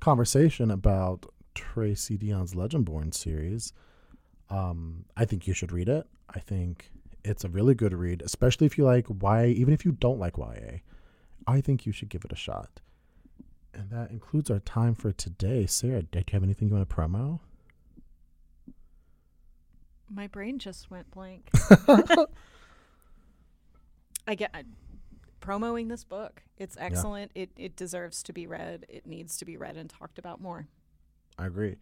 conversation 0.00 0.70
about 0.70 1.26
Tracy 1.54 2.16
Deonn's 2.18 2.54
Legendborn 2.54 3.14
series. 3.14 3.72
Um, 4.50 5.04
I 5.16 5.24
think 5.24 5.46
you 5.46 5.54
should 5.54 5.72
read 5.72 5.88
it. 5.88 6.06
I 6.30 6.38
think 6.38 6.90
it's 7.24 7.44
a 7.44 7.48
really 7.48 7.74
good 7.74 7.92
read, 7.92 8.22
especially 8.22 8.66
if 8.66 8.78
you 8.78 8.84
like 8.84 9.06
YA, 9.08 9.44
even 9.46 9.72
if 9.74 9.84
you 9.84 9.92
don't 9.92 10.18
like 10.18 10.36
YA. 10.38 10.78
I 11.46 11.60
think 11.60 11.86
you 11.86 11.92
should 11.92 12.08
give 12.08 12.24
it 12.24 12.32
a 12.32 12.36
shot. 12.36 12.80
And 13.76 13.90
that 13.90 14.10
includes 14.10 14.50
our 14.50 14.60
time 14.60 14.94
for 14.94 15.12
today. 15.12 15.66
Sarah, 15.66 16.02
do 16.02 16.18
you 16.18 16.24
have 16.32 16.42
anything 16.42 16.68
you 16.68 16.74
want 16.74 16.88
to 16.88 16.94
promo? 16.94 17.40
My 20.08 20.26
brain 20.28 20.58
just 20.58 20.90
went 20.90 21.10
blank. 21.10 21.50
I 24.26 24.34
get 24.34 24.50
I, 24.54 24.64
promoting 25.40 25.88
this 25.88 26.04
book. 26.04 26.42
It's 26.58 26.76
excellent. 26.80 27.32
It 27.34 27.50
it 27.56 27.76
deserves 27.76 28.22
to 28.24 28.32
be 28.32 28.46
read. 28.46 28.86
It 28.88 29.06
needs 29.06 29.36
to 29.38 29.44
be 29.44 29.56
read 29.56 29.76
and 29.76 29.90
talked 29.90 30.18
about 30.18 30.40
more. 30.40 30.68
I 31.38 31.46
agree. 31.46 31.76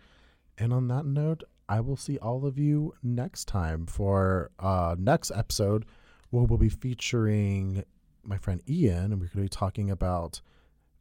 And 0.58 0.72
on 0.72 0.88
that 0.88 1.06
note, 1.06 1.44
I 1.68 1.80
will 1.80 1.96
see 1.96 2.18
all 2.18 2.44
of 2.46 2.58
you 2.58 2.94
next 3.02 3.46
time 3.46 3.86
for 3.86 4.50
uh 4.58 4.96
next 4.98 5.30
episode 5.34 5.84
where 6.30 6.44
we'll 6.44 6.58
be 6.58 6.68
featuring 6.68 7.84
my 8.24 8.38
friend 8.38 8.62
Ian 8.68 9.12
and 9.12 9.20
we're 9.20 9.28
going 9.28 9.28
to 9.28 9.42
be 9.42 9.48
talking 9.48 9.90
about 9.90 10.40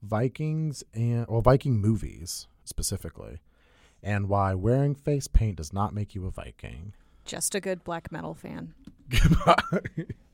Vikings 0.03 0.83
and 0.93 1.25
or 1.27 1.41
Viking 1.41 1.79
movies 1.79 2.47
specifically 2.65 3.39
and 4.03 4.27
why 4.27 4.53
wearing 4.53 4.93
face 4.93 5.27
paint 5.27 5.55
does 5.55 5.71
not 5.71 5.93
make 5.93 6.13
you 6.13 6.25
a 6.25 6.31
Viking. 6.31 6.93
Just 7.25 7.55
a 7.55 7.61
good 7.61 7.83
black 7.83 8.11
metal 8.11 8.33
fan. 8.33 8.73
Goodbye. 9.09 9.55